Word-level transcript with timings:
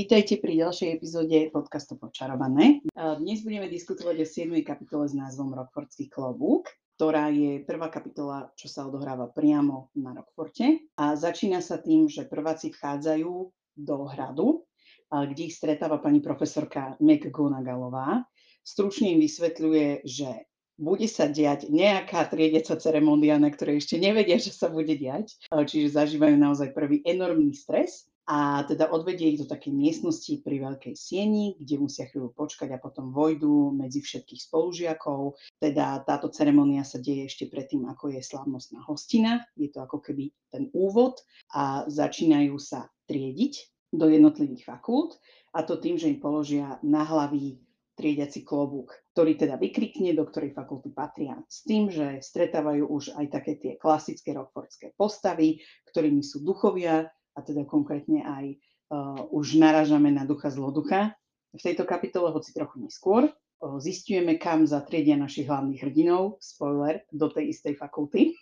Vítajte 0.00 0.40
pri 0.40 0.64
ďalšej 0.64 0.96
epizóde 0.96 1.52
podcastu 1.52 1.92
Počarované. 1.92 2.80
Dnes 2.96 3.44
budeme 3.44 3.68
diskutovať 3.68 4.24
o 4.24 4.26
7. 4.48 4.48
kapitole 4.64 5.04
s 5.04 5.12
názvom 5.12 5.52
Rockfordský 5.52 6.08
klobúk, 6.08 6.72
ktorá 6.96 7.28
je 7.28 7.60
prvá 7.68 7.92
kapitola, 7.92 8.48
čo 8.56 8.64
sa 8.64 8.88
odohráva 8.88 9.28
priamo 9.28 9.92
na 9.92 10.16
Rockforte. 10.16 10.88
A 10.96 11.20
začína 11.20 11.60
sa 11.60 11.76
tým, 11.76 12.08
že 12.08 12.24
prváci 12.24 12.72
vchádzajú 12.72 13.32
do 13.76 13.96
hradu, 14.08 14.64
kde 15.12 15.52
ich 15.52 15.52
stretáva 15.52 16.00
pani 16.00 16.24
profesorka 16.24 16.96
McGonagallová. 16.96 18.24
Stručne 18.64 19.12
im 19.12 19.20
vysvetľuje, 19.20 20.08
že 20.08 20.48
bude 20.80 21.04
sa 21.12 21.28
diať 21.28 21.68
nejaká 21.68 22.24
triedeca 22.32 22.72
ceremónia, 22.80 23.36
na 23.36 23.52
ktorej 23.52 23.84
ešte 23.84 24.00
nevedia, 24.00 24.40
že 24.40 24.48
sa 24.48 24.72
bude 24.72 24.96
diať. 24.96 25.36
Čiže 25.52 25.92
zažívajú 25.92 26.40
naozaj 26.40 26.72
prvý 26.72 27.04
enormný 27.04 27.52
stres 27.52 28.08
a 28.28 28.62
teda 28.68 28.92
odvedie 28.92 29.34
ich 29.34 29.40
do 29.42 29.48
takej 29.48 29.72
miestnosti 29.74 30.38
pri 30.44 30.62
veľkej 30.62 30.94
sieni, 30.94 31.56
kde 31.58 31.82
musia 31.82 32.06
chvíľu 32.06 32.30
počkať 32.36 32.76
a 32.76 32.82
potom 32.82 33.10
vojdu 33.10 33.74
medzi 33.74 34.04
všetkých 34.04 34.46
spolužiakov. 34.46 35.40
Teda 35.58 35.98
táto 36.06 36.30
ceremonia 36.30 36.86
sa 36.86 37.02
deje 37.02 37.26
ešte 37.26 37.50
predtým, 37.50 37.88
ako 37.90 38.14
je 38.14 38.20
slávnostná 38.22 38.84
hostina. 38.86 39.42
Je 39.58 39.72
to 39.72 39.82
ako 39.82 39.98
keby 40.04 40.30
ten 40.52 40.70
úvod 40.76 41.22
a 41.50 41.88
začínajú 41.90 42.54
sa 42.60 42.86
triediť 43.10 43.54
do 43.90 44.06
jednotlivých 44.06 44.62
fakult 44.68 45.18
a 45.50 45.66
to 45.66 45.80
tým, 45.82 45.98
že 45.98 46.06
im 46.06 46.22
položia 46.22 46.78
na 46.86 47.02
hlavy 47.02 47.58
triediaci 47.98 48.48
klobúk, 48.48 48.96
ktorý 49.12 49.36
teda 49.36 49.60
vykrikne, 49.60 50.16
do 50.16 50.24
ktorej 50.24 50.56
fakulty 50.56 50.88
patria. 50.88 51.36
S 51.50 51.68
tým, 51.68 51.92
že 51.92 52.24
stretávajú 52.24 52.88
už 52.88 53.12
aj 53.12 53.26
také 53.28 53.60
tie 53.60 53.72
klasické 53.76 54.32
rockfordské 54.32 54.96
postavy, 54.96 55.60
ktorými 55.92 56.24
sú 56.24 56.40
duchovia, 56.40 57.12
a 57.34 57.38
teda 57.42 57.66
konkrétne 57.66 58.24
aj 58.26 58.46
uh, 58.90 59.26
už 59.30 59.58
narážame 59.58 60.10
na 60.10 60.26
ducha 60.26 60.50
zloducha. 60.50 61.14
V 61.50 61.62
tejto 61.62 61.82
kapitole, 61.82 62.30
hoci 62.30 62.54
trochu 62.54 62.82
neskôr, 62.82 63.30
uh, 63.30 63.78
zistujeme, 63.82 64.38
kam 64.38 64.66
zatriedia 64.66 65.18
našich 65.18 65.46
hlavných 65.46 65.82
hrdinov, 65.82 66.38
spoiler, 66.42 67.02
do 67.10 67.30
tej 67.30 67.54
istej 67.54 67.74
fakulty. 67.78 68.34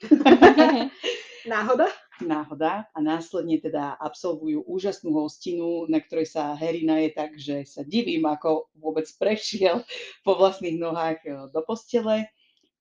Náhoda? 1.49 1.89
Náhoda. 2.21 2.85
A 2.93 2.99
následne 3.01 3.57
teda 3.63 3.97
absolvujú 3.97 4.67
úžasnú 4.67 5.15
hostinu, 5.15 5.87
na 5.89 6.03
ktorej 6.03 6.29
sa 6.29 6.53
Harry 6.59 6.85
naje 6.85 7.15
tak, 7.15 7.39
že 7.39 7.65
sa 7.65 7.87
divím, 7.87 8.27
ako 8.27 8.69
vôbec 8.77 9.07
prešiel 9.17 9.87
po 10.27 10.37
vlastných 10.37 10.77
nohách 10.77 11.51
do 11.55 11.61
postele 11.65 12.29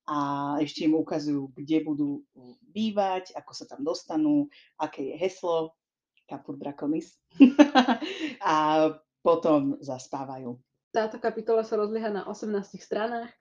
a 0.08 0.18
ešte 0.64 0.88
im 0.88 0.96
ukazujú, 0.96 1.52
kde 1.52 1.84
budú 1.84 2.24
bývať, 2.72 3.36
ako 3.36 3.52
sa 3.52 3.68
tam 3.68 3.84
dostanú, 3.84 4.48
aké 4.80 5.04
je 5.04 5.16
heslo 5.20 5.76
Draconis. 6.60 7.16
a 8.44 8.56
potom 9.24 9.80
zaspávajú. 9.80 10.60
Táto 10.92 11.20
kapitola 11.20 11.64
sa 11.64 11.80
rozlieha 11.80 12.12
na 12.12 12.24
18 12.28 12.64
stranách 12.80 13.32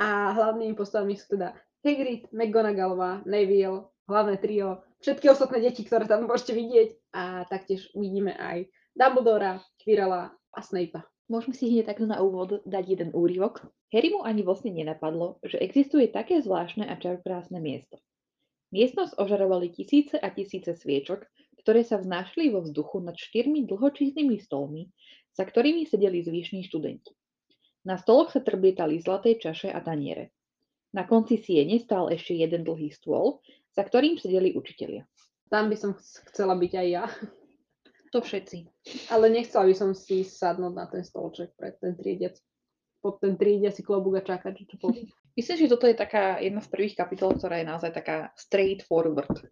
a 0.00 0.32
hlavnými 0.32 0.76
postavami 0.76 1.16
sú 1.16 1.36
teda 1.36 1.56
Hagrid, 1.84 2.28
McGonagallová, 2.32 3.22
Neville, 3.24 3.88
hlavné 4.08 4.36
trio, 4.40 4.82
všetky 5.00 5.30
ostatné 5.30 5.62
deti, 5.62 5.84
ktoré 5.84 6.08
tam 6.08 6.26
môžete 6.26 6.52
vidieť 6.56 6.88
a 7.14 7.22
taktiež 7.46 7.90
uvidíme 7.94 8.34
aj 8.34 8.66
Dumbledora, 8.96 9.60
Quirrella 9.78 10.32
a 10.32 10.60
Snape'a. 10.64 11.04
Môžeme 11.26 11.54
si 11.58 11.68
hneď 11.68 11.90
takto 11.90 12.06
na 12.06 12.22
úvod 12.22 12.62
dať 12.64 12.84
jeden 12.86 13.10
úryvok. 13.10 13.66
Harry 13.90 14.14
mu 14.14 14.22
ani 14.22 14.46
vlastne 14.46 14.70
nenapadlo, 14.70 15.42
že 15.42 15.58
existuje 15.58 16.06
také 16.06 16.38
zvláštne 16.38 16.86
a 16.86 16.94
čarokrásne 16.94 17.58
miesto. 17.58 17.98
Miestnosť 18.70 19.18
ožarovali 19.18 19.70
tisíce 19.74 20.18
a 20.18 20.30
tisíce 20.30 20.74
sviečok, 20.74 21.26
ktoré 21.66 21.82
sa 21.82 21.98
vznášali 21.98 22.54
vo 22.54 22.62
vzduchu 22.62 23.02
nad 23.02 23.18
štyrmi 23.18 23.66
dlhočísnymi 23.66 24.38
stolmi, 24.38 24.86
za 25.34 25.42
ktorými 25.42 25.82
sedeli 25.82 26.22
zvyšní 26.22 26.62
študenti. 26.62 27.10
Na 27.82 27.98
stoloch 27.98 28.30
sa 28.30 28.38
trblietali 28.38 29.02
zlaté 29.02 29.34
čaše 29.34 29.74
a 29.74 29.82
taniere. 29.82 30.30
Na 30.94 31.10
konci 31.10 31.42
siene 31.42 31.82
stál 31.82 32.14
ešte 32.14 32.38
jeden 32.38 32.62
dlhý 32.62 32.94
stôl, 32.94 33.42
za 33.74 33.82
ktorým 33.82 34.14
sedeli 34.14 34.54
učitelia. 34.54 35.10
Tam 35.50 35.66
by 35.66 35.74
som 35.74 35.98
chcela 36.30 36.54
byť 36.54 36.72
aj 36.78 36.86
ja. 36.86 37.10
To 38.14 38.22
všetci. 38.22 38.70
Ale 39.10 39.26
nechcela 39.26 39.66
by 39.66 39.74
som 39.74 39.90
si 39.90 40.22
sadnúť 40.22 40.70
na 40.70 40.86
ten 40.86 41.02
stolček 41.02 41.50
pred 41.58 41.74
ten 41.82 41.98
triediac, 41.98 42.38
pod 43.02 43.18
ten 43.18 43.34
triediaci 43.34 43.82
klobúk 43.82 44.18
a 44.18 44.22
čakať, 44.22 44.54
čo 44.62 44.64
to 44.70 44.76
povie. 44.78 45.10
Myslím, 45.34 45.66
že 45.66 45.72
toto 45.74 45.90
je 45.90 45.98
taká 45.98 46.38
jedna 46.38 46.62
z 46.62 46.70
prvých 46.70 46.94
kapitol, 46.94 47.34
ktorá 47.34 47.58
je 47.58 47.66
naozaj 47.66 47.90
taká 47.90 48.30
straightforward. 48.38 49.50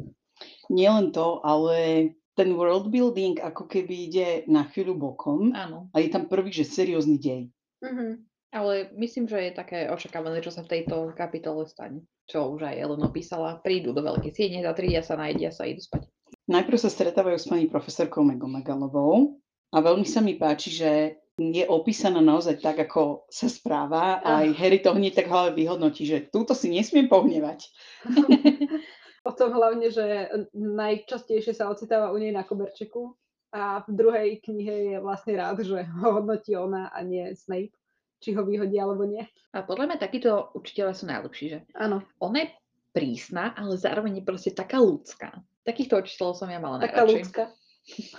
Nielen 0.69 1.12
to, 1.12 1.41
ale 1.45 2.11
ten 2.34 2.59
world 2.59 2.91
building 2.91 3.39
ako 3.39 3.71
keby 3.71 4.11
ide 4.11 4.28
na 4.50 4.67
chvíľu 4.67 4.99
bokom 4.99 5.55
Áno. 5.55 5.87
a 5.95 6.03
je 6.03 6.11
tam 6.11 6.27
prvý, 6.27 6.50
že 6.50 6.67
seriózny 6.67 7.17
dej. 7.19 7.43
Mm-hmm. 7.84 8.12
Ale 8.55 8.95
myslím, 8.95 9.27
že 9.27 9.50
je 9.50 9.59
také 9.59 9.91
očakávané, 9.91 10.39
čo 10.39 10.55
sa 10.55 10.62
v 10.62 10.78
tejto 10.78 11.11
kapitole 11.19 11.67
stane. 11.67 12.06
Čo 12.31 12.55
už 12.55 12.71
aj 12.71 12.78
Ellen 12.78 13.03
opísala. 13.03 13.59
Prídu 13.59 13.91
do 13.91 14.03
veľkej 14.03 14.31
siene, 14.31 14.62
zatridia 14.62 15.03
sa, 15.03 15.19
najedia 15.19 15.50
sa 15.50 15.67
idú 15.67 15.83
spať. 15.83 16.06
Najprv 16.47 16.78
sa 16.78 16.91
stretávajú 16.91 17.39
s 17.41 17.51
pani 17.51 17.66
profesorkou 17.66 18.22
McGonagallovou 18.22 19.43
a 19.75 19.77
veľmi 19.83 20.06
sa 20.06 20.22
mi 20.22 20.39
páči, 20.39 20.71
že 20.71 20.91
je 21.34 21.66
opísaná 21.66 22.22
naozaj 22.22 22.62
tak, 22.62 22.78
ako 22.78 23.27
sa 23.27 23.51
správa 23.51 24.22
aj 24.22 24.55
Harry 24.55 24.78
to 24.78 24.95
hneď 24.95 25.19
tak 25.19 25.27
hlave 25.27 25.59
vyhodnotí, 25.59 26.06
že 26.06 26.31
túto 26.31 26.55
si 26.55 26.71
nesmiem 26.71 27.11
pohnevať. 27.11 27.66
O 29.25 29.33
tom 29.33 29.57
hlavne, 29.57 29.89
že 29.89 30.29
najčastejšie 30.53 31.57
sa 31.57 31.73
ocitáva 31.73 32.12
u 32.12 32.21
nej 32.21 32.29
na 32.29 32.45
koberčeku 32.45 33.17
a 33.57 33.81
v 33.89 33.91
druhej 33.97 34.29
knihe 34.45 34.75
je 34.93 34.97
vlastne 35.01 35.33
rád, 35.35 35.65
že 35.65 35.81
ho 35.81 36.21
hodnotí 36.21 36.53
ona 36.53 36.93
a 36.93 37.01
nie 37.01 37.33
Snape, 37.33 37.73
či 38.21 38.37
ho 38.37 38.45
vyhodí 38.45 38.77
alebo 38.77 39.09
nie. 39.09 39.25
A 39.57 39.65
podľa 39.65 39.89
mňa 39.89 39.97
takíto 39.97 40.53
učiteľe 40.53 40.93
sú 40.93 41.09
najlepší, 41.09 41.45
že? 41.49 41.59
Áno. 41.73 42.05
Ona 42.21 42.45
je 42.45 42.49
prísna, 42.93 43.57
ale 43.57 43.81
zároveň 43.81 44.21
je 44.21 44.29
proste 44.29 44.51
taká 44.53 44.77
ľudská. 44.77 45.41
Takýchto 45.65 46.05
učiteľov 46.05 46.34
som 46.37 46.49
ja 46.53 46.61
mala 46.61 46.84
Taká 46.84 47.09
najradšej. 47.09 47.17
ľudská. 47.17 47.45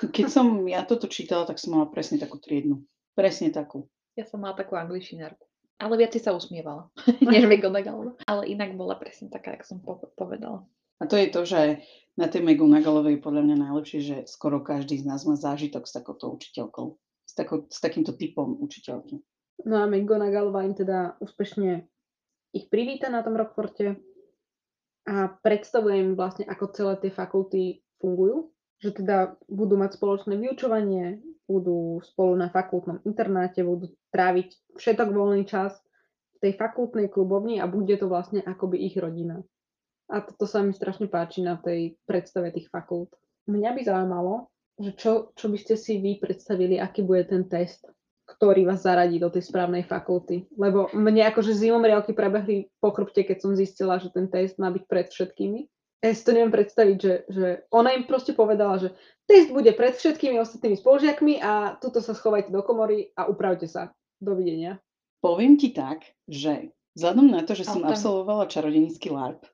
Keď 0.09 0.25
som 0.29 0.65
ja 0.65 0.81
toto 0.85 1.05
čítala, 1.05 1.45
tak 1.45 1.61
som 1.61 1.77
mala 1.77 1.85
presne 1.89 2.17
takú 2.17 2.37
triednu. 2.41 2.81
Presne 3.13 3.53
takú. 3.53 3.85
Ja 4.17 4.25
som 4.25 4.41
mala 4.41 4.57
takú 4.57 4.73
angličinárku. 4.73 5.45
Ale 5.75 5.99
viac 5.99 6.15
si 6.15 6.23
sa 6.23 6.31
usmievala, 6.31 6.87
než 7.21 7.45
McGonagall. 7.45 8.15
Ale 8.25 8.47
inak 8.47 8.73
bola 8.73 8.95
presne 8.95 9.27
taká, 9.27 9.53
jak 9.53 9.67
som 9.67 9.83
po- 9.83 10.07
povedala. 10.15 10.63
A 10.99 11.11
to 11.11 11.19
je 11.19 11.27
to, 11.27 11.41
že 11.43 11.61
na 12.15 12.31
tej 12.31 12.47
McGonagallovej 12.47 13.19
je 13.19 13.25
podľa 13.25 13.43
mňa 13.43 13.57
najlepšie, 13.67 13.99
že 13.99 14.17
skoro 14.31 14.63
každý 14.63 15.03
z 15.03 15.05
nás 15.07 15.27
má 15.27 15.35
zážitok 15.35 15.83
s 15.83 15.95
takouto 15.95 16.31
učiteľkou. 16.31 16.95
S, 17.25 17.33
takou, 17.35 17.67
s 17.67 17.79
takýmto 17.83 18.15
typom 18.15 18.55
učiteľky. 18.61 19.19
No 19.67 19.81
a 19.81 19.89
McGonagallová 19.89 20.63
im 20.63 20.77
teda 20.77 21.19
úspešne 21.19 21.83
ich 22.55 22.71
privíta 22.71 23.11
na 23.11 23.19
tom 23.19 23.35
Rockforte 23.35 23.99
a 25.05 25.27
predstavuje 25.43 25.99
im 25.99 26.11
vlastne, 26.15 26.47
ako 26.47 26.71
celé 26.71 26.93
tie 27.03 27.11
fakulty 27.11 27.83
fungujú. 27.99 28.55
Že 28.79 29.03
teda 29.03 29.17
budú 29.47 29.79
mať 29.79 29.99
spoločné 29.99 30.35
vyučovanie, 30.35 31.23
budú 31.47 31.99
spolu 32.03 32.35
na 32.35 32.51
fakultnom 32.51 32.99
internáte, 33.07 33.63
budú 33.63 33.91
tráviť 34.11 34.75
všetok 34.75 35.09
voľný 35.11 35.47
čas 35.47 35.75
v 36.39 36.49
tej 36.49 36.53
fakultnej 36.59 37.07
klubovni 37.07 37.63
a 37.63 37.65
bude 37.67 37.95
to 37.95 38.11
vlastne 38.11 38.43
akoby 38.43 38.83
ich 38.83 38.95
rodina. 38.99 39.39
A 40.09 40.21
toto 40.21 40.45
sa 40.45 40.61
mi 40.61 40.71
strašne 40.71 41.09
páči 41.09 41.41
na 41.41 41.57
tej 41.57 41.97
predstave 42.05 42.53
tých 42.53 42.69
fakult. 42.69 43.13
Mňa 43.49 43.71
by 43.73 43.81
zaujímalo, 43.81 44.49
že 44.77 44.91
čo, 44.93 45.33
čo 45.33 45.49
by 45.49 45.57
ste 45.57 45.75
si 45.79 45.97
vy 45.97 46.21
predstavili, 46.21 46.77
aký 46.77 47.01
bude 47.01 47.25
ten 47.25 47.47
test, 47.47 47.85
ktorý 48.25 48.65
vás 48.65 48.81
zaradí 48.81 49.21
do 49.21 49.29
tej 49.29 49.45
správnej 49.45 49.85
fakulty. 49.85 50.49
Lebo 50.57 50.89
mne 50.91 51.29
akože 51.29 51.53
zimom 51.53 51.85
rialky 51.85 52.11
prebehli 52.11 52.73
po 52.81 52.89
chrbte, 52.89 53.21
keď 53.21 53.37
som 53.41 53.53
zistila, 53.53 54.01
že 54.01 54.09
ten 54.09 54.25
test 54.27 54.57
má 54.57 54.73
byť 54.73 54.83
pred 54.89 55.07
všetkými. 55.09 55.69
Ja 56.03 56.13
si 56.13 56.21
to 56.21 56.37
neviem 56.37 56.53
predstaviť, 56.53 56.97
že, 57.01 57.13
že 57.29 57.47
ona 57.73 57.97
im 57.97 58.05
proste 58.05 58.37
povedala, 58.37 58.77
že 58.77 58.93
test 59.25 59.49
bude 59.49 59.73
pred 59.73 59.97
všetkými 59.97 60.37
ostatnými 60.37 60.77
spolužiakmi 60.77 61.41
a 61.41 61.81
tuto 61.81 61.97
sa 61.97 62.13
schovajte 62.13 62.53
do 62.53 62.61
komory 62.61 63.09
a 63.17 63.25
upravte 63.25 63.65
sa. 63.65 63.89
Dovidenia. 64.21 64.77
Poviem 65.21 65.57
ti 65.57 65.73
tak, 65.73 66.05
že 66.29 66.69
vzhľadom 66.93 67.27
na 67.29 67.41
to, 67.41 67.57
že 67.57 67.65
som 67.65 67.81
tam- 67.81 67.89
absolvovala 67.89 68.45
čarodenický 68.45 69.09
LARP, 69.09 69.49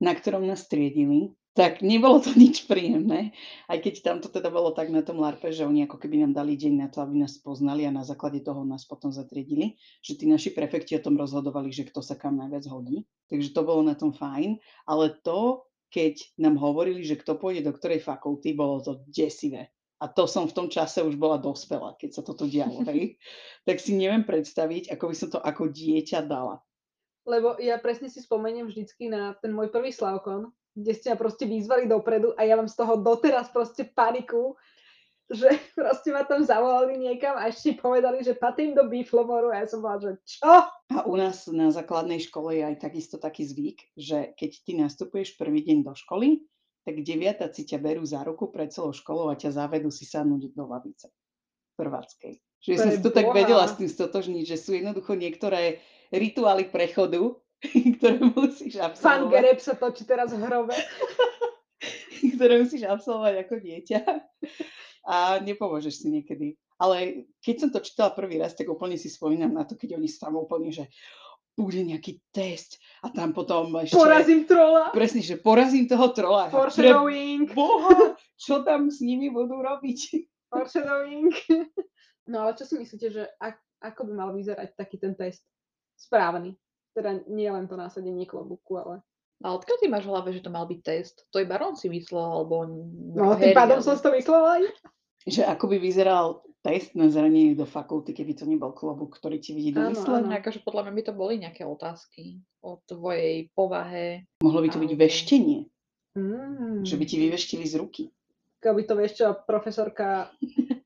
na 0.00 0.12
ktorom 0.14 0.46
nás 0.46 0.66
triedili, 0.66 1.34
tak 1.58 1.82
nebolo 1.82 2.22
to 2.22 2.30
nič 2.38 2.70
príjemné. 2.70 3.34
Aj 3.66 3.82
keď 3.82 3.94
tam 4.06 4.16
to 4.22 4.30
teda 4.30 4.46
bolo 4.46 4.70
tak 4.70 4.94
na 4.94 5.02
tom 5.02 5.18
LARPe, 5.18 5.50
že 5.50 5.66
oni 5.66 5.90
ako 5.90 5.98
keby 5.98 6.22
nám 6.22 6.38
dali 6.38 6.54
deň 6.54 6.86
na 6.86 6.86
to, 6.86 7.02
aby 7.02 7.18
nás 7.18 7.34
poznali 7.42 7.82
a 7.82 7.90
na 7.90 8.06
základe 8.06 8.46
toho 8.46 8.62
nás 8.62 8.86
potom 8.86 9.10
zatriedili, 9.10 9.74
že 9.98 10.14
tí 10.14 10.30
naši 10.30 10.54
prefekti 10.54 10.94
o 10.94 11.02
tom 11.02 11.18
rozhodovali, 11.18 11.74
že 11.74 11.90
kto 11.90 11.98
sa 11.98 12.14
kam 12.14 12.38
najviac 12.38 12.62
hodí. 12.70 13.10
Takže 13.26 13.50
to 13.50 13.66
bolo 13.66 13.82
na 13.82 13.98
tom 13.98 14.14
fajn. 14.14 14.62
Ale 14.86 15.18
to, 15.26 15.66
keď 15.90 16.22
nám 16.38 16.62
hovorili, 16.62 17.02
že 17.02 17.18
kto 17.18 17.34
pôjde 17.34 17.66
do 17.66 17.74
ktorej 17.74 18.06
fakulty, 18.06 18.54
bolo 18.54 18.78
to 18.78 19.02
desivé. 19.10 19.74
A 19.98 20.06
to 20.06 20.30
som 20.30 20.46
v 20.46 20.54
tom 20.54 20.70
čase 20.70 21.02
už 21.02 21.18
bola 21.18 21.42
dospela, 21.42 21.98
keď 21.98 22.10
sa 22.14 22.22
toto 22.22 22.46
dialo, 22.46 22.86
hej. 22.86 23.18
tak 23.66 23.82
si 23.82 23.98
neviem 23.98 24.22
predstaviť, 24.22 24.94
ako 24.94 25.04
by 25.10 25.14
som 25.18 25.28
to 25.34 25.42
ako 25.42 25.74
dieťa 25.74 26.22
dala. 26.22 26.62
Lebo 27.28 27.60
ja 27.60 27.76
presne 27.76 28.08
si 28.08 28.24
spomeniem 28.24 28.72
vždycky 28.72 29.12
na 29.12 29.36
ten 29.36 29.52
môj 29.52 29.68
prvý 29.68 29.92
Slavkon, 29.92 30.48
kde 30.72 30.92
ste 30.96 31.12
ma 31.12 31.20
proste 31.20 31.44
vyzvali 31.44 31.84
dopredu 31.84 32.32
a 32.40 32.48
ja 32.48 32.56
mám 32.56 32.72
z 32.72 32.80
toho 32.80 32.96
doteraz 32.96 33.52
proste 33.52 33.84
paniku, 33.84 34.56
že 35.28 35.44
proste 35.78 36.08
ma 36.08 36.24
tam 36.24 36.40
zavolali 36.40 36.96
niekam 36.96 37.36
a 37.36 37.52
ešte 37.52 37.76
povedali, 37.76 38.24
že 38.24 38.32
patrím 38.32 38.72
do 38.72 38.88
Biflomoru 38.88 39.52
a 39.52 39.60
ja 39.60 39.66
som 39.68 39.84
bola, 39.84 40.00
že 40.00 40.12
čo? 40.24 40.48
A 40.88 41.04
u 41.04 41.14
nás 41.20 41.44
na 41.52 41.68
základnej 41.68 42.24
škole 42.24 42.56
je 42.56 42.64
aj 42.64 42.76
takisto 42.80 43.20
taký 43.20 43.44
zvyk, 43.44 43.92
že 43.92 44.32
keď 44.32 44.50
ty 44.64 44.72
nastupuješ 44.80 45.36
prvý 45.36 45.60
deň 45.60 45.84
do 45.84 45.92
školy, 45.92 46.48
tak 46.88 47.04
deviatáci 47.04 47.68
ťa 47.68 47.78
berú 47.84 48.00
za 48.08 48.24
ruku 48.24 48.48
pred 48.48 48.72
celou 48.72 48.96
školou 48.96 49.28
a 49.28 49.36
ťa 49.36 49.52
zavedú 49.52 49.92
si 49.92 50.08
sadnúť 50.08 50.56
do 50.56 50.64
lavice 50.64 51.12
prváckej. 51.76 52.40
Že 52.64 52.72
som 52.74 52.90
si 52.90 53.00
to 53.04 53.12
tak 53.12 53.28
vedela 53.30 53.68
s 53.68 53.76
tým 53.76 53.86
stotožniť, 53.86 54.44
že 54.48 54.56
sú 54.56 54.72
jednoducho 54.74 55.14
niektoré 55.14 55.78
rituály 56.12 56.68
prechodu, 56.68 57.36
ktoré 57.98 58.18
musíš 58.32 58.78
absolvovať. 58.78 59.02
Fan 59.02 59.24
Gereb 59.28 59.58
sa 59.58 59.74
točí 59.74 60.02
teraz 60.06 60.30
v 60.32 60.40
hrobe. 60.42 60.74
ktoré 62.38 62.62
musíš 62.62 62.86
absolvovať 62.86 63.34
ako 63.46 63.54
dieťa. 63.58 64.00
A 65.08 65.40
nepomôžeš 65.40 66.04
si 66.04 66.06
niekedy. 66.12 66.58
Ale 66.78 67.26
keď 67.42 67.54
som 67.58 67.70
to 67.74 67.82
čítala 67.82 68.14
prvý 68.14 68.38
raz, 68.38 68.54
tak 68.54 68.70
úplne 68.70 68.94
si 68.94 69.10
spomínam 69.10 69.50
na 69.50 69.66
to, 69.66 69.74
keď 69.74 69.98
oni 69.98 70.08
tam 70.14 70.38
úplne, 70.38 70.70
že 70.70 70.86
bude 71.58 71.82
nejaký 71.82 72.22
test 72.30 72.78
a 73.02 73.10
tam 73.10 73.34
potom 73.34 73.74
ešte... 73.82 73.98
Porazím 73.98 74.46
trola. 74.46 74.94
Presne, 74.94 75.26
že 75.26 75.42
porazím 75.42 75.90
toho 75.90 76.14
trola. 76.14 76.46
Foreshadowing. 76.54 77.50
Boha, 77.50 78.14
čo 78.38 78.62
tam 78.62 78.94
s 78.94 79.02
nimi 79.02 79.26
budú 79.26 79.58
robiť? 79.58 80.00
Foreshadowing. 80.54 81.34
No 82.28 82.44
ale 82.44 82.60
čo 82.60 82.68
si 82.68 82.76
myslíte, 82.76 83.08
že 83.08 83.24
ak, 83.40 83.56
ako 83.80 84.04
by 84.04 84.12
mal 84.12 84.30
vyzerať 84.36 84.76
taký 84.76 85.00
ten 85.00 85.16
test? 85.16 85.40
Správny. 85.98 86.54
Teda 86.94 87.18
nie 87.26 87.50
len 87.50 87.66
to 87.66 87.74
násadenie 87.74 88.24
klobuku, 88.24 88.78
ale... 88.78 89.02
A 89.38 89.54
odkiaľ 89.54 89.76
ty 89.78 89.86
máš 89.86 90.02
v 90.02 90.10
hlave, 90.14 90.34
že 90.34 90.42
to 90.42 90.50
mal 90.50 90.66
byť 90.66 90.80
test? 90.82 91.22
To 91.30 91.38
iba 91.38 91.58
Ron 91.58 91.78
si 91.78 91.86
myslel, 91.86 92.22
alebo... 92.22 92.66
No, 93.14 93.38
tým 93.38 93.54
pádom 93.54 93.78
som 93.78 93.94
si 93.94 94.02
to 94.02 94.10
myslela 94.10 94.58
aj. 94.58 94.62
Že 95.30 95.42
ako 95.46 95.64
by 95.70 95.76
vyzeral 95.78 96.42
test 96.58 96.98
na 96.98 97.06
zranenie 97.06 97.54
do 97.54 97.62
fakulty, 97.62 98.10
keby 98.10 98.34
to 98.34 98.50
nebol 98.50 98.74
klobúk, 98.74 99.14
ktorý 99.14 99.38
ti 99.38 99.54
vidí 99.54 99.70
do 99.70 99.86
mysle. 99.94 100.26
Áno, 100.26 100.34
akože 100.34 100.66
podľa 100.66 100.90
mňa 100.90 100.94
by 100.94 101.02
to 101.06 101.12
boli 101.14 101.34
nejaké 101.38 101.62
otázky 101.62 102.42
o 102.66 102.82
tvojej 102.82 103.46
povahe. 103.54 104.26
Mohlo 104.42 104.66
by 104.66 104.68
to 104.74 104.78
byť 104.82 104.92
veštenie. 104.98 105.60
Mm. 106.18 106.82
Že 106.82 106.94
by 106.98 107.04
ti 107.06 107.16
vyveštili 107.22 107.62
z 107.62 107.74
ruky. 107.78 108.02
Keby 108.58 108.90
to 108.90 108.98
vieš 108.98 109.22
profesorka 109.46 110.34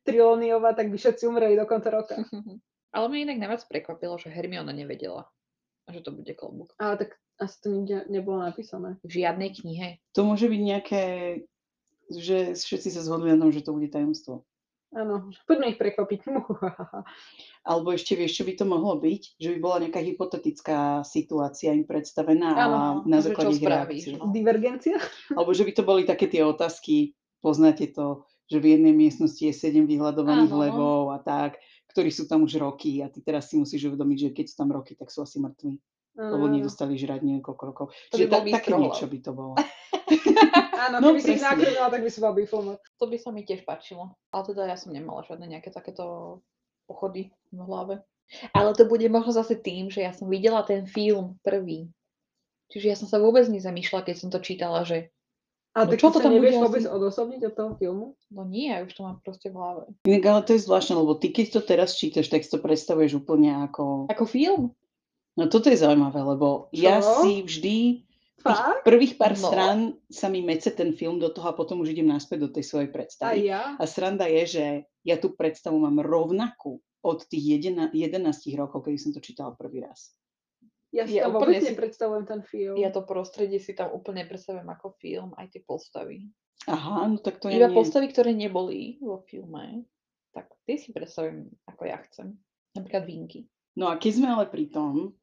Trilóniova, 0.04 0.76
tak 0.76 0.92
by 0.92 1.00
všetci 1.00 1.24
umreli 1.24 1.56
do 1.56 1.64
konca 1.64 1.88
roka. 1.88 2.20
Ale 2.92 3.08
mňa 3.08 3.20
inak 3.24 3.38
najviac 3.40 3.62
prekvapilo, 3.72 4.20
že 4.20 4.28
Hermiona 4.28 4.76
nevedela, 4.76 5.26
že 5.88 6.04
to 6.04 6.12
bude 6.12 6.28
klobúk. 6.36 6.76
Ale 6.76 7.00
tak 7.00 7.16
asi 7.40 7.56
to 7.64 7.68
nikde 7.72 8.06
nebolo 8.12 8.44
napísané. 8.44 9.00
V 9.00 9.24
žiadnej 9.24 9.50
knihe. 9.56 9.88
To 10.12 10.28
môže 10.28 10.46
byť 10.46 10.60
nejaké, 10.60 11.04
že 12.12 12.52
všetci 12.52 12.88
sa 12.92 13.00
zhodujú 13.00 13.32
na 13.32 13.40
tom, 13.40 13.50
že 13.50 13.64
to 13.64 13.72
bude 13.72 13.88
tajomstvo. 13.88 14.44
Áno, 14.92 15.32
poďme 15.48 15.72
ich 15.72 15.80
prekvapiť. 15.80 16.28
Alebo 17.68 17.96
ešte 17.96 18.12
vieš, 18.12 18.36
čo 18.36 18.44
by 18.44 18.52
to 18.60 18.64
mohlo 18.68 19.00
byť? 19.00 19.40
Že 19.40 19.48
by 19.56 19.58
bola 19.58 19.76
nejaká 19.88 20.04
hypotetická 20.04 21.00
situácia 21.00 21.72
im 21.72 21.88
predstavená 21.88 22.48
ano, 22.52 22.76
a 22.76 22.84
na 23.08 23.24
základe 23.24 23.56
ich 23.56 23.64
reakcií. 23.64 24.20
No. 24.20 24.28
Divergencia? 24.28 25.00
Alebo 25.32 25.56
že 25.56 25.64
by 25.64 25.72
to 25.72 25.82
boli 25.88 26.04
také 26.04 26.28
tie 26.28 26.44
otázky, 26.44 27.16
poznáte 27.40 27.88
to, 27.88 28.28
že 28.52 28.60
v 28.60 28.76
jednej 28.76 28.92
miestnosti 28.92 29.40
je 29.40 29.54
sedem 29.56 29.88
vyhľadovaných 29.88 30.52
levov 30.52 31.16
a 31.16 31.18
tak, 31.24 31.56
ktorí 31.92 32.08
sú 32.08 32.24
tam 32.24 32.48
už 32.48 32.56
roky 32.58 33.04
a 33.04 33.12
ty 33.12 33.20
teraz 33.20 33.52
si 33.52 33.60
musíš 33.60 33.92
uvedomiť, 33.92 34.18
že 34.18 34.28
keď 34.32 34.44
sú 34.48 34.54
tam 34.56 34.72
roky, 34.72 34.96
tak 34.96 35.12
sú 35.12 35.22
asi 35.22 35.38
mŕtvi. 35.38 35.76
Uh, 36.12 36.28
lebo 36.36 36.44
nedostali 36.44 36.96
žrať 37.00 37.24
neviem 37.24 37.40
koľko 37.40 37.64
rokov. 37.64 37.86
To 38.12 38.20
Čiže 38.20 38.28
by 38.28 38.52
také 38.52 38.70
niečo 38.76 39.08
by 39.08 39.18
to 39.24 39.32
bolo. 39.32 39.54
Áno, 40.88 40.96
no, 40.98 41.14
keby 41.14 41.20
si 41.24 41.38
ich 41.38 41.44
nakrmila, 41.44 41.88
tak 41.88 42.02
by 42.04 42.10
si 42.10 42.18
bola 42.20 42.34
bifloma. 42.36 42.74
To 42.98 43.04
by 43.06 43.16
sa 43.16 43.30
mi 43.30 43.46
tiež 43.46 43.64
páčilo. 43.64 44.12
Ale 44.34 44.42
teda 44.50 44.68
ja 44.68 44.76
som 44.76 44.92
nemala 44.92 45.24
žiadne 45.24 45.46
nejaké 45.46 45.70
takéto 45.72 46.40
pochody 46.90 47.30
v 47.54 47.60
hlave. 47.64 47.94
Ale 48.52 48.74
to 48.74 48.88
bude 48.88 49.04
možno 49.08 49.32
zase 49.32 49.56
tým, 49.56 49.88
že 49.88 50.02
ja 50.02 50.12
som 50.12 50.26
videla 50.26 50.66
ten 50.66 50.84
film 50.84 51.38
prvý. 51.40 51.88
Čiže 52.72 52.86
ja 52.88 52.96
som 52.96 53.08
sa 53.08 53.20
vôbec 53.20 53.44
nezamýšľala, 53.46 54.08
keď 54.08 54.16
som 54.16 54.28
to 54.32 54.40
čítala, 54.40 54.82
že 54.82 55.12
a 55.72 55.78
no, 55.84 55.88
tak 55.88 56.04
čo 56.04 56.12
to 56.12 56.20
tam 56.20 56.36
nevieš 56.36 56.60
vôbec 56.60 56.84
asi... 56.84 56.92
odosobniť 56.92 57.40
od 57.48 57.54
toho 57.56 57.70
filmu? 57.80 58.06
No 58.28 58.44
nie, 58.44 58.68
ja 58.68 58.84
už 58.84 58.92
to 58.92 59.08
mám 59.08 59.24
proste 59.24 59.48
v 59.48 59.56
hlave. 59.56 59.82
Inak, 60.04 60.24
ale 60.28 60.40
to 60.44 60.52
je 60.52 60.64
zvláštne, 60.68 60.94
lebo 61.00 61.16
ty 61.16 61.32
keď 61.32 61.46
to 61.48 61.60
teraz 61.64 61.96
čítaš, 61.96 62.28
tak 62.28 62.44
si 62.44 62.52
to 62.52 62.60
predstavuješ 62.60 63.24
úplne 63.24 63.56
ako... 63.64 64.12
Ako 64.12 64.28
film? 64.28 64.76
No 65.32 65.48
toto 65.48 65.72
je 65.72 65.80
zaujímavé, 65.80 66.20
lebo 66.20 66.68
Čo? 66.68 66.76
ja 66.76 67.00
si 67.00 67.40
vždy 67.40 68.04
tých 68.42 68.60
prvých 68.82 69.14
pár 69.16 69.38
no. 69.38 69.48
strán 69.48 69.78
sa 70.10 70.26
mi 70.26 70.42
mece 70.42 70.74
ten 70.74 70.92
film 70.92 71.22
do 71.22 71.30
toho 71.30 71.54
a 71.54 71.56
potom 71.56 71.80
už 71.80 71.94
idem 71.94 72.10
naspäť 72.10 72.38
do 72.44 72.50
tej 72.50 72.64
svojej 72.66 72.90
predstavy. 72.90 73.48
A 73.48 73.54
ja? 73.56 73.62
A 73.78 73.84
sranda 73.86 74.26
je, 74.26 74.42
že 74.44 74.64
ja 75.06 75.16
tú 75.16 75.32
predstavu 75.32 75.78
mám 75.78 76.02
rovnakú 76.02 76.82
od 77.02 77.18
tých 77.26 77.64
11, 77.64 77.94
11 77.94 78.60
rokov, 78.60 78.86
keď 78.86 78.92
som 78.98 79.10
to 79.14 79.22
čítala 79.22 79.54
prvý 79.54 79.82
raz. 79.86 80.14
Ja 80.92 81.08
si 81.08 81.16
ja 81.16 81.24
tam 81.26 81.40
vôbec 81.40 81.64
si, 81.64 81.72
nepredstavujem 81.72 82.24
ten 82.28 82.40
film. 82.44 82.76
Ja 82.76 82.92
to 82.92 83.00
prostredie 83.08 83.56
si 83.56 83.72
tam 83.72 83.96
úplne 83.96 84.28
predstavujem 84.28 84.68
ako 84.68 84.92
film, 85.00 85.32
aj 85.40 85.56
tie 85.56 85.64
postavy. 85.64 86.28
Aha, 86.68 87.08
no 87.08 87.16
tak 87.18 87.40
to 87.40 87.48
je 87.48 87.56
Iba 87.58 87.72
nie... 87.72 87.76
postavy, 87.80 88.06
ktoré 88.12 88.36
neboli 88.36 89.00
vo 89.00 89.24
filme, 89.24 89.88
tak 90.36 90.52
tie 90.68 90.76
si 90.76 90.92
predstavujem, 90.92 91.48
ako 91.66 91.82
ja 91.88 91.98
chcem. 92.06 92.36
Napríklad 92.76 93.08
Vinky. 93.08 93.48
No 93.74 93.88
a 93.88 93.96
keď 93.96 94.12
sme 94.20 94.28
ale 94.30 94.46
pri 94.52 94.68
tom, 94.68 95.16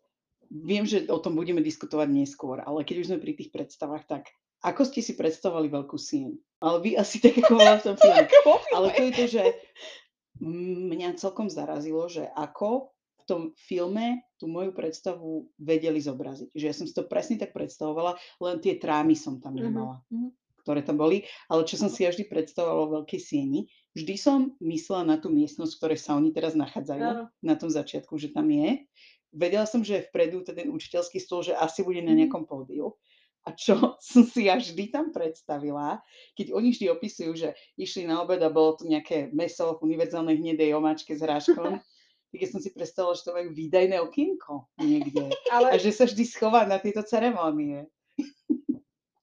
viem, 0.49 0.83
že 0.89 1.05
o 1.07 1.21
tom 1.21 1.37
budeme 1.37 1.61
diskutovať 1.61 2.09
neskôr, 2.09 2.65
ale 2.65 2.81
keď 2.81 3.05
už 3.05 3.07
sme 3.13 3.21
pri 3.21 3.37
tých 3.37 3.53
predstavách, 3.53 4.09
tak 4.09 4.23
ako 4.65 4.83
ste 4.83 4.99
si 5.05 5.13
predstavovali 5.15 5.71
veľkú 5.71 5.95
sien? 5.95 6.35
Ale 6.59 6.83
vy 6.83 6.99
asi 6.99 7.21
tak 7.23 7.39
ako 7.39 7.55
v 7.79 7.85
tom 7.85 7.95
filme. 7.95 8.25
ale 8.75 8.87
to 8.91 9.01
je 9.07 9.11
to, 9.15 9.25
že 9.29 9.43
mňa 10.89 11.15
celkom 11.15 11.47
zarazilo, 11.47 12.09
že 12.11 12.27
ako 12.35 12.91
v 12.91 13.23
tom 13.23 13.41
filme 13.55 14.25
tú 14.39 14.47
moju 14.47 14.71
predstavu 14.71 15.51
vedeli 15.59 15.99
zobraziť. 15.99 16.55
Že 16.55 16.65
ja 16.65 16.73
som 16.73 16.87
si 16.87 16.95
to 16.95 17.03
presne 17.05 17.35
tak 17.35 17.51
predstavovala, 17.51 18.15
len 18.39 18.63
tie 18.63 18.79
trámy 18.79 19.13
som 19.13 19.43
tam 19.43 19.59
mhm, 19.59 19.61
nemala. 19.61 19.97
Mm-hmm 20.09 20.31
ktoré 20.59 20.85
tam 20.85 21.01
boli, 21.01 21.25
ale 21.49 21.65
čo 21.65 21.81
som 21.81 21.89
si 21.89 22.03
ja 22.03 22.13
vždy 22.13 22.29
predstavovala 22.29 22.77
o 22.83 22.93
veľkej 23.01 23.17
sieni, 23.17 23.71
vždy 23.95 24.15
som 24.19 24.53
myslela 24.61 25.07
na 25.07 25.17
tú 25.17 25.31
miestnosť, 25.31 25.71
v 25.71 25.79
ktorej 25.81 25.99
sa 26.03 26.13
oni 26.13 26.29
teraz 26.29 26.53
nachádzajú, 26.53 26.99
no. 27.09 27.25
na 27.41 27.55
tom 27.57 27.73
začiatku, 27.73 28.19
že 28.21 28.29
tam 28.35 28.53
je 28.53 28.85
vedela 29.33 29.65
som, 29.69 29.85
že 29.85 30.09
vpredu 30.09 30.41
ten 30.41 30.69
učiteľský 30.69 31.21
stôl, 31.21 31.45
že 31.45 31.53
asi 31.53 31.85
bude 31.85 32.01
na 32.01 32.13
mhm. 32.13 32.25
nejakom 32.25 32.43
pódiu. 32.49 32.97
A 33.47 33.55
čo 33.55 33.77
som 34.09 34.23
si 34.25 34.49
ja 34.49 34.57
vždy 34.57 34.91
tam 34.91 35.13
predstavila, 35.13 36.01
keď 36.35 36.53
oni 36.53 36.75
vždy 36.75 36.85
opisujú, 36.91 37.31
že 37.37 37.49
išli 37.79 38.05
na 38.05 38.21
obed 38.21 38.41
a 38.41 38.49
bolo 38.51 38.77
to 38.77 38.83
nejaké 38.89 39.29
meso 39.31 39.77
v 39.77 39.93
univerzálnej 39.93 40.37
hnedej 40.37 40.75
omáčke 40.75 41.15
s 41.15 41.23
hráškom, 41.23 41.79
tak 42.29 42.39
ja 42.45 42.47
som 42.49 42.61
si 42.61 42.69
predstavila, 42.69 43.17
že 43.17 43.25
to 43.25 43.33
majú 43.33 43.49
výdajné 43.53 43.97
okienko 44.01 44.69
niekde. 44.77 45.33
Ale... 45.55 45.73
A 45.73 45.75
že 45.81 45.89
sa 45.89 46.05
vždy 46.05 46.23
schová 46.25 46.65
na 46.69 46.77
tieto 46.77 47.01
ceremónie. 47.01 47.89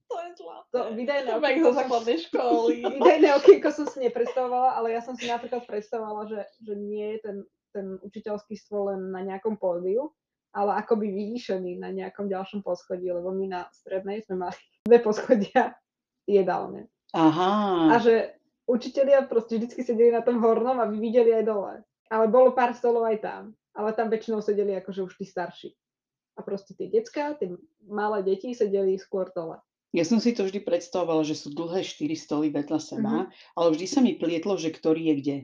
To 0.06 0.16
je 0.22 0.30
zlá. 0.38 0.56
To 0.75 0.78
vydajné 0.94 1.30
okienko 1.38 1.70
zo 1.70 1.78
základnej 1.78 2.18
školy. 2.30 2.76
Vydajné 2.82 3.28
okienko 3.38 3.68
som 3.70 3.86
si 3.86 3.98
nepredstavovala, 4.02 4.78
ale 4.78 4.94
ja 4.94 5.00
som 5.02 5.14
si 5.14 5.30
napríklad 5.30 5.66
predstavovala, 5.66 6.26
že, 6.26 6.40
že 6.62 6.72
nie 6.75 7.16
je 7.16 7.18
ten 7.22 7.36
ten 7.76 8.00
učiteľský 8.00 8.56
stôl 8.56 8.96
len 8.96 9.12
na 9.12 9.20
nejakom 9.20 9.60
pódiu, 9.60 10.08
ale 10.56 10.80
akoby 10.80 11.12
vyvýšený 11.12 11.76
na 11.76 11.92
nejakom 11.92 12.32
ďalšom 12.32 12.64
poschodí, 12.64 13.12
lebo 13.12 13.36
my 13.36 13.52
na 13.52 13.60
strednej 13.76 14.25
sme 14.25 14.48
mali 14.48 14.56
dve 14.88 14.98
poschodia 15.04 15.76
jedálne. 16.25 16.88
Aha. 17.12 17.92
A 17.92 17.94
že 18.00 18.40
učitelia 18.64 19.28
proste 19.28 19.60
vždy 19.60 19.68
sedeli 19.84 20.08
na 20.08 20.25
tom 20.25 20.40
hornom 20.40 20.80
a 20.80 20.88
vy 20.88 20.96
videli 20.96 21.36
aj 21.36 21.44
dole. 21.44 21.75
Ale 22.10 22.30
bolo 22.30 22.54
pár 22.54 22.72
stolov 22.76 23.06
aj 23.06 23.18
tam. 23.22 23.42
Ale 23.76 23.92
tam 23.92 24.08
väčšinou 24.08 24.40
sedeli 24.40 24.72
akože 24.78 25.04
už 25.04 25.14
tí 25.20 25.26
starší. 25.28 25.75
A 26.36 26.44
proste 26.44 26.76
tie 26.76 26.88
decka, 26.88 27.36
tie 27.36 27.56
malé 27.84 28.25
deti 28.25 28.52
sedeli 28.52 28.96
skôr 28.96 29.32
dole. 29.32 29.60
Ja 29.96 30.04
som 30.04 30.20
si 30.20 30.36
to 30.36 30.44
vždy 30.44 30.60
predstavovala, 30.60 31.25
že 31.25 31.38
sú 31.38 31.52
dlhé 31.56 31.80
štyri 31.80 32.18
stoly 32.18 32.52
vedľa 32.52 32.78
seba, 32.82 33.12
mm-hmm. 33.25 33.56
ale 33.56 33.68
vždy 33.72 33.86
sa 33.88 34.00
mi 34.04 34.12
plietlo, 34.18 34.60
že 34.60 34.68
ktorý 34.68 35.12
je 35.12 35.14
kde 35.22 35.36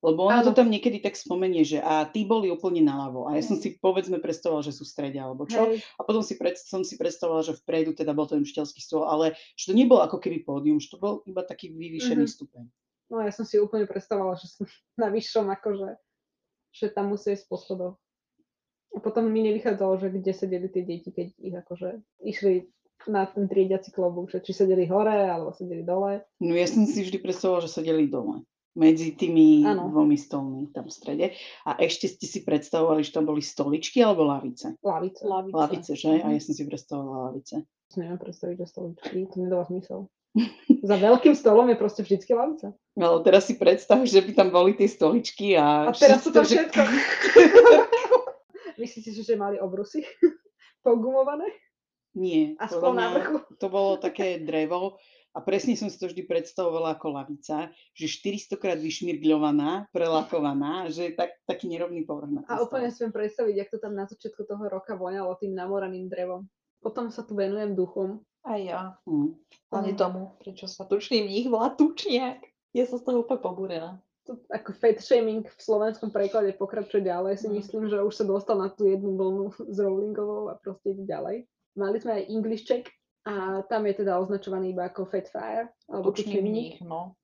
Lebo 0.00 0.32
ona 0.32 0.40
to 0.40 0.56
tam 0.56 0.72
niekedy 0.72 0.96
tak 1.04 1.12
spomenie, 1.12 1.60
že 1.60 1.76
a 1.76 2.08
tí 2.08 2.24
boli 2.24 2.48
úplne 2.48 2.80
naľavo. 2.80 3.28
A 3.28 3.36
ja 3.36 3.44
som 3.44 3.60
si 3.60 3.76
povedzme 3.76 4.16
predstavovala, 4.16 4.64
že 4.64 4.72
sú 4.72 4.88
v 4.88 4.92
strede 4.96 5.20
alebo 5.20 5.44
čo. 5.44 5.60
Hej, 5.60 5.84
A 6.00 6.08
potom 6.08 6.24
si 6.24 6.40
pred, 6.40 6.56
som 6.56 6.80
si 6.80 6.96
predstavovala, 6.96 7.44
že 7.44 7.60
vpredu 7.60 7.92
teda 7.92 8.16
bol 8.16 8.24
ten 8.24 8.40
učiteľský 8.40 8.80
stôl, 8.80 9.04
ale 9.04 9.36
že 9.60 9.68
to 9.68 9.74
nebolo 9.76 10.00
ako 10.00 10.16
keby 10.16 10.40
pódium, 10.40 10.80
že 10.80 10.88
to 10.88 10.96
bol 10.96 11.20
iba 11.28 11.44
taký 11.44 11.68
vyvýšený 11.68 12.24
Mhm. 12.24 12.32
stupeň. 12.32 12.64
no 13.12 13.20
ja 13.20 13.32
som 13.34 13.44
si 13.44 13.60
úplne 13.60 13.84
predstavovala, 13.84 14.40
že 14.40 14.48
som 14.48 14.64
na 15.02 15.12
vyššom 15.12 15.52
akože, 15.52 15.88
že 16.70 16.88
tam 16.88 17.10
musí 17.10 17.34
ísť 17.34 17.46
po 17.46 17.56
schodoch. 17.56 17.96
A 18.90 18.98
potom 18.98 19.26
mi 19.26 19.42
nevychádzalo, 19.42 19.98
že 19.98 20.08
kde 20.10 20.32
sedeli 20.34 20.66
tie 20.66 20.82
deti, 20.82 21.10
keď 21.10 21.26
ich 21.38 21.54
akože 21.54 21.88
išli 22.26 22.66
na 23.06 23.24
ten 23.24 23.46
triediaci 23.46 23.94
klobúk, 23.94 24.28
že 24.28 24.42
či 24.42 24.52
sedeli 24.52 24.84
hore, 24.84 25.14
alebo 25.30 25.54
sedeli 25.54 25.86
dole. 25.86 26.26
No 26.42 26.52
ja 26.52 26.66
som 26.66 26.84
si 26.84 27.00
vždy 27.00 27.16
predstavovala, 27.18 27.64
že 27.64 27.70
sedeli 27.72 28.10
dole. 28.10 28.42
Medzi 28.70 29.14
tými 29.14 29.66
Áno. 29.66 29.90
dvomi 29.90 30.14
stolmi 30.14 30.70
tam 30.70 30.86
v 30.86 30.94
strede. 30.94 31.26
A 31.66 31.74
ešte 31.78 32.06
ste 32.06 32.26
si 32.26 32.42
predstavovali, 32.42 33.02
že 33.02 33.10
tam 33.10 33.26
boli 33.26 33.42
stoličky 33.42 33.98
alebo 33.98 34.22
lavice? 34.22 34.78
Lavice. 34.78 35.26
Lavice. 35.26 35.54
Lavice, 35.54 35.92
že? 35.94 36.10
A 36.18 36.28
Mhm. 36.28 36.34
ja 36.34 36.40
som 36.42 36.54
si 36.54 36.62
predstavovala 36.62 37.18
lavice. 37.30 37.56
Neviem 37.98 38.18
predstaviť, 38.18 38.56
že 38.58 38.66
stoličky, 38.68 39.18
to 39.26 39.36
nedáva 39.38 39.66
zmysel. 39.66 40.06
Za 40.90 40.96
veľkým 40.96 41.34
stolom 41.34 41.68
je 41.70 41.76
proste 41.76 42.00
vždycky 42.06 42.32
lavica. 42.32 42.72
No, 42.94 43.20
teraz 43.20 43.50
si 43.50 43.58
predstav, 43.58 44.02
že 44.06 44.22
by 44.22 44.32
tam 44.34 44.48
boli 44.54 44.78
tie 44.78 44.86
stoličky 44.86 45.58
a... 45.58 45.90
A 45.90 45.94
teraz 45.94 46.22
sú 46.22 46.30
tam 46.30 46.46
že- 46.46 46.70
všetko. 46.70 46.80
Myslíte 48.82 49.10
si, 49.12 49.20
že 49.20 49.36
mali 49.36 49.60
obrusy? 49.60 50.06
Pogumované? 50.86 51.44
Nie. 52.16 52.58
A 52.58 52.66
na 52.90 53.14
vrchu? 53.14 53.38
To 53.60 53.66
bolo 53.70 54.00
také 54.00 54.42
drevo 54.42 54.98
a 55.30 55.38
presne 55.38 55.78
som 55.78 55.86
si 55.86 55.94
to 55.94 56.10
vždy 56.10 56.26
predstavovala 56.26 56.98
ako 56.98 57.14
lavica, 57.14 57.70
že 57.94 58.10
400 58.10 58.58
krát 58.58 58.78
vyšmirgľovaná, 58.82 59.86
prelakovaná, 59.94 60.90
že 60.90 61.10
je 61.10 61.12
tak, 61.14 61.38
taký 61.46 61.70
nerovný 61.70 62.02
povrch 62.02 62.34
na 62.34 62.42
A 62.50 62.58
úplne 62.58 62.90
si 62.90 63.06
viem 63.06 63.14
predstaviť, 63.14 63.54
jak 63.54 63.70
to 63.70 63.78
tam 63.78 63.94
na 63.94 64.10
začiatku 64.10 64.42
toho 64.42 64.64
roka 64.66 64.98
voňalo 64.98 65.38
tým 65.38 65.54
namoraným 65.54 66.10
drevom. 66.10 66.50
Potom 66.82 67.14
sa 67.14 67.22
tu 67.22 67.38
venujem 67.38 67.78
duchom. 67.78 68.26
Aj 68.42 68.56
ja. 68.58 68.96
Mm. 69.04 69.36
tomu, 69.94 70.32
prečo 70.40 70.64
sa 70.66 70.84
tučný 70.84 71.22
mních 71.22 71.48
volá 71.48 71.70
tučniak. 71.70 72.40
Ja 72.72 72.84
som 72.86 72.98
z 72.98 73.04
toho 73.04 73.22
úplne 73.22 73.40
pobúrená. 73.42 73.90
To, 74.28 74.36
ako 74.48 74.72
fat 74.76 75.00
shaming 75.00 75.44
v 75.44 75.60
slovenskom 75.60 76.08
preklade 76.08 76.54
pokračuje 76.54 77.02
ďalej. 77.02 77.36
Si 77.36 77.48
Mm. 77.48 77.54
myslím, 77.58 77.82
že 77.88 77.98
už 77.98 78.14
sa 78.14 78.24
dostal 78.24 78.56
na 78.56 78.68
tú 78.68 78.86
jednu 78.86 79.16
vlnu 79.16 79.44
s 79.68 79.76
Rowlingovou 79.76 80.48
a 80.48 80.56
proste 80.56 80.92
ide 80.92 81.04
ďalej. 81.04 81.44
Mali 81.76 81.96
sme 81.98 82.12
aj 82.20 82.28
English 82.28 82.64
check 82.64 82.88
a 83.24 83.60
tam 83.68 83.84
je 83.86 83.94
teda 84.00 84.16
označovaný 84.18 84.72
iba 84.72 84.88
ako 84.88 85.04
fat 85.04 85.28
fire, 85.28 85.68
alebo 85.86 86.08
Tučný 86.10 86.40
mních, 86.40 86.80
no. 86.80 87.14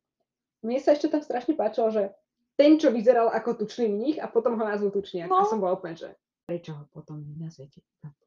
Mne 0.60 0.78
sa 0.80 0.92
ešte 0.92 1.08
tam 1.08 1.22
strašne 1.24 1.54
páčilo, 1.54 1.88
že 1.90 2.12
ten, 2.56 2.76
čo 2.76 2.88
vyzeral 2.92 3.28
ako 3.32 3.64
tučný 3.64 3.88
mních 3.88 4.18
a 4.20 4.28
potom 4.28 4.56
ho 4.56 4.64
nazvú 4.64 4.88
tučniak. 4.90 5.28
A 5.28 5.44
No. 5.44 5.48
som 5.48 5.60
bola 5.60 5.76
úplne, 5.76 5.96
že 5.96 6.08
prečo 6.44 6.72
ho 6.76 6.84
potom 6.92 7.20
nenazvete 7.20 7.80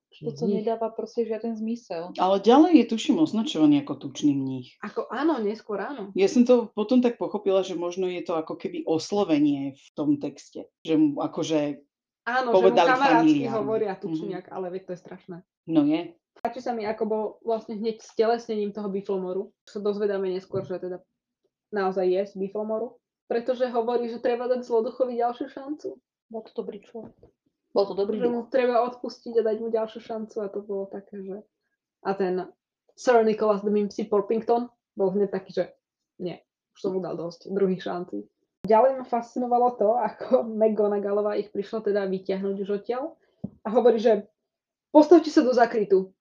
Toto 0.09 0.45
mních? 0.45 0.65
nedáva 0.65 0.89
proste 0.89 1.21
žiaden 1.25 1.53
zmysel. 1.55 2.11
Ale 2.19 2.41
ďalej 2.41 2.73
je 2.75 2.85
tuším 2.85 3.21
označovaný 3.21 3.85
ako 3.85 3.95
tučný 3.95 4.33
mních. 4.35 4.73
Ako 4.81 5.05
áno, 5.13 5.37
neskôr 5.39 5.79
áno. 5.79 6.09
Ja 6.17 6.25
som 6.25 6.43
to 6.43 6.73
potom 6.73 6.99
tak 6.99 7.21
pochopila, 7.21 7.61
že 7.61 7.77
možno 7.77 8.09
je 8.09 8.25
to 8.25 8.33
ako 8.35 8.57
keby 8.57 8.83
oslovenie 8.83 9.77
v 9.77 9.87
tom 9.93 10.17
texte. 10.17 10.65
Že 10.83 10.93
mu 10.97 11.09
akože, 11.21 11.85
Áno, 12.25 12.49
že 12.49 12.53
mu 12.53 12.55
Povedali 12.57 12.89
kamarátsky 12.89 13.41
hovoria 13.47 13.93
Mhm. 13.95 14.01
tučniak, 14.01 14.45
ale 14.51 14.65
veď 14.69 14.81
to 14.85 14.91
je 14.93 14.99
strašné. 14.99 15.37
no 15.69 15.81
je. 15.85 16.13
Páči 16.39 16.59
sa 16.63 16.71
mi, 16.71 16.87
ako 16.87 17.03
bol 17.05 17.23
vlastne 17.43 17.75
hneď 17.75 17.99
s 17.99 18.15
telesnením 18.15 18.71
toho 18.71 18.87
biflomoru. 18.87 19.51
Sa 19.67 19.77
dozvedáme 19.77 20.31
neskôr, 20.31 20.63
že 20.63 20.79
teda 20.79 21.03
naozaj 21.69 22.05
je 22.07 22.21
z 22.25 22.33
biflomoru. 22.37 22.95
Pretože 23.27 23.69
hovorí, 23.69 24.09
že 24.09 24.17
treba 24.17 24.47
dať 24.47 24.65
zloduchovi 24.65 25.19
ďalšiu 25.19 25.47
šancu. 25.51 26.01
Bol 26.31 26.41
to 26.41 26.51
dobrý 26.55 26.81
človek. 26.81 27.13
Bol 27.73 27.85
to 27.85 27.93
dobrý 27.93 28.17
Že 28.17 28.29
mu 28.33 28.41
treba 28.49 28.81
odpustiť 28.89 29.33
a 29.39 29.45
dať 29.45 29.57
mu 29.61 29.67
ďalšiu 29.69 29.99
šancu 30.01 30.35
a 30.41 30.47
to 30.49 30.59
bolo 30.65 30.89
také, 30.89 31.21
že... 31.21 31.37
A 32.01 32.15
ten 32.17 32.49
Sir 32.97 33.21
Nicholas 33.23 33.61
de 33.61 33.71
Mimpsy 33.71 34.09
Porpington 34.09 34.67
bol 34.97 35.13
hneď 35.13 35.31
taký, 35.31 35.55
že 35.55 35.65
nie, 36.19 36.35
už 36.75 36.79
som 36.81 36.91
mu 36.91 36.99
dal 36.99 37.15
dosť 37.15 37.47
druhých 37.53 37.79
šancí. 37.79 38.25
Ďalej 38.67 38.99
ma 38.99 39.05
fascinovalo 39.07 39.79
to, 39.79 39.95
ako 39.95 40.43
McGonagallová 40.59 41.39
ich 41.39 41.53
prišla 41.53 41.85
teda 41.85 42.09
vyťahnuť 42.09 42.55
už 42.59 42.69
odtiaľ 42.83 43.15
a 43.63 43.67
hovorí, 43.71 44.01
že 44.01 44.27
postavte 44.91 45.31
sa 45.31 45.45
do 45.45 45.53
zakrytu. 45.55 46.11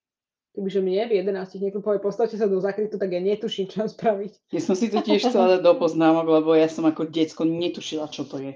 Kebyže 0.55 0.83
mne 0.83 1.07
v 1.07 1.23
11 1.23 1.63
niekto 1.63 1.79
povie 1.79 2.03
postavte 2.03 2.35
sa 2.35 2.51
do 2.51 2.59
zakrytu, 2.59 2.99
tak 2.99 3.15
ja 3.15 3.23
netuším, 3.23 3.71
čo 3.71 3.87
mám 3.87 3.91
spraviť. 3.91 4.33
Ja 4.51 4.63
som 4.63 4.75
si 4.75 4.91
to 4.91 4.99
tiež 5.03 5.31
chcela 5.31 5.59
dať 5.59 5.63
do 5.63 5.75
poznámok, 5.79 6.27
lebo 6.27 6.51
ja 6.59 6.67
som 6.67 6.83
ako 6.83 7.07
decko 7.07 7.47
netušila, 7.47 8.11
čo 8.11 8.27
to 8.27 8.43
je. 8.43 8.53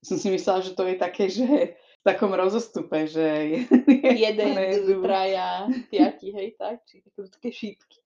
Som 0.00 0.16
si 0.16 0.32
myslela, 0.32 0.64
že 0.64 0.72
to 0.72 0.88
je 0.88 0.96
také, 0.96 1.28
že 1.28 1.76
takom 2.06 2.30
rozostupe, 2.30 3.10
že 3.10 3.26
Jeden, 4.14 4.54
nejedú. 4.58 5.02
traja, 5.02 5.66
piati, 5.90 6.30
hej, 6.30 6.54
tak? 6.54 6.86
Či 6.86 7.02
také, 7.02 7.20
také 7.26 7.50
šípky. 7.50 7.98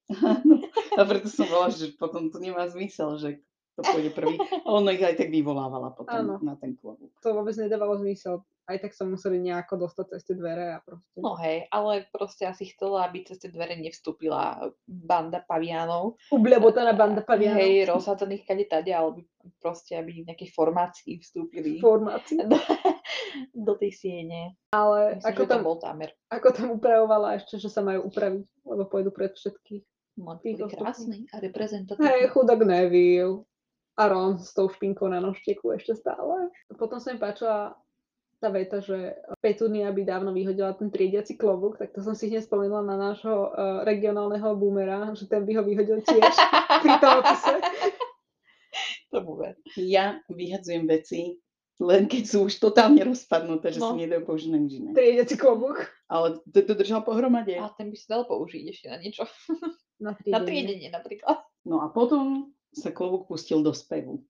A 0.97 1.05
preto 1.05 1.29
som 1.29 1.45
bola, 1.45 1.69
že 1.69 1.93
potom 2.01 2.33
to 2.33 2.41
nemá 2.41 2.65
zmysel, 2.73 3.21
že 3.21 3.45
to 3.77 3.85
pôjde 3.85 4.11
prvý. 4.17 4.37
A 4.41 4.69
ono 4.69 4.89
ich 4.93 5.05
aj 5.05 5.17
tak 5.21 5.29
vyvolávala 5.29 5.93
potom 5.93 6.17
Áno. 6.17 6.35
na 6.41 6.57
ten 6.57 6.77
klobúk. 6.77 7.13
To 7.21 7.37
vôbec 7.37 7.55
nedávalo 7.57 8.01
zmysel. 8.01 8.41
Aj 8.69 8.79
tak 8.79 8.95
sa 8.95 9.03
museli 9.03 9.43
nejako 9.43 9.83
dostať 9.83 10.07
cez 10.15 10.23
tie 10.31 10.37
dvere 10.39 10.79
a 10.79 10.79
proste... 10.79 11.19
No 11.19 11.35
hej, 11.43 11.67
ale 11.75 12.07
proste 12.15 12.47
asi 12.47 12.71
chcela, 12.71 13.03
aby 13.03 13.27
cez 13.27 13.43
tie 13.43 13.51
dvere 13.51 13.75
nevstúpila 13.75 14.71
banda 14.87 15.43
pavianov. 15.43 16.15
Ublebotaná 16.31 16.95
banda 16.95 17.19
pavianov. 17.27 17.59
Hej, 17.59 17.91
rozhádzaných 17.91 18.47
kade 18.47 18.65
tade, 18.71 18.95
alebo 18.95 19.27
proste, 19.59 19.99
aby 19.99 20.23
v 20.23 20.29
nejakej 20.31 20.55
formácii 20.55 21.19
vstúpili 21.19 21.83
formácii. 21.83 22.47
do, 23.55 23.75
tej 23.79 23.93
siene. 23.95 24.55
Ale 24.75 25.17
Myslím, 25.21 25.31
ako 25.31 25.43
tam, 25.47 25.61
bol 25.65 25.77
zámer. 25.81 26.11
ako 26.29 26.49
tam 26.53 26.69
upravovala 26.77 27.41
ešte, 27.41 27.57
že 27.59 27.69
sa 27.73 27.81
majú 27.81 28.09
upraviť, 28.11 28.45
lebo 28.67 28.83
pôjdu 28.87 29.11
pred 29.11 29.33
všetkých. 29.35 29.85
Ostatných. 30.21 30.77
krásny 30.77 31.19
a 31.33 31.41
Hej, 31.41 31.49
reprezentatívny. 31.49 32.29
chudák 32.29 32.61
Neville. 32.61 33.49
A 33.97 34.09
Ron 34.09 34.37
s 34.41 34.53
tou 34.53 34.69
špinkou 34.69 35.09
na 35.09 35.21
nožteku 35.21 35.73
ešte 35.77 35.97
stále. 35.97 36.49
Potom 36.77 37.01
sa 37.01 37.13
mi 37.13 37.21
páčila 37.21 37.77
tá 38.41 38.49
veta, 38.49 38.81
že 38.81 39.13
Petunia 39.45 39.93
by 39.93 40.03
dávno 40.09 40.33
vyhodila 40.33 40.73
ten 40.73 40.89
triediaci 40.89 41.37
klobúk, 41.37 41.77
tak 41.77 41.93
to 41.93 42.01
som 42.01 42.17
si 42.17 42.33
hneď 42.33 42.49
spomenula 42.49 42.81
na 42.81 42.97
nášho 42.97 43.53
uh, 43.53 43.85
regionálneho 43.85 44.57
boomera, 44.57 45.13
že 45.13 45.29
ten 45.29 45.45
by 45.45 45.61
ho 45.61 45.63
vyhodil 45.63 46.01
tiež 46.01 46.33
pri 46.83 46.93
tom 46.97 47.21
opise. 47.21 47.55
To 49.13 49.19
bude. 49.21 49.61
Ja 49.77 50.17
vyhadzujem 50.33 50.89
veci, 50.89 51.37
len 51.81 52.05
keď 52.05 52.23
sú 52.23 52.39
už 52.45 52.61
totálne 52.61 53.01
rozpadnuté, 53.01 53.73
že 53.73 53.81
No. 53.81 53.91
sa 53.91 53.97
nedajú 53.97 54.23
použiť 54.23 54.49
na 54.49 54.59
nič 54.59 54.73
iné. 54.75 54.91
Triediaci 54.93 55.35
klobúk. 55.35 55.81
Ale 56.07 56.39
to, 56.45 56.61
to 56.61 56.75
držal 56.75 57.01
pohromade. 57.01 57.55
A 57.55 57.71
ten 57.71 57.89
by 57.89 57.97
si 57.97 58.05
dal 58.05 58.23
použiť 58.23 58.65
ešte 58.69 58.87
na 58.87 58.97
niečo. 58.97 59.25
Na 59.99 60.13
Na 60.13 60.17
triedenie. 60.17 60.45
triedenie 60.45 60.89
napríklad. 60.89 61.45
No 61.63 61.81
a 61.81 61.89
potom 61.89 62.49
sa 62.71 62.89
klobúk 62.89 63.25
pustil 63.27 63.61
do 63.61 63.73
spevu. 63.73 64.25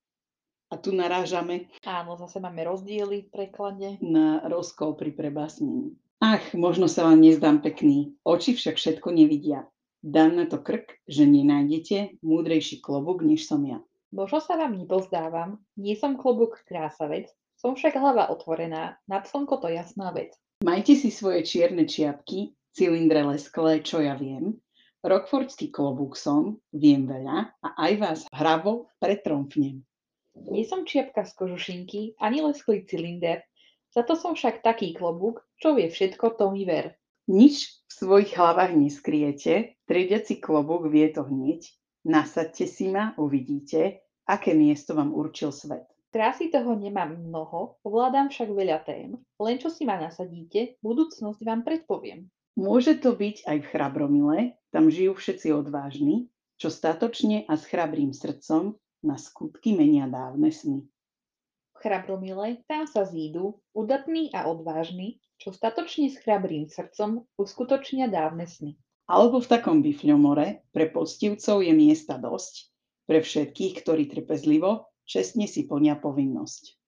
A 0.66 0.74
tu 0.74 0.90
narážame 0.90 1.66
Áno, 1.80 2.14
zase 2.16 2.38
máme 2.38 2.62
rozdiely 2.64 3.26
v 3.26 3.30
preklade. 3.30 3.88
na 4.00 4.42
rozkol 4.44 4.94
pri 4.94 5.10
prebásnení. 5.10 5.94
Ach, 6.18 6.42
možno 6.52 6.84
sa 6.84 7.02
vám 7.04 7.18
nezdám 7.18 7.58
pekný, 7.58 8.14
oči 8.22 8.52
však 8.52 8.76
všetko 8.76 9.10
nevidia. 9.10 9.66
Dám 10.00 10.34
na 10.34 10.44
to 10.44 10.58
krk, 10.58 11.00
že 11.04 11.22
nenájdete 11.24 12.18
múdrejší 12.20 12.78
klobúk, 12.78 13.22
než 13.22 13.46
som 13.46 13.62
ja. 13.62 13.78
Možno 14.10 14.38
sa 14.38 14.54
vám 14.54 14.74
nepozdávam, 14.74 15.58
nie 15.74 15.94
som 15.94 16.14
klobúk 16.14 16.66
krásavec, 16.66 17.30
som 17.60 17.76
však 17.76 18.00
hlava 18.00 18.32
otvorená, 18.32 18.96
nad 19.04 19.28
slnko 19.28 19.60
to 19.60 19.68
jasná 19.68 20.08
vec. 20.16 20.32
Majte 20.64 20.96
si 20.96 21.12
svoje 21.12 21.44
čierne 21.44 21.84
čiapky, 21.84 22.56
cylindre 22.72 23.20
lesklé, 23.28 23.84
čo 23.84 24.00
ja 24.00 24.16
viem. 24.16 24.56
Rockfordský 25.04 25.68
klobúk 25.68 26.16
som, 26.16 26.60
viem 26.72 27.04
veľa 27.04 27.52
a 27.60 27.68
aj 27.88 27.92
vás 28.00 28.20
hravo 28.32 28.88
pretromfnem. 29.00 29.84
Nie 30.48 30.64
som 30.64 30.88
čiapka 30.88 31.28
z 31.28 31.32
kožušinky, 31.36 32.16
ani 32.16 32.40
lesklý 32.40 32.84
cylinder, 32.88 33.44
za 33.90 34.06
to 34.06 34.14
som 34.14 34.38
však 34.38 34.62
taký 34.62 34.94
klobúk, 34.94 35.42
čo 35.58 35.74
vie 35.74 35.90
všetko, 35.90 36.38
to 36.38 36.54
mi 36.54 36.62
ver. 36.62 36.94
Nič 37.26 37.82
v 37.90 37.92
svojich 37.92 38.38
hlavách 38.38 38.78
neskriete, 38.78 39.74
triediaci 39.90 40.38
klobúk 40.38 40.86
vie 40.86 41.10
to 41.10 41.26
hneď. 41.26 41.66
Nasaďte 42.06 42.70
si 42.70 42.86
ma, 42.86 43.12
uvidíte, 43.18 44.06
aké 44.30 44.54
miesto 44.54 44.94
vám 44.94 45.10
určil 45.10 45.50
svet. 45.50 45.89
Krásy 46.10 46.50
toho 46.50 46.74
nemám 46.74 47.14
mnoho, 47.22 47.78
ovládam 47.86 48.34
však 48.34 48.50
veľa 48.50 48.82
tém, 48.82 49.14
len 49.38 49.56
čo 49.62 49.70
si 49.70 49.86
ma 49.86 49.94
nasadíte, 49.94 50.74
budúcnosť 50.82 51.38
vám 51.46 51.62
predpoviem. 51.62 52.26
Môže 52.58 52.98
to 52.98 53.14
byť 53.14 53.46
aj 53.46 53.58
v 53.62 53.68
Chrabromile, 53.70 54.38
tam 54.74 54.90
žijú 54.90 55.14
všetci 55.14 55.54
odvážni, 55.54 56.26
čo 56.58 56.66
statočne 56.66 57.46
a 57.46 57.54
s 57.54 57.62
chrabrým 57.62 58.10
srdcom 58.10 58.74
na 59.06 59.16
skutky 59.22 59.70
menia 59.70 60.10
dávne 60.10 60.50
sny. 60.50 60.82
V 60.82 61.76
Chrabromile 61.78 62.66
tam 62.66 62.90
sa 62.90 63.06
zídu, 63.06 63.62
udatní 63.70 64.34
a 64.34 64.50
odvážni, 64.50 65.22
čo 65.38 65.54
statočne 65.54 66.10
s 66.10 66.18
chrabrým 66.18 66.66
srdcom 66.66 67.22
uskutočnia 67.38 68.10
dávne 68.10 68.50
sny. 68.50 68.74
Alebo 69.06 69.38
v 69.38 69.46
takom 69.46 69.78
bifľomore 69.78 70.66
pre 70.74 70.90
poctivcov 70.90 71.62
je 71.62 71.70
miesta 71.70 72.18
dosť, 72.18 72.66
pre 73.06 73.22
všetkých, 73.22 73.82
ktorí 73.82 74.10
trpezlivo 74.10 74.89
čestne 75.10 75.50
si 75.50 75.66
plnia 75.66 75.98
povinnosť. 75.98 76.78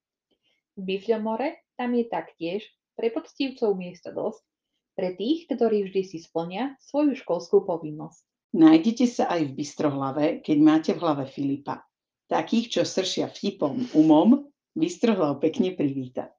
V 0.79 0.81
Bifľomore 0.87 1.67
tam 1.75 1.99
je 1.99 2.07
taktiež 2.07 2.63
pre 2.95 3.11
poctivcov 3.11 3.75
miesta 3.75 4.15
dosť, 4.15 4.47
pre 4.95 5.19
tých, 5.19 5.51
ktorí 5.51 5.91
vždy 5.91 6.03
si 6.07 6.23
splnia 6.23 6.79
svoju 6.79 7.19
školskú 7.19 7.67
povinnosť. 7.67 8.23
Nájdete 8.55 9.07
sa 9.09 9.33
aj 9.33 9.51
v 9.51 9.53
Bystrohlave, 9.59 10.27
keď 10.45 10.57
máte 10.61 10.91
v 10.93 11.03
hlave 11.03 11.25
Filipa. 11.27 11.83
Takých, 12.29 12.79
čo 12.79 12.83
sršia 12.85 13.33
vtipom, 13.33 13.91
umom, 13.97 14.47
Bystrohlav 14.77 15.41
pekne 15.41 15.73
privíta. 15.75 16.31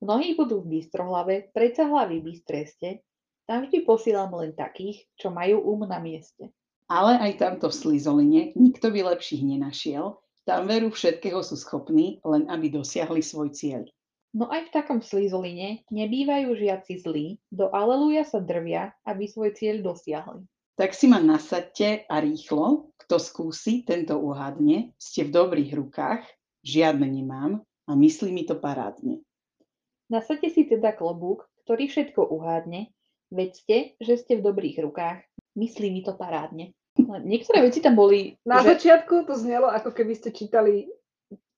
Mnohí 0.00 0.36
budú 0.36 0.64
v 0.64 0.80
Bystrohlave, 0.80 1.52
predsa 1.52 1.88
hlavy 1.88 2.20
bystreste, 2.24 3.04
tam 3.46 3.64
vždy 3.64 3.86
posielam 3.86 4.32
len 4.36 4.52
takých, 4.52 5.06
čo 5.14 5.30
majú 5.30 5.62
um 5.62 5.86
na 5.86 6.02
mieste. 6.02 6.50
Ale 6.90 7.16
aj 7.20 7.32
tamto 7.38 7.70
v 7.70 7.78
Slizoline 7.78 8.42
nikto 8.56 8.90
by 8.90 9.14
lepších 9.14 9.44
nenašiel, 9.44 10.18
tam 10.46 10.70
veru 10.70 10.94
všetkého 10.94 11.42
sú 11.42 11.58
schopní, 11.58 12.22
len 12.22 12.46
aby 12.46 12.70
dosiahli 12.70 13.18
svoj 13.18 13.50
cieľ. 13.50 13.82
No 14.30 14.46
aj 14.46 14.70
v 14.70 14.74
takom 14.78 15.00
slízoline 15.02 15.82
nebývajú 15.90 16.54
žiaci 16.54 17.02
zlí, 17.02 17.26
do 17.50 17.66
aleluja 17.74 18.22
sa 18.22 18.38
drvia, 18.38 18.94
aby 19.02 19.26
svoj 19.26 19.58
cieľ 19.58 19.82
dosiahli. 19.82 20.46
Tak 20.76 20.92
si 20.92 21.08
ma 21.08 21.18
nasadte 21.18 22.04
a 22.04 22.20
rýchlo, 22.20 22.92
kto 23.00 23.16
skúsi, 23.16 23.82
tento 23.82 24.20
uhádne, 24.20 24.92
ste 25.00 25.24
v 25.24 25.34
dobrých 25.34 25.72
rukách, 25.72 26.22
žiadne 26.62 27.08
nemám 27.08 27.64
a 27.88 27.92
myslí 27.96 28.28
mi 28.28 28.44
to 28.44 28.60
parádne. 28.60 29.24
Nasadte 30.12 30.52
si 30.52 30.68
teda 30.68 30.92
klobúk, 30.92 31.48
ktorý 31.64 31.88
všetko 31.88 32.28
uhádne, 32.28 32.92
vedzte, 33.32 33.98
že 33.98 34.14
ste 34.20 34.38
v 34.38 34.52
dobrých 34.52 34.84
rukách, 34.84 35.24
myslí 35.56 35.88
mi 35.90 36.04
to 36.04 36.12
parádne. 36.12 36.76
Niektoré 37.06 37.62
veci 37.62 37.78
tam 37.78 37.94
boli, 37.94 38.34
Na 38.42 38.60
že... 38.62 38.74
začiatku 38.76 39.26
to 39.26 39.34
znelo, 39.38 39.70
ako 39.70 39.94
keby 39.94 40.12
ste 40.18 40.34
čítali 40.34 40.90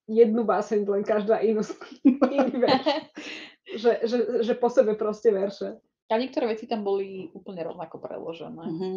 jednu 0.09 0.45
báseň, 0.45 0.89
len 0.89 1.05
každá 1.05 1.41
inú, 1.45 1.61
iný 2.05 2.55
verš. 2.65 2.85
Že, 3.69 3.93
že, 4.09 4.19
že 4.49 4.53
po 4.57 4.73
sebe 4.73 4.97
proste 4.97 5.29
verše. 5.29 5.77
A 6.09 6.17
niektoré 6.17 6.49
veci 6.49 6.65
tam 6.65 6.81
boli 6.81 7.29
úplne 7.37 7.61
rovnako 7.69 8.01
preložené. 8.01 8.65
Mhm. 8.65 8.91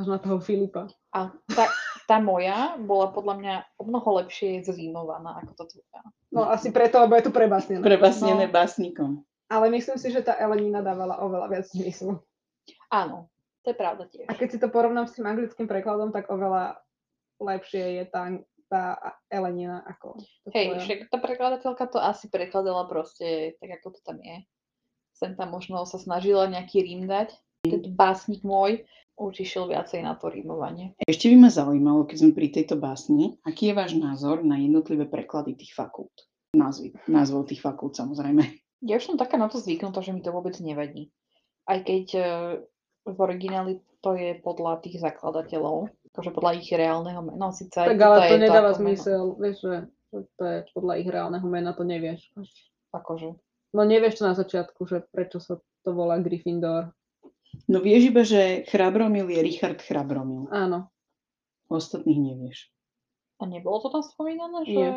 Až 0.00 0.04
na 0.08 0.16
toho 0.16 0.40
Filipa. 0.40 0.88
A 1.12 1.28
tá, 1.52 1.68
tá 2.08 2.16
moja 2.24 2.72
bola 2.80 3.12
podľa 3.12 3.34
mňa 3.36 3.54
o 3.76 3.84
mnoho 3.84 4.24
lepšie 4.24 4.64
zrímovaná 4.64 5.44
ako 5.44 5.52
to 5.60 5.64
tvoja. 5.76 6.00
No 6.32 6.48
asi 6.48 6.72
preto, 6.72 7.04
lebo 7.04 7.20
je 7.20 7.28
to 7.28 7.36
prebásnené. 7.36 7.84
Prebasnené 7.84 8.48
No. 8.48 8.54
básnikom. 8.56 9.10
Ale 9.52 9.68
myslím 9.76 10.00
si, 10.00 10.08
že 10.08 10.24
tá 10.24 10.40
Elenina 10.40 10.80
dávala 10.80 11.20
oveľa 11.20 11.46
viac 11.52 11.66
zmyslu. 11.68 12.16
Áno, 12.88 13.28
to 13.64 13.72
je 13.72 13.76
pravda 13.80 14.04
tiež. 14.12 14.28
A 14.28 14.36
keď 14.36 14.48
si 14.52 14.58
to 14.60 14.68
porovnám 14.68 15.08
s 15.08 15.16
tým 15.16 15.24
anglickým 15.24 15.64
prekladom, 15.64 16.12
tak 16.12 16.28
oveľa 16.28 16.84
lepšie 17.40 17.98
je 17.98 18.04
tá, 18.12 18.22
tá 18.68 18.84
Elenina 19.32 19.80
ako 19.88 20.20
tá 20.44 20.52
Hej, 20.52 20.84
však 20.84 20.98
tá 21.08 21.18
prekladateľka 21.18 21.84
to 21.88 21.98
asi 21.98 22.28
prekladala 22.28 22.84
proste 22.84 23.56
tak, 23.58 23.80
ako 23.80 23.96
to 23.96 24.00
tam 24.04 24.20
je. 24.20 24.44
Sem 25.16 25.32
tam 25.34 25.56
možno 25.56 25.88
sa 25.88 25.96
snažila 25.96 26.46
nejaký 26.46 26.84
rím 26.84 27.08
dať. 27.08 27.32
Keď 27.64 27.96
básnik 27.96 28.44
môj 28.44 28.84
už 29.14 29.46
išiel 29.46 29.70
viacej 29.70 30.02
na 30.02 30.18
to 30.18 30.26
rímovanie. 30.26 30.98
Ešte 31.06 31.30
by 31.30 31.36
ma 31.46 31.50
zaujímalo, 31.50 32.02
keď 32.04 32.16
sme 32.18 32.32
pri 32.34 32.48
tejto 32.50 32.76
básni, 32.76 33.38
aký 33.46 33.70
je 33.70 33.78
váš 33.78 33.92
názor 33.94 34.42
na 34.42 34.58
jednotlivé 34.58 35.06
preklady 35.06 35.54
tých 35.54 35.72
fakult? 35.72 36.12
Názvy, 36.58 36.92
názvov 37.06 37.46
tých 37.46 37.62
fakult 37.62 37.94
samozrejme. 37.94 38.42
Ja 38.84 39.00
už 39.00 39.14
som 39.14 39.16
taká 39.16 39.38
na 39.38 39.48
to 39.48 39.62
zvyknutá, 39.62 40.02
že 40.02 40.12
mi 40.12 40.20
to 40.20 40.34
vôbec 40.34 40.58
nevadí. 40.60 41.14
Aj 41.64 41.80
keď 41.80 42.04
e, 42.12 42.22
v 43.04 43.18
origináli 43.20 43.72
to 44.00 44.16
je 44.16 44.36
podľa 44.40 44.80
tých 44.84 45.00
zakladateľov, 45.00 45.88
akože 46.12 46.30
podľa 46.32 46.52
ich 46.60 46.68
reálneho 46.68 47.20
mena. 47.24 47.36
No, 47.36 47.48
síce 47.52 47.72
aj 47.76 47.96
Tak 47.96 48.00
ale 48.00 48.16
to 48.28 48.34
je 48.36 48.42
nedáva 48.42 48.70
meno. 48.72 48.80
zmysel, 48.80 49.22
vieš, 49.36 49.56
že, 49.60 49.76
to 50.36 50.42
je 50.44 50.56
podľa 50.72 50.94
ich 51.00 51.08
reálneho 51.08 51.46
mena, 51.48 51.72
to 51.72 51.84
nevieš. 51.84 52.20
Akože. 52.92 53.36
No 53.74 53.80
nevieš 53.82 54.20
to 54.20 54.28
na 54.28 54.34
začiatku, 54.36 54.86
že 54.86 55.02
prečo 55.08 55.40
sa 55.40 55.56
to 55.82 55.90
volá 55.90 56.20
Gryffindor. 56.20 56.92
No 57.66 57.80
vieš 57.80 58.12
iba, 58.12 58.22
že 58.22 58.66
Chrabromil 58.68 59.30
je 59.30 59.40
Richard 59.40 59.78
Chrabromil. 59.80 60.50
Áno, 60.50 60.90
Ostatných 61.72 62.20
nevieš. 62.20 62.68
A 63.40 63.48
nebolo 63.48 63.80
to 63.82 63.88
tam 63.90 64.04
spomínané, 64.04 64.62
že 64.68 64.78
Nie. 64.78 64.90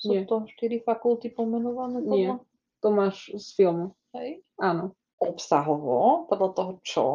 sú 0.00 0.10
Nie. 0.16 0.24
to 0.26 0.42
štyri 0.56 0.82
fakulty 0.82 1.30
pomenované 1.30 2.00
Nie. 2.02 2.08
podľa? 2.08 2.36
to 2.82 2.88
máš 2.90 3.30
z 3.30 3.46
filmu. 3.54 3.94
Hej. 4.10 4.42
Áno. 4.58 4.98
Obsahovo, 5.22 6.26
podľa 6.26 6.50
toho, 6.58 6.72
čo 6.82 7.06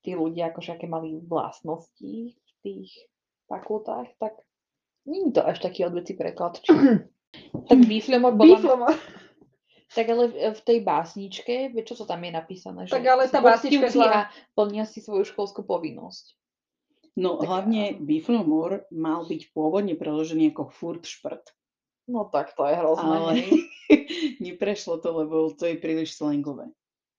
tí 0.00 0.16
ľudia, 0.16 0.52
akože 0.52 0.76
aké 0.76 0.88
mali 0.88 1.20
vlastnosti 1.20 2.32
v 2.32 2.50
tých 2.64 2.90
fakultách, 3.48 4.08
tak 4.16 4.40
nie 5.04 5.28
je 5.28 5.36
to 5.36 5.42
až 5.44 5.60
taký 5.60 5.84
odveci 5.84 6.16
preklad. 6.16 6.60
Či... 6.64 6.72
tak 7.68 7.78
Biflemor 7.84 8.32
podľa 8.36 8.44
mňa- 8.44 8.60
Biflomor. 8.60 8.96
Tak 9.94 10.10
ale 10.10 10.24
v, 10.26 10.60
tej 10.66 10.78
básničke, 10.82 11.70
čo 11.86 11.94
to 11.94 12.02
tam 12.02 12.18
je 12.26 12.32
napísané? 12.34 12.90
Tak 12.90 12.98
že 12.98 13.10
ale 13.14 13.30
tá 13.30 13.38
básnička 13.38 13.94
zlá. 13.94 14.10
a 14.10 14.20
plnia 14.58 14.90
si 14.90 14.98
svoju 14.98 15.22
školskú 15.22 15.62
povinnosť. 15.62 16.34
No 17.14 17.38
Tak 17.38 17.46
hlavne 17.46 17.94
Biflomor 18.02 18.90
mal 18.90 19.22
byť 19.22 19.54
pôvodne 19.54 19.94
preložený 19.94 20.50
ako 20.50 20.74
furt 20.74 21.06
šprt. 21.06 21.54
No 22.10 22.26
tak 22.26 22.58
to 22.58 22.66
je 22.66 22.74
hrozné. 22.74 23.06
Ale 23.06 23.32
neprešlo 24.50 24.98
to, 24.98 25.14
lebo 25.14 25.54
to 25.54 25.70
je 25.70 25.78
príliš 25.78 26.18
slangové. 26.18 26.74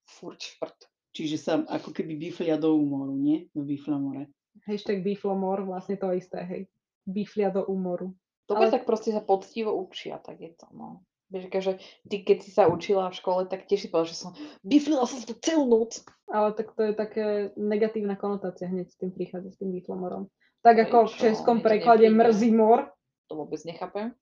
Furt 0.06 0.40
šprt. 0.42 0.90
Čiže 1.16 1.38
sa 1.40 1.54
ako 1.64 1.96
keby 1.96 2.20
biflia 2.20 2.60
do 2.60 2.76
úmoru, 2.76 3.16
nie? 3.16 3.48
Do 3.56 3.64
Biflomore. 3.64 4.28
Hashtag 4.68 5.00
Biflomor, 5.00 5.64
vlastne 5.64 5.96
to 5.96 6.12
isté, 6.12 6.44
hej. 6.44 6.62
Biflia 7.08 7.52
do 7.52 7.64
úmoru. 7.64 8.12
Dobre, 8.46 8.68
Ale- 8.68 8.74
tak 8.76 8.84
proste 8.84 9.16
sa 9.16 9.24
poctivo 9.24 9.72
učia, 9.74 10.20
tak 10.20 10.44
je 10.44 10.52
to, 10.54 10.68
no. 10.76 11.02
Vieš, 11.34 11.50
že 11.58 11.74
ty, 12.06 12.22
keď 12.22 12.38
si 12.46 12.52
sa 12.54 12.70
učila 12.70 13.10
v 13.10 13.18
škole, 13.18 13.50
tak 13.50 13.66
tiež 13.66 13.82
si 13.82 13.90
povedala, 13.90 14.14
že 14.14 14.22
som 14.22 14.32
biflila 14.62 15.10
som 15.10 15.26
to 15.26 15.34
celú 15.42 15.66
noc. 15.66 16.06
Ale 16.30 16.54
tak 16.54 16.78
to 16.78 16.86
je 16.86 16.94
také 16.94 17.26
negatívna 17.58 18.14
konotácia 18.14 18.70
hneď 18.70 18.94
s 18.94 18.98
tým 19.02 19.10
prichádza 19.10 19.50
s 19.50 19.58
tým 19.58 19.74
Biflomorom. 19.74 20.30
Tak 20.62 20.86
ako 20.86 21.10
v 21.10 21.14
čo, 21.18 21.22
českom 21.30 21.58
mne 21.58 21.64
to 21.64 21.68
preklade 21.70 22.06
mrzí 22.14 22.50
mor, 22.54 22.94
To 23.26 23.42
vôbec 23.42 23.58
nechápem. 23.66 24.14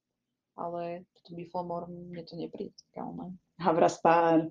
Ale 0.56 1.04
toto 1.17 1.36
biflomor 1.36 1.91
mne 1.91 2.24
to 2.24 2.39
nepríde. 2.39 2.72
také 2.88 3.04
oné. 3.04 3.36
Havraspár. 3.60 4.48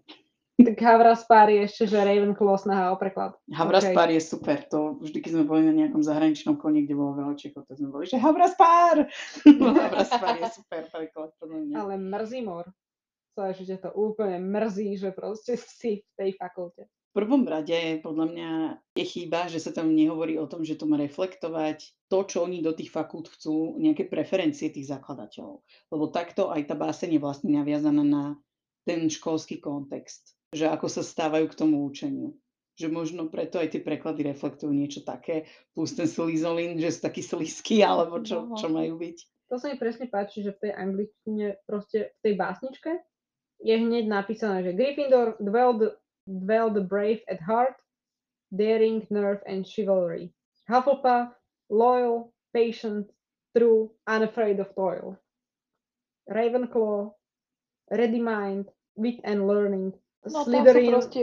Tak 0.64 0.78
Havraspár 0.78 1.50
je 1.50 1.66
ešte, 1.66 1.84
že 1.90 1.98
Ravenclaw 1.98 2.56
snaha 2.58 2.84
o 2.92 2.96
preklad. 2.96 3.34
Havraspár 3.50 4.08
je 4.10 4.20
super. 4.22 4.62
To 4.70 4.98
vždy, 5.02 5.18
keď 5.22 5.30
sme 5.38 5.44
boli 5.44 5.62
na 5.66 5.74
nejakom 5.74 6.02
zahraničnom 6.02 6.58
koni, 6.58 6.86
kde 6.86 6.94
bolo 6.98 7.18
veľa 7.18 7.34
Čechov, 7.38 7.66
tak 7.66 7.78
sme 7.78 7.90
boli, 7.90 8.06
že 8.06 8.18
Havraspár! 8.18 9.06
Havraspár 9.82 10.36
je 10.40 10.48
super 10.52 10.82
preklad, 10.88 11.30
podľa 11.38 11.58
mňa. 11.66 11.74
Ale 11.78 11.94
mrzí 11.98 12.40
mor. 12.42 12.70
To 13.32 13.48
je, 13.48 13.64
že 13.64 13.80
to 13.80 13.90
úplne 13.96 14.44
mrzí, 14.44 15.00
že 15.00 15.10
proste 15.16 15.56
si 15.56 16.04
v 16.04 16.10
tej 16.16 16.30
fakulte. 16.36 16.84
V 17.12 17.20
prvom 17.20 17.44
rade 17.44 18.00
podľa 18.00 18.26
mňa 18.32 18.50
je 18.96 19.04
chyba, 19.04 19.44
že 19.44 19.60
sa 19.60 19.68
tam 19.68 19.92
nehovorí 19.92 20.40
o 20.40 20.48
tom, 20.48 20.64
že 20.64 20.80
to 20.80 20.88
má 20.88 20.96
reflektovať 20.96 22.08
to, 22.08 22.18
čo 22.24 22.48
oni 22.48 22.64
do 22.64 22.72
tých 22.72 22.88
fakult 22.88 23.28
chcú, 23.28 23.76
nejaké 23.76 24.08
preferencie 24.08 24.72
tých 24.72 24.88
zakladateľov. 24.88 25.60
Lebo 25.92 26.04
takto 26.08 26.48
aj 26.48 26.72
tá 26.72 26.74
báseň 26.76 27.16
je 27.16 27.20
vlastne 27.20 27.52
naviazaná 27.52 28.00
na 28.00 28.24
ten 28.88 29.12
školský 29.12 29.60
kontext. 29.60 30.34
Že 30.52 30.68
ako 30.68 30.86
sa 30.88 31.02
stávajú 31.02 31.48
k 31.48 31.58
tomu 31.58 31.84
učeniu. 31.88 32.36
Že 32.76 32.88
možno 32.88 33.28
preto 33.28 33.60
aj 33.60 33.76
tie 33.76 33.80
preklady 33.84 34.24
reflektujú 34.24 34.72
niečo 34.72 35.04
také, 35.04 35.48
plus 35.76 35.92
ten 35.92 36.08
slizolín, 36.08 36.80
že 36.80 36.92
sú 36.92 37.00
takí 37.04 37.20
slízky, 37.20 37.84
alebo 37.84 38.20
čo, 38.20 38.48
No. 38.48 38.56
čo 38.56 38.68
majú 38.72 38.96
byť. 38.96 39.16
To 39.52 39.60
sa 39.60 39.68
mi 39.68 39.76
presne 39.76 40.08
páči, 40.08 40.40
že 40.40 40.56
v 40.56 40.68
tej 40.68 40.72
angličtine, 40.72 41.46
proste 41.68 42.16
v 42.16 42.18
tej 42.24 42.34
básničke 42.40 42.90
je 43.60 43.74
hneď 43.76 44.08
napísané, 44.08 44.64
že 44.64 44.72
Gryffindor 44.72 45.36
dwell 45.38 45.76
the, 45.76 45.88
dwell 46.24 46.72
the 46.72 46.80
brave 46.80 47.20
at 47.28 47.36
heart, 47.44 47.76
daring, 48.48 49.04
nerve 49.12 49.44
and 49.44 49.68
chivalry. 49.68 50.32
Hufflepuff, 50.68 51.36
loyal, 51.68 52.32
patient, 52.56 53.12
true, 53.52 53.92
unafraid 54.08 54.56
of 54.60 54.72
toil. 54.72 55.20
Ravenclaw, 56.32 57.12
ready 57.92 58.20
mind, 58.20 58.72
wit 58.96 59.20
and 59.24 59.44
learning. 59.46 59.92
No 60.22 60.30
tam 60.30 60.42
sú 60.46 60.50
Slytherin, 60.54 60.90
proste 60.94 61.20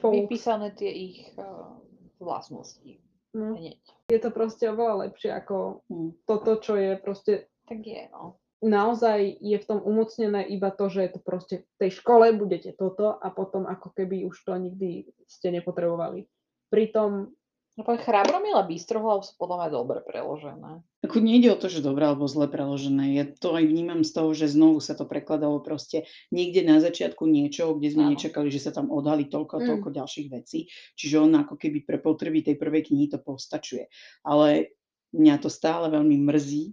vypísané 0.00 0.72
tie 0.72 0.88
ich 0.88 1.18
uh, 1.36 1.76
vlastnosti. 2.16 2.96
No, 3.30 3.54
Hneď. 3.54 3.78
je 4.10 4.18
to 4.18 4.30
proste 4.34 4.66
oveľa 4.66 5.06
lepšie 5.06 5.30
ako 5.30 5.84
Hm. 5.86 6.10
toto, 6.26 6.58
čo 6.58 6.74
je 6.74 6.98
proste 6.98 7.46
Tak 7.68 7.78
je, 7.78 8.10
no. 8.10 8.40
naozaj 8.58 9.38
je 9.38 9.54
v 9.54 9.64
tom 9.68 9.78
umocnené 9.78 10.42
iba 10.50 10.74
to, 10.74 10.90
že 10.90 11.06
je 11.06 11.10
to 11.14 11.20
proste 11.22 11.56
v 11.62 11.76
tej 11.78 11.90
škole 12.02 12.26
budete 12.34 12.74
toto 12.74 13.14
a 13.14 13.30
potom 13.30 13.70
ako 13.70 13.94
keby 13.94 14.26
už 14.26 14.34
to 14.42 14.56
nikdy 14.58 15.06
ste 15.30 15.54
nepotrebovali. 15.54 16.26
Pritom, 16.72 17.30
No 17.78 17.86
povedz, 17.86 18.02
Chrabromil 18.02 18.58
a 18.58 18.66
Bystrohlav 18.66 19.22
sú 19.22 19.38
podľa 19.38 19.56
mňa 19.62 19.68
dobre 19.70 19.98
preložené. 20.02 20.82
Ako 21.10 21.18
nejde 21.18 21.50
o 21.50 21.58
to, 21.58 21.66
že 21.66 21.82
dobre 21.82 22.06
alebo 22.06 22.30
zle 22.30 22.46
preložené. 22.46 23.18
Ja 23.18 23.26
to 23.26 23.58
aj 23.58 23.66
vnímam 23.66 24.06
z 24.06 24.14
toho, 24.14 24.30
že 24.30 24.46
znovu 24.46 24.78
sa 24.78 24.94
to 24.94 25.10
prekladalo 25.10 25.58
proste 25.58 26.06
niekde 26.30 26.62
na 26.62 26.78
začiatku 26.78 27.26
niečo, 27.26 27.74
kde 27.74 27.90
sme 27.90 28.06
Áno. 28.06 28.14
nečakali, 28.14 28.46
že 28.46 28.62
sa 28.62 28.70
tam 28.70 28.94
odhalí 28.94 29.26
toľko 29.26 29.52
a 29.58 29.60
Mm. 29.60 29.68
toľko 29.74 29.88
ďalších 29.90 30.28
vecí. 30.30 30.70
Čiže 30.94 31.18
on 31.18 31.34
ako 31.34 31.58
keby 31.58 31.82
pre 31.82 31.98
potreby 31.98 32.46
tej 32.46 32.54
prvej 32.54 32.94
knihy 32.94 33.10
to 33.10 33.18
postačuje. 33.18 33.90
Ale 34.22 34.70
mňa 35.10 35.42
to 35.42 35.50
stále 35.50 35.90
veľmi 35.90 36.14
mrzí, 36.22 36.70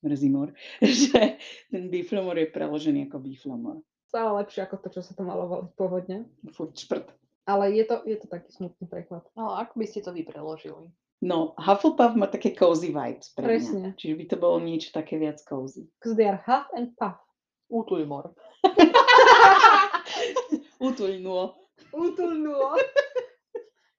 Mrzimor, 0.00 0.56
že 0.80 1.36
ten 1.68 1.92
biflomor 1.92 2.38
je 2.40 2.48
preložený 2.48 3.10
ako 3.10 3.20
biflomor. 3.20 3.84
Stále 4.08 4.32
lepšie 4.40 4.64
ako 4.64 4.76
to, 4.80 4.88
čo 4.96 5.00
sa 5.04 5.12
to 5.12 5.22
malo 5.22 5.44
voliť 5.46 5.70
pôvodne. 5.76 6.24
Furt 6.56 6.72
šprt. 6.72 7.12
Ale 7.44 7.74
je 7.76 7.84
to, 7.84 8.00
je 8.08 8.16
to 8.16 8.26
taký 8.30 8.48
smutný 8.54 8.88
preklad. 8.88 9.26
No, 9.36 9.52
ako 9.58 9.76
by 9.76 9.84
ste 9.84 10.00
to 10.00 10.14
vy 10.14 10.24
preložili? 10.24 10.88
No, 11.20 11.52
Hufflepuff 11.60 12.16
má 12.16 12.26
také 12.26 12.56
cozy 12.56 12.96
vibes 12.96 13.28
pre 13.36 13.44
Presne. 13.44 13.76
mňa. 13.76 13.90
Čiže 14.00 14.14
by 14.16 14.24
to 14.24 14.36
bolo 14.40 14.56
niečo 14.64 14.88
také 14.88 15.20
viac 15.20 15.36
cozy. 15.44 15.84
Because 16.00 16.16
they 16.16 16.24
are 16.24 16.40
half 16.48 16.64
and 16.72 16.96
puff. 16.96 17.20
Útulmor. 17.68 18.32
Utulnuo. 20.80 21.60
Utulnuo. 22.00 22.72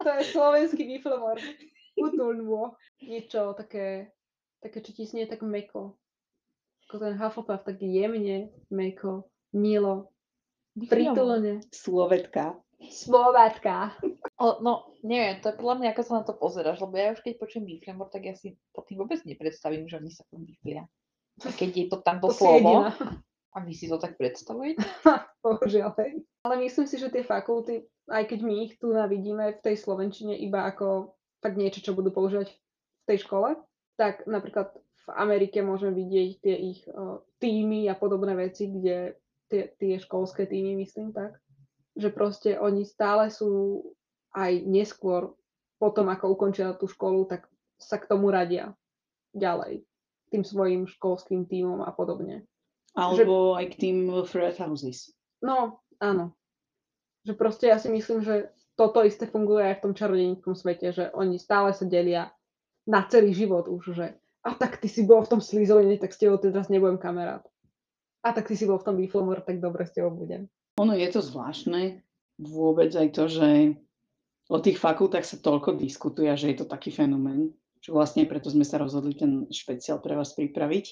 to 0.02 0.10
je 0.18 0.22
slovenský 0.34 0.82
biflomor. 0.90 1.38
Utulnuo. 1.94 2.74
Niečo 3.06 3.54
také, 3.54 4.10
také, 4.58 4.82
čo 4.82 4.92
ti 4.98 5.06
znie 5.06 5.30
tak 5.30 5.46
meko. 5.46 5.94
Ako 6.90 7.06
ten 7.06 7.14
Hufflepuff, 7.22 7.62
tak 7.62 7.78
jemne, 7.86 8.50
meko, 8.74 9.30
milo, 9.54 10.10
pritulne. 10.74 11.62
Slovetka. 11.70 12.58
Slovátka. 12.90 13.94
O, 14.42 14.58
no, 14.66 14.90
neviem, 15.06 15.38
to 15.38 15.54
je 15.54 15.60
podľa 15.62 15.76
mňa, 15.78 15.88
ako 15.94 16.02
sa 16.02 16.14
na 16.18 16.24
to 16.26 16.34
pozeráš, 16.34 16.82
lebo 16.82 16.98
ja 16.98 17.14
už 17.14 17.22
keď 17.22 17.38
počujem 17.38 17.70
biflemor, 17.70 18.10
tak 18.10 18.26
ja 18.26 18.34
si 18.34 18.58
pod 18.74 18.90
tým 18.90 19.06
vôbec 19.06 19.22
nepredstavím, 19.22 19.86
že 19.86 20.02
oni 20.02 20.10
sa 20.10 20.26
tam 20.34 20.42
biflia. 20.42 20.90
Keď 21.38 21.70
je 21.70 21.86
to 21.90 21.98
tamto 22.02 22.34
To 22.34 22.38
slovo, 22.38 22.90
a 23.52 23.58
vy 23.60 23.74
si 23.76 23.92
to 23.92 24.00
tak 24.00 24.16
predstavujete? 24.16 24.80
Bohužiaľ, 25.44 25.92
hej. 26.00 26.24
Ale 26.48 26.56
myslím 26.64 26.88
si, 26.88 26.96
že 26.96 27.12
tie 27.12 27.28
fakulty, 27.28 27.84
aj 28.08 28.24
keď 28.32 28.40
my 28.42 28.54
ich 28.66 28.74
tu 28.80 28.96
vidíme 28.96 29.60
v 29.60 29.64
tej 29.64 29.76
Slovenčine 29.76 30.40
iba 30.40 30.64
ako 30.64 31.18
tak 31.44 31.60
niečo, 31.60 31.84
čo 31.84 31.98
budú 31.98 32.14
používať 32.16 32.48
v 32.48 33.04
tej 33.10 33.28
škole, 33.28 33.60
tak 34.00 34.24
napríklad 34.30 34.72
v 34.78 35.08
Amerike 35.18 35.66
môžeme 35.66 35.98
vidieť 35.98 36.30
tie 36.40 36.56
ich 36.56 36.80
uh, 36.88 37.20
týmy 37.42 37.90
a 37.90 37.98
podobné 37.98 38.38
veci, 38.38 38.70
kde 38.70 39.18
tie, 39.50 39.74
tie 39.76 39.98
školské 39.98 40.46
týmy, 40.46 40.78
myslím 40.80 41.12
tak, 41.12 41.41
že 41.96 42.10
proste 42.12 42.56
oni 42.60 42.88
stále 42.88 43.28
sú 43.32 43.84
aj 44.32 44.64
neskôr, 44.64 45.36
potom 45.82 46.08
ako 46.08 46.38
ukončia 46.38 46.78
tú 46.78 46.88
školu, 46.88 47.28
tak 47.28 47.50
sa 47.82 47.98
k 47.98 48.08
tomu 48.08 48.30
radia 48.30 48.78
ďalej 49.34 49.84
tým 50.32 50.48
svojim 50.48 50.88
školským 50.88 51.44
týmom 51.44 51.84
a 51.84 51.92
podobne. 51.92 52.48
Alebo 52.96 53.60
aj 53.60 53.76
k 53.76 53.80
tým 53.88 53.98
frat 54.24 54.56
houses. 54.64 55.12
No, 55.44 55.84
áno. 56.00 56.32
Že 57.28 57.34
proste 57.36 57.66
ja 57.68 57.78
si 57.78 57.92
myslím, 57.92 58.24
že 58.24 58.52
toto 58.80 59.04
isté 59.04 59.28
funguje 59.28 59.68
aj 59.68 59.76
v 59.80 59.84
tom 59.84 59.94
čarodenickom 59.94 60.56
svete, 60.56 60.96
že 60.96 61.06
oni 61.12 61.36
stále 61.36 61.76
sa 61.76 61.84
delia 61.84 62.32
na 62.88 63.04
celý 63.06 63.36
život 63.36 63.68
už, 63.68 63.94
že 63.94 64.08
a 64.42 64.58
tak 64.58 64.82
ty 64.82 64.90
si 64.90 65.06
bol 65.06 65.22
v 65.22 65.38
tom 65.38 65.42
slízoline, 65.44 66.02
tak 66.02 66.16
s 66.16 66.18
tebou 66.18 66.42
teraz 66.42 66.66
nebudem 66.66 66.98
kamarát. 66.98 67.46
A 68.26 68.34
tak 68.34 68.50
ty 68.50 68.58
si 68.58 68.66
bol 68.66 68.82
v 68.82 68.86
tom 68.90 68.96
biflomor, 68.98 69.46
tak 69.46 69.62
dobre 69.62 69.86
s 69.86 69.94
tebou 69.94 70.18
budem. 70.18 70.50
Ono 70.82 70.98
je 70.98 71.08
to 71.14 71.22
zvláštne, 71.22 72.02
vôbec 72.42 72.90
aj 72.98 73.14
to, 73.14 73.30
že 73.30 73.78
o 74.50 74.58
tých 74.58 74.82
fakultách 74.82 75.22
sa 75.22 75.38
toľko 75.38 75.78
diskutuje, 75.78 76.34
že 76.34 76.50
je 76.50 76.58
to 76.58 76.66
taký 76.66 76.90
fenomén, 76.90 77.54
že 77.86 77.94
vlastne 77.94 78.26
preto 78.26 78.50
sme 78.50 78.66
sa 78.66 78.82
rozhodli 78.82 79.14
ten 79.14 79.46
špeciál 79.54 80.02
pre 80.02 80.18
vás 80.18 80.34
pripraviť, 80.34 80.86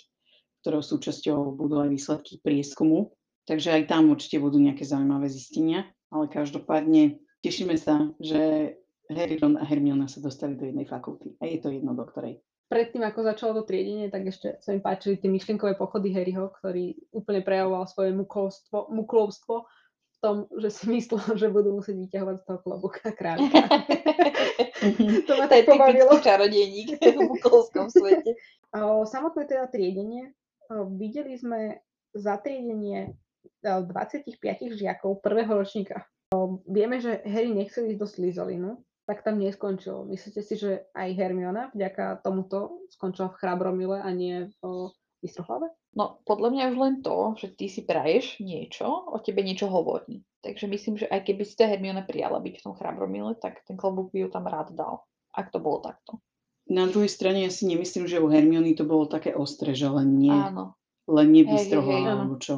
ktorou 0.62 0.86
súčasťou 0.86 1.58
budú 1.58 1.82
aj 1.82 1.90
výsledky 1.90 2.38
prieskumu. 2.38 3.18
Takže 3.50 3.74
aj 3.74 3.90
tam 3.90 4.14
určite 4.14 4.38
budú 4.38 4.62
nejaké 4.62 4.86
zaujímavé 4.86 5.26
zistenia, 5.26 5.90
ale 6.14 6.30
každopádne 6.30 7.18
tešíme 7.42 7.74
sa, 7.82 8.14
že 8.22 8.74
Harry, 9.10 9.42
Ron 9.42 9.58
a 9.58 9.66
Hermiona 9.66 10.06
sa 10.06 10.22
dostali 10.22 10.54
do 10.54 10.70
jednej 10.70 10.86
fakulty 10.86 11.34
a 11.42 11.50
je 11.50 11.58
to 11.58 11.74
jedno 11.74 11.98
do 11.98 12.06
ktorej. 12.06 12.46
Predtým, 12.70 13.02
ako 13.02 13.26
začalo 13.26 13.52
to 13.58 13.64
triedenie, 13.66 14.14
tak 14.14 14.30
ešte 14.30 14.62
sa 14.62 14.70
mi 14.70 14.78
páčili 14.78 15.18
tie 15.18 15.26
myšlienkové 15.26 15.74
pochody 15.74 16.14
Harryho, 16.14 16.54
ktorý 16.62 16.94
úplne 17.10 17.42
prejavoval 17.42 17.90
svoje 17.90 18.14
muklovstvo, 18.14 18.94
muklovstvo 18.94 19.66
tom, 20.20 20.46
že 20.60 20.70
si 20.70 20.84
myslel, 20.96 21.36
že 21.36 21.48
budú 21.52 21.80
musieť 21.80 21.96
vyťahovať 21.98 22.36
z 22.40 22.44
toho 22.46 22.60
klobúka 22.62 23.10
králika. 23.16 23.64
to 25.28 25.32
ma 25.36 25.46
to 25.48 25.56
je 25.56 25.64
pobavilo. 25.66 26.14
čarodejník 26.20 27.00
v 27.18 27.20
bukovskom 27.28 27.88
svete. 27.92 28.36
O, 28.76 29.04
Samotné 29.08 29.48
teda 29.48 29.66
triedenie. 29.72 30.36
Videli 31.00 31.34
sme 31.34 31.82
zatriedenie 32.14 33.16
o, 33.66 33.82
25 33.88 34.38
žiakov 34.76 35.24
prvého 35.24 35.50
ročníka. 35.50 36.06
Vieme, 36.70 37.02
že 37.02 37.26
Harry 37.26 37.50
nechcel 37.50 37.90
ísť 37.90 38.00
do 38.00 38.06
Slytherinu, 38.06 38.72
tak 39.10 39.26
tam 39.26 39.42
neskončil. 39.42 40.06
Myslíte 40.06 40.46
si, 40.46 40.54
že 40.54 40.86
aj 40.94 41.18
Hermiona 41.18 41.74
vďaka 41.74 42.22
tomuto 42.22 42.86
skončila 42.94 43.34
v 43.34 43.38
Chrabromile 43.42 43.98
a 43.98 44.10
nie 44.14 44.54
v 44.62 44.94
Bystrohlave? 45.20 45.68
No, 45.94 46.24
podľa 46.24 46.50
mňa 46.52 46.64
už 46.72 46.78
len 46.78 46.96
to, 47.02 47.36
že 47.36 47.48
ty 47.52 47.68
si 47.68 47.84
praješ 47.84 48.40
niečo, 48.40 48.88
o 48.88 49.18
tebe 49.20 49.44
niečo 49.44 49.68
hovorí. 49.68 50.24
Takže 50.40 50.66
myslím, 50.66 50.96
že 50.96 51.08
aj 51.08 51.28
keby 51.28 51.44
si 51.44 51.60
to 51.60 51.68
Hermiona 51.68 52.02
prijala 52.02 52.40
byť 52.40 52.56
v 52.56 52.64
tom 52.64 52.74
chrabromile, 52.74 53.36
tak 53.36 53.60
ten 53.68 53.76
klobúk 53.76 54.16
by 54.16 54.24
ju 54.24 54.30
tam 54.32 54.48
rád 54.48 54.72
dal. 54.72 55.04
Ak 55.36 55.52
to 55.52 55.60
bolo 55.60 55.84
takto. 55.84 56.24
Na 56.70 56.86
druhej 56.86 57.10
strane 57.10 57.44
ja 57.44 57.52
si 57.52 57.66
nemyslím, 57.66 58.08
že 58.08 58.22
u 58.22 58.30
Hermiony 58.30 58.72
to 58.74 58.86
bolo 58.86 59.04
také 59.06 59.36
ostré, 59.36 59.76
že 59.76 59.90
len 59.90 60.16
nie, 60.16 60.32
Áno. 60.32 60.78
len 61.10 61.28
áno. 62.06 62.12
alebo 62.24 62.36
čo. 62.40 62.56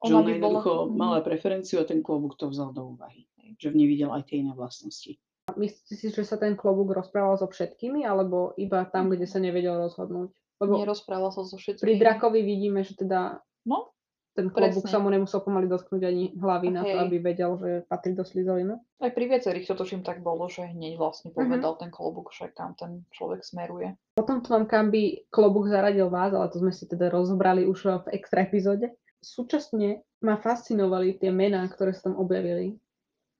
Že 0.00 0.10
Ona 0.10 0.16
ona 0.16 0.24
by 0.24 0.24
bola- 0.24 0.32
jednoducho 0.32 0.72
Mhm. 0.88 0.96
mala 0.96 1.18
preferenciu 1.20 1.76
a 1.78 1.84
ten 1.84 2.00
klobúk 2.00 2.34
to 2.34 2.48
vzal 2.48 2.72
do 2.72 2.96
úvahy. 2.96 3.28
Že 3.60 3.70
v 3.70 3.76
nej 3.76 3.88
videl 3.88 4.10
aj 4.10 4.24
tie 4.24 4.40
iné 4.40 4.56
vlastnosti. 4.56 5.20
Myslíte 5.52 5.94
si, 5.94 6.06
že 6.08 6.24
sa 6.24 6.40
ten 6.40 6.56
klobúk 6.56 6.94
rozprával 6.94 7.36
so 7.36 7.44
všetkými, 7.44 8.06
alebo 8.06 8.56
iba 8.56 8.86
tam, 8.88 9.12
kde 9.12 9.28
sa 9.28 9.36
nevedel 9.36 9.76
rozhodnúť? 9.76 10.32
Lebo 10.60 10.76
Nerozprával 10.76 11.30
som 11.30 11.42
so 11.42 11.56
všetkými. 11.56 11.82
pri 11.82 11.94
Drakovi 11.96 12.40
vidíme, 12.40 12.80
že 12.80 12.94
teda 12.94 13.40
No, 13.60 13.92
ten 14.30 14.48
klobúk 14.48 14.86
sa 14.86 14.96
mu 14.96 15.08
nemusel 15.08 15.40
pomaly 15.40 15.66
dotknúť 15.66 16.02
ani 16.02 16.32
hlavy 16.32 16.68
na 16.70 16.80
to, 16.82 16.96
aby 16.98 17.16
vedel, 17.18 17.56
že 17.56 17.70
patrí 17.84 18.12
do 18.12 18.22
Slytherinu. 18.22 18.78
aj 18.98 19.10
pri 19.10 19.24
viacerých 19.26 19.66
to 19.66 19.74
tuším 19.74 20.00
tak 20.00 20.20
bolo, 20.20 20.46
že 20.46 20.64
hneď 20.64 20.96
vlastne 20.96 21.28
Mhm. 21.30 21.36
povedal 21.36 21.72
ten 21.76 21.88
klobúk, 21.88 22.30
že 22.30 22.48
kam 22.48 22.72
ten 22.72 23.04
človek 23.10 23.40
smeruje. 23.40 23.96
Potom 24.14 24.38
tu 24.38 24.48
mám, 24.50 24.64
kam 24.64 24.88
by 24.88 25.26
klobúk 25.28 25.66
zaradil 25.66 26.08
vás, 26.08 26.30
ale 26.30 26.48
to 26.48 26.56
sme 26.58 26.70
si 26.70 26.84
teda 26.84 27.08
rozobrali 27.08 27.64
už 27.64 27.80
v 28.06 28.14
extra 28.14 28.44
epizóde. 28.44 28.92
Súčasne 29.20 30.00
ma 30.20 30.36
fascinovali 30.36 31.14
tie 31.14 31.28
mená, 31.28 31.64
ktoré 31.66 31.92
sa 31.92 32.08
tam 32.08 32.16
objavili 32.16 32.80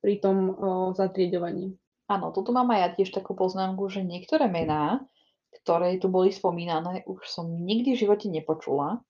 pri 0.00 0.16
tom 0.16 0.36
o, 0.50 0.56
zatrieďovaní. 0.92 1.76
Áno, 2.06 2.32
toto 2.32 2.50
mám 2.50 2.68
aj 2.68 2.80
ja 2.80 2.88
tiež 2.94 3.12
takú 3.14 3.32
poznámku, 3.32 3.88
že 3.88 4.00
niektoré 4.00 4.48
mená, 4.48 5.04
ktoré 5.50 5.98
tu 5.98 6.06
boli 6.06 6.30
spomínané, 6.30 7.02
už 7.04 7.26
som 7.26 7.50
nikdy 7.50 7.94
v 7.94 8.00
živote 8.06 8.26
nepočula, 8.30 9.02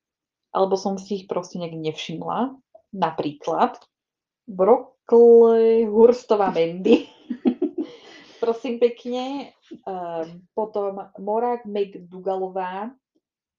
alebo 0.51 0.75
som 0.75 0.97
si 0.97 1.23
ich 1.23 1.25
proste 1.31 1.61
nejak 1.61 1.77
nevšimla. 1.77 2.57
Napríklad 2.91 3.79
Brokle 4.51 5.87
Hurstová 5.87 6.51
Mendy. 6.51 7.07
Prosím 8.43 8.83
pekne. 8.83 9.55
Um, 9.87 10.43
potom 10.51 10.99
Morák 11.23 11.63
McDougalová, 11.63 12.91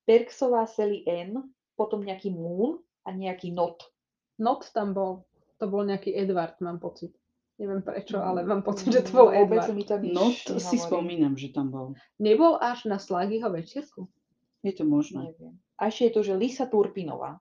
Perksová 0.03 0.67
Sally 0.67 1.07
N, 1.07 1.39
potom 1.79 2.03
nejaký 2.03 2.35
Moon 2.35 2.83
a 3.07 3.15
nejaký 3.15 3.55
Not. 3.55 3.87
Not 4.41 4.67
tam 4.75 4.91
bol, 4.91 5.23
to 5.61 5.71
bol 5.71 5.87
nejaký 5.87 6.11
Edward, 6.11 6.59
mám 6.59 6.83
pocit. 6.83 7.15
Neviem 7.61 7.79
prečo, 7.79 8.17
ale 8.17 8.41
mám 8.41 8.61
pocit, 8.61 8.89
že 8.89 9.05
to 9.05 9.11
bol 9.13 9.29
Mm, 9.29 9.45
Vôbec 9.45 9.61
Edward. 9.61 9.77
mi 9.77 9.83
to 9.83 9.95
nič 9.95 10.09
No, 10.11 10.25
to 10.33 10.57
si 10.57 10.75
nehovorí. 10.75 10.81
spomínam, 10.81 11.33
že 11.35 11.53
tam 11.53 11.69
bol. 11.69 11.93
Nebol 12.17 12.57
až 12.57 12.85
na 12.85 12.97
Slagyho 12.97 13.47
večierku. 13.47 14.09
Je 14.59 14.73
to 14.73 14.81
možné. 14.83 15.29
Neviem. 15.29 15.61
A 15.75 15.87
ešte 15.87 16.03
je 16.03 16.13
tu, 16.13 16.21
že 16.23 16.33
Lisa 16.33 16.65
Turpinová. 16.65 17.37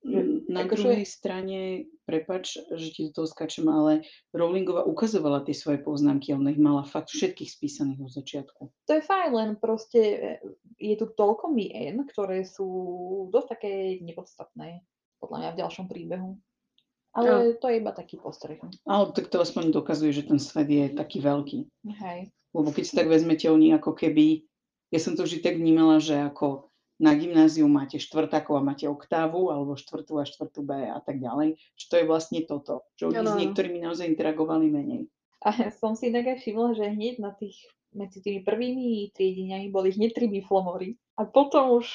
Mm, 0.00 0.46
Na 0.48 0.62
akože- 0.62 0.82
druhej 0.84 1.04
strane, 1.04 1.58
prepač, 2.02 2.54
že 2.58 2.88
ti 2.88 3.00
do 3.04 3.14
toho 3.14 3.26
skačem, 3.28 3.62
ale 3.64 4.02
Rowlingová 4.30 4.82
ukazovala 4.84 5.40
tie 5.40 5.54
svoje 5.54 5.78
poznámky 5.78 6.30
ona 6.32 6.50
ich 6.50 6.58
mala 6.58 6.82
fakt 6.82 7.06
všetkých 7.08 7.46
spísaných 7.48 7.98
od 8.00 8.10
začiatku. 8.12 8.62
To 8.66 8.92
je 8.92 9.00
fajn, 9.00 9.30
len 9.32 9.50
proste 9.56 10.00
e, 10.02 10.18
je 10.76 10.94
tu 10.96 11.06
toľko 11.08 11.46
mien, 11.48 12.02
ktoré 12.04 12.42
sú 12.42 12.66
dosť 13.28 13.48
také 13.52 13.72
nepodstatné, 14.00 14.82
podľa 15.18 15.38
mňa 15.38 15.50
v 15.50 15.60
ďalšom 15.60 15.86
príbehu. 15.86 16.34
Ale 17.12 17.60
to 17.60 17.68
je 17.68 17.76
iba 17.76 17.92
taký 17.92 18.16
postreh. 18.16 18.56
Ale 18.88 19.12
tak 19.12 19.28
to 19.28 19.44
aspoň 19.44 19.68
dokazuje, 19.68 20.16
že 20.16 20.24
ten 20.24 20.40
svet 20.40 20.68
je 20.68 20.88
taký 20.92 21.20
veľký. 21.20 21.68
Hej. 21.92 22.32
Lebo 22.56 22.68
keď 22.72 22.84
si 22.88 22.96
tak 22.96 23.08
vezmete, 23.08 23.52
oni 23.52 23.72
ako 23.76 23.92
keby, 23.92 24.44
ja 24.88 25.00
som 25.00 25.16
to 25.16 25.28
vždy 25.28 25.44
tak 25.44 25.60
vnímala, 25.60 26.00
že 26.00 26.16
ako 26.16 26.72
na 27.02 27.12
gymnáziu 27.18 27.66
máte 27.66 27.98
štvrtákov 27.98 28.60
a 28.60 28.64
máte 28.64 28.86
oktávu, 28.86 29.50
alebo 29.50 29.76
štvrtú 29.76 30.20
a 30.20 30.24
štvrtú 30.24 30.62
B 30.62 30.86
a 30.86 31.00
tak 31.02 31.18
ďalej, 31.18 31.58
že 31.74 31.84
to 31.90 31.94
je 31.98 32.04
vlastne 32.06 32.40
toto, 32.46 32.86
že 32.94 33.10
oni 33.10 33.18
Áno, 33.20 33.34
s 33.34 33.40
niektorými 33.42 33.78
naozaj 33.82 34.06
interagovali 34.06 34.70
menej. 34.70 35.02
A 35.42 35.74
som 35.74 35.98
si 35.98 36.14
inak 36.14 36.30
aj 36.32 36.38
všimla, 36.38 36.78
že 36.78 36.94
hneď 36.94 37.18
na 37.18 37.34
tých, 37.34 37.58
medzi 37.90 38.22
tými 38.22 38.46
prvými 38.46 39.10
triedeniami 39.10 39.74
boli 39.74 39.90
hneď 39.90 40.14
tri 40.14 40.30
biflomory. 40.30 40.94
A 41.18 41.26
potom 41.26 41.82
už 41.82 41.90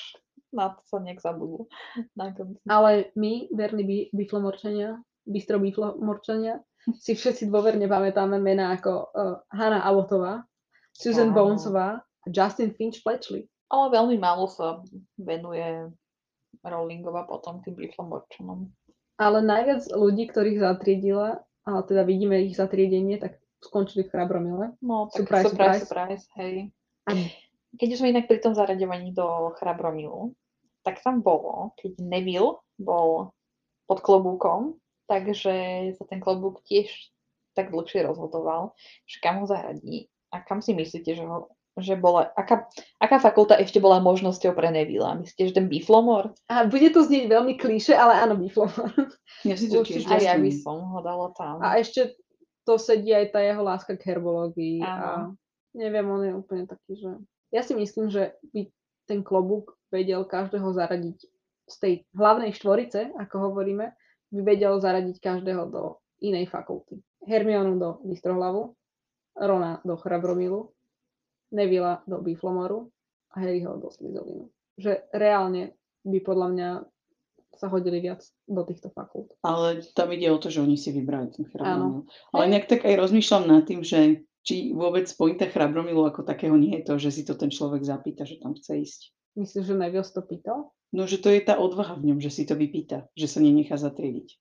na 0.57 0.73
to 0.73 0.81
sa 0.89 0.97
nejak 0.97 1.21
zabudlo. 1.21 1.69
Na 2.17 2.33
konci. 2.33 2.57
Ale 2.65 3.13
my, 3.13 3.53
verní 3.53 3.83
bi- 3.85 4.09
biflomorčania, 4.11 4.97
bystro 5.29 5.61
biflomorčania, 5.61 6.65
si 6.97 7.13
všetci 7.13 7.51
dôverne 7.51 7.85
pamätáme 7.85 8.39
mená 8.39 8.73
ako 8.73 8.91
uh, 9.11 9.37
Hanna 9.51 9.83
Abbotová, 9.85 10.47
Susan 10.95 11.29
Áno. 11.29 11.35
Bonesová 11.35 11.99
a 12.01 12.27
Justin 12.31 12.73
Finch 12.73 13.03
Fletchley. 13.05 13.45
Ale 13.67 13.91
veľmi 13.91 14.15
málo 14.17 14.47
sa 14.47 14.79
venuje 15.19 15.91
Rowlingova 16.63 17.27
potom 17.27 17.59
tým 17.61 17.75
Biflomorčanom. 17.75 18.71
Ale 19.19 19.43
najviac 19.43 19.91
ľudí, 19.91 20.31
ktorých 20.31 20.63
zatriedila, 20.63 21.43
ale 21.67 21.79
teda 21.83 22.07
vidíme 22.07 22.39
ich 22.47 22.55
zatriedenie, 22.55 23.19
tak 23.19 23.43
skončili 23.59 24.07
v 24.07 24.11
Chrabromile. 24.13 24.65
No, 24.79 25.11
tak 25.11 25.27
Surprise, 25.27 25.45
surprise, 25.51 25.81
surprise, 25.83 25.83
surprise. 25.83 26.25
hej. 26.39 26.55
A 27.09 27.11
Keď 27.75 27.87
už 27.93 27.99
sme 27.99 28.13
inak 28.15 28.31
pri 28.31 28.39
tom 28.39 28.55
zaraďovaní 28.55 29.11
do 29.11 29.51
Chrabromilu, 29.59 30.31
tak 30.87 31.03
tam 31.03 31.19
bolo, 31.19 31.75
keď 31.75 31.99
Neville 31.99 32.63
bol 32.79 33.35
pod 33.91 33.99
klobúkom, 33.99 34.79
takže 35.11 35.91
sa 35.99 36.03
ten 36.07 36.23
klobúk 36.23 36.63
tiež 36.63 36.87
tak 37.51 37.75
dlhšie 37.75 38.07
rozhodoval, 38.07 38.71
že 39.03 39.19
kam 39.19 39.43
ho 39.43 39.45
zaradí. 39.51 40.07
A 40.31 40.39
kam 40.39 40.63
si 40.63 40.71
myslíte, 40.71 41.11
že, 41.11 41.27
ho, 41.27 41.51
že 41.75 41.99
bola, 41.99 42.31
aká, 42.39 42.71
aká 43.03 43.19
fakulta 43.19 43.59
ešte 43.59 43.83
bola 43.83 43.99
možnosťou 43.99 44.55
pre 44.55 44.71
Nevilla? 44.71 45.19
Myslíte, 45.19 45.51
že 45.51 45.57
ten 45.59 45.67
Biflomor? 45.67 46.31
A 46.47 46.63
bude 46.67 46.87
to 46.95 47.03
znieť 47.03 47.27
veľmi 47.27 47.59
klíše, 47.59 47.91
ale 47.91 48.15
áno, 48.23 48.39
Biflomor. 48.39 48.95
Ja 49.43 49.59
si 49.59 49.67
to 49.67 49.83
Určite. 49.83 50.07
A 50.07 50.23
ja 50.23 50.35
by 50.39 50.51
som 50.55 50.87
ho 50.87 50.99
dala 51.03 51.35
tam. 51.35 51.59
A 51.59 51.79
ešte 51.79 52.15
to 52.67 52.75
sedí 52.75 53.15
aj 53.15 53.31
tá 53.31 53.39
jeho 53.39 53.63
láska 53.63 53.95
k 53.95 54.11
herbológii. 54.11 54.83
A 54.83 54.91
Áno. 54.91 55.39
neviem, 55.71 56.07
on 56.07 56.21
je 56.23 56.33
úplne 56.35 56.63
taký, 56.67 56.99
že... 56.99 57.11
Ja 57.55 57.63
si 57.63 57.77
myslím, 57.77 58.11
že 58.11 58.35
by 58.51 58.67
ten 59.07 59.23
klobúk 59.23 59.76
vedel 59.91 60.23
každého 60.27 60.67
zaradiť 60.73 61.17
z 61.67 61.75
tej 61.79 61.93
hlavnej 62.15 62.55
štvorice, 62.55 63.11
ako 63.19 63.51
hovoríme, 63.51 63.91
by 64.31 64.41
vedel 64.43 64.79
zaradiť 64.79 65.19
každého 65.19 65.67
do 65.67 65.99
inej 66.23 66.47
fakulty. 66.47 66.99
Hermionu 67.27 67.75
do 67.75 67.89
Bystrohlavu, 68.07 68.75
Rona 69.35 69.83
do 69.83 69.99
Chrabromilu, 69.99 70.71
Nevilla 71.51 72.03
do 72.07 72.19
Biflomoru 72.19 72.91
a 73.35 73.39
Harryho 73.39 73.79
do 73.79 73.91
Slytherinu. 73.91 74.51
Že 74.79 75.07
reálne 75.15 75.75
by 76.03 76.19
podľa 76.23 76.47
mňa 76.51 76.69
sa 77.57 77.67
hodili 77.71 78.03
viac 78.03 78.21
do 78.45 78.61
týchto 78.67 78.93
fakult. 78.93 79.33
Ale 79.41 79.81
tam 79.97 80.13
ide 80.13 80.29
o 80.29 80.37
to, 80.37 80.53
že 80.53 80.61
oni 80.61 80.77
si 80.77 80.93
vybrali 80.93 81.33
ten 81.33 81.43
Áno. 81.43 81.51
Chrabromil. 81.51 82.03
Ale 82.35 82.43
nejak 82.53 82.67
tak 82.69 82.81
aj 82.85 82.95
rozmýšľam 82.95 83.43
nad 83.49 83.63
tým, 83.65 83.81
že 83.81 84.27
či 84.47 84.71
vôbec 84.71 85.09
pointa 85.17 85.49
Chrabromilu 85.49 86.07
ako 86.07 86.23
takého 86.23 86.55
nie 86.55 86.79
je 86.79 86.83
to, 86.87 86.93
že 86.95 87.09
si 87.11 87.21
to 87.27 87.35
ten 87.35 87.51
človek 87.51 87.83
zapýta, 87.83 88.23
že 88.23 88.39
tam 88.39 88.55
chce 88.55 88.73
ísť. 88.79 89.01
Myslíš, 89.37 89.69
že 89.69 89.77
si 89.77 90.13
to 90.17 90.21
pýtal? 90.25 90.73
No, 90.89 91.05
že 91.05 91.21
to 91.21 91.29
je 91.29 91.45
tá 91.45 91.61
odvaha 91.61 91.93
v 91.93 92.09
ňom, 92.11 92.19
že 92.19 92.33
si 92.33 92.43
to 92.49 92.57
vypýta, 92.57 93.05
že 93.13 93.29
sa 93.29 93.37
nenechá 93.37 93.77
zatriediť. 93.77 94.33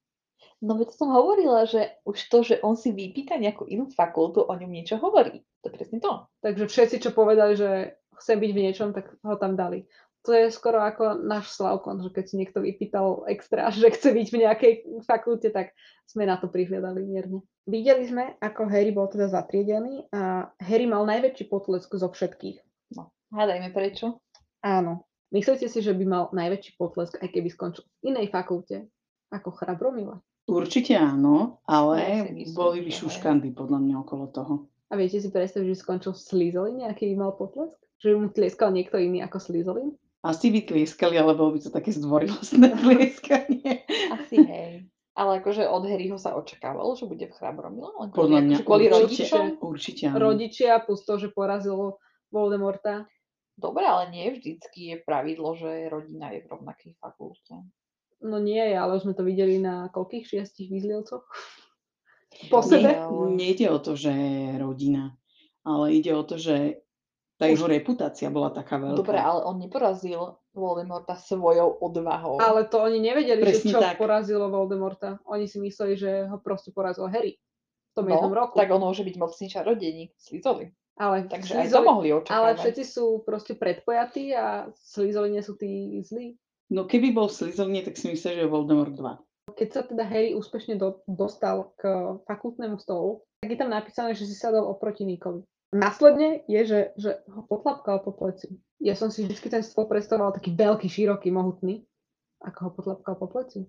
No 0.65 0.81
veď 0.81 0.97
som 0.97 1.13
hovorila, 1.13 1.69
že 1.69 2.01
už 2.09 2.17
to, 2.33 2.39
že 2.41 2.65
on 2.65 2.81
si 2.81 2.89
vypýta 2.97 3.37
nejakú 3.37 3.69
inú 3.69 3.93
fakultu, 3.93 4.41
o 4.41 4.53
ňom 4.57 4.73
niečo 4.73 4.97
hovorí. 4.97 5.45
To 5.61 5.69
je 5.69 5.75
presne 5.77 5.99
to. 6.01 6.25
Takže 6.41 6.65
všetci, 6.65 6.97
čo 7.05 7.11
povedali, 7.13 7.61
že 7.61 8.01
chcem 8.17 8.41
byť 8.41 8.51
v 8.57 8.63
niečom, 8.65 8.89
tak 8.97 9.13
ho 9.21 9.37
tam 9.37 9.53
dali. 9.53 9.85
To 10.25 10.33
je 10.33 10.49
skoro 10.49 10.81
ako 10.81 11.23
náš 11.23 11.53
Slavkon, 11.55 12.03
že 12.03 12.11
keď 12.11 12.25
si 12.25 12.35
niekto 12.41 12.65
vypýtal 12.65 13.29
extra, 13.29 13.69
že 13.75 13.93
chce 13.93 14.17
byť 14.17 14.29
v 14.33 14.41
nejakej 14.49 14.73
fakulte, 15.05 15.53
tak 15.53 15.77
sme 16.09 16.25
na 16.25 16.41
to 16.41 16.49
prihľadali 16.49 17.05
mierne. 17.05 17.45
Videli 17.69 18.09
sme, 18.09 18.41
ako 18.41 18.71
Harry 18.71 18.97
bol 18.97 19.13
teda 19.13 19.29
zatriedený 19.29 20.09
a 20.15 20.49
Harry 20.63 20.89
mal 20.89 21.05
najväčší 21.05 21.53
potlesk 21.53 21.93
zo 21.93 22.09
všetkých. 22.09 22.65
Hádajme 23.35 23.75
prečo. 23.75 24.23
Áno. 24.65 25.09
Myslíte 25.35 25.67
si, 25.67 25.83
že 25.83 25.91
by 25.91 26.05
mal 26.07 26.25
najväčší 26.31 26.79
potlesk, 26.79 27.19
aj 27.19 27.29
keby 27.35 27.51
skončil 27.51 27.83
v 28.01 28.15
inej 28.15 28.31
fakulte 28.31 28.87
ako 29.35 29.51
Chrabromile? 29.59 30.23
Určite 30.47 30.95
áno, 30.95 31.59
ale 31.67 31.95
Ja 31.99 32.23
myslím, 32.31 32.55
boli 32.55 32.79
by 32.87 32.91
že 32.95 32.99
šuškandy 33.03 33.51
podľa 33.51 33.83
mňa 33.83 33.95
okolo 34.07 34.31
toho. 34.31 34.55
A 34.87 34.95
viete 34.95 35.19
si 35.19 35.27
predstaviť, 35.35 35.67
že 35.75 35.83
skončil 35.83 36.15
v 36.15 36.23
Slytherin, 36.23 36.79
aký 36.87 37.11
by 37.11 37.17
mal 37.19 37.35
potlesk? 37.35 37.75
Že 37.99 38.07
by 38.07 38.17
mu 38.23 38.27
tlieskal 38.31 38.71
niekto 38.71 39.03
iný 39.03 39.27
ako 39.27 39.43
Slytherin? 39.43 39.91
Asi 40.23 40.55
by 40.55 40.63
tlieskali, 40.63 41.19
ale 41.19 41.35
bolo 41.35 41.59
by 41.59 41.67
to 41.67 41.71
také 41.75 41.91
zdvorilostné 41.91 42.71
tlieskanie. 42.87 43.83
Asi 44.15 44.39
hej. 44.39 44.87
Ale 45.17 45.41
akože 45.43 45.67
od 45.67 45.83
Harryho 45.89 46.21
sa 46.21 46.39
očakávalo, 46.39 46.95
že 46.95 47.09
bude 47.11 47.27
v 47.27 47.35
Chrabromile? 47.35 47.91
Podľa 48.15 48.41
mňa 48.47 48.57
akože 48.61 48.67
kvôli 48.69 48.87
určite, 48.87 49.03
rodičom? 49.03 49.45
určite 49.65 50.03
áno. 50.13 50.19
Rodičia 50.23 50.79
plus 50.85 51.03
to, 51.03 51.19
že 51.19 51.35
porazilo 51.35 51.99
Voldemorta. 52.31 53.11
Dobre, 53.57 53.89
ale 53.89 54.13
nie 54.13 54.37
vždycky 54.37 54.93
je 54.93 54.97
pravidlo, 55.01 55.57
že 55.57 55.89
rodina 55.89 56.29
je 56.37 56.45
v 56.45 56.51
rovnakej 56.53 56.93
fakulte. 57.01 57.65
No 58.21 58.37
nie 58.37 58.61
ale 58.61 58.97
už 58.97 59.09
sme 59.09 59.17
to 59.17 59.25
videli 59.25 59.57
na 59.61 59.89
koľkých 59.93 60.25
šiestich 60.29 60.69
výzlievcoch? 60.69 61.25
Po 62.53 62.61
Nie, 62.61 62.69
sebe? 62.69 62.91
Nejde 63.33 63.73
o 63.73 63.81
to, 63.81 63.97
že 63.97 64.13
je 64.13 64.61
rodina, 64.61 65.17
ale 65.65 65.97
ide 65.97 66.13
o 66.13 66.21
to, 66.21 66.37
že 66.37 66.85
tá 67.37 67.49
jeho 67.49 67.69
reputácia 67.69 68.29
bola 68.33 68.53
taká 68.53 68.77
veľká. 68.81 68.97
Dobre, 68.97 69.17
ale 69.21 69.41
on 69.45 69.57
neporazil 69.61 70.41
Voldemorta 70.57 71.17
svojou 71.21 71.81
odvahou. 71.85 72.41
Ale 72.41 72.65
to 72.69 72.81
oni 72.81 73.01
nevedeli, 73.01 73.45
Presne 73.45 73.73
že 73.73 73.73
čo 73.77 73.81
tak. 73.81 74.01
porazilo 74.01 74.49
Voldemorta. 74.49 75.21
Oni 75.29 75.45
si 75.45 75.61
mysleli, 75.61 76.01
že 76.01 76.25
ho 76.29 76.41
proste 76.41 76.73
porazil 76.73 77.09
Harry 77.13 77.37
v 77.37 77.93
tom 77.93 78.09
jednom 78.09 78.33
no, 78.33 78.37
roku. 78.37 78.57
tak 78.57 78.73
on 78.73 78.81
môže 78.81 79.05
byť 79.05 79.17
mocný 79.21 79.47
čarodejník. 79.53 80.17
Slizoli. 80.17 80.73
Ale, 80.97 81.29
Takže 81.29 81.61
aj 81.61 81.69
to 81.69 81.81
mohli 81.85 82.09
ale 82.09 82.21
očakávať. 82.25 82.57
všetci 82.65 82.85
sú 82.89 83.21
proste 83.23 83.53
predpojatí 83.53 84.33
a 84.33 84.73
Slytherin 84.81 85.45
sú 85.45 85.55
tí 85.61 86.01
zlí. 86.03 86.41
No 86.73 86.89
keby 86.89 87.13
bol 87.13 87.29
Slytherin, 87.29 87.85
tak 87.85 88.01
si 88.01 88.09
myslel, 88.11 88.41
že 88.41 88.43
je 88.45 88.51
Voldemort 88.51 88.97
2. 88.97 89.55
Keď 89.55 89.69
sa 89.71 89.87
teda 89.87 90.03
Harry 90.03 90.35
úspešne 90.35 90.75
do, 90.75 91.05
dostal 91.07 91.71
k 91.79 91.87
fakultnému 92.27 92.83
stolu, 92.83 93.23
tak 93.39 93.55
je 93.55 93.59
tam 93.61 93.71
napísané, 93.71 94.17
že 94.17 94.27
si 94.27 94.35
sadol 94.35 94.67
oproti 94.67 95.07
Nikovi. 95.07 95.47
Následne 95.71 96.43
je, 96.51 96.61
že, 96.67 96.81
že 96.99 97.11
ho 97.31 97.47
potlapkal 97.47 98.03
po 98.03 98.11
pleci. 98.11 98.59
Ja 98.83 98.99
som 98.99 99.13
si 99.13 99.23
vždy 99.23 99.49
ten 99.51 99.63
stôl 99.63 99.87
predstavoval 99.87 100.35
taký 100.35 100.55
veľký, 100.55 100.89
široký, 100.91 101.31
mohutný. 101.31 101.87
Ako 102.43 102.59
ho 102.67 102.71
potlapkal 102.75 103.15
po 103.19 103.27
pleci. 103.31 103.67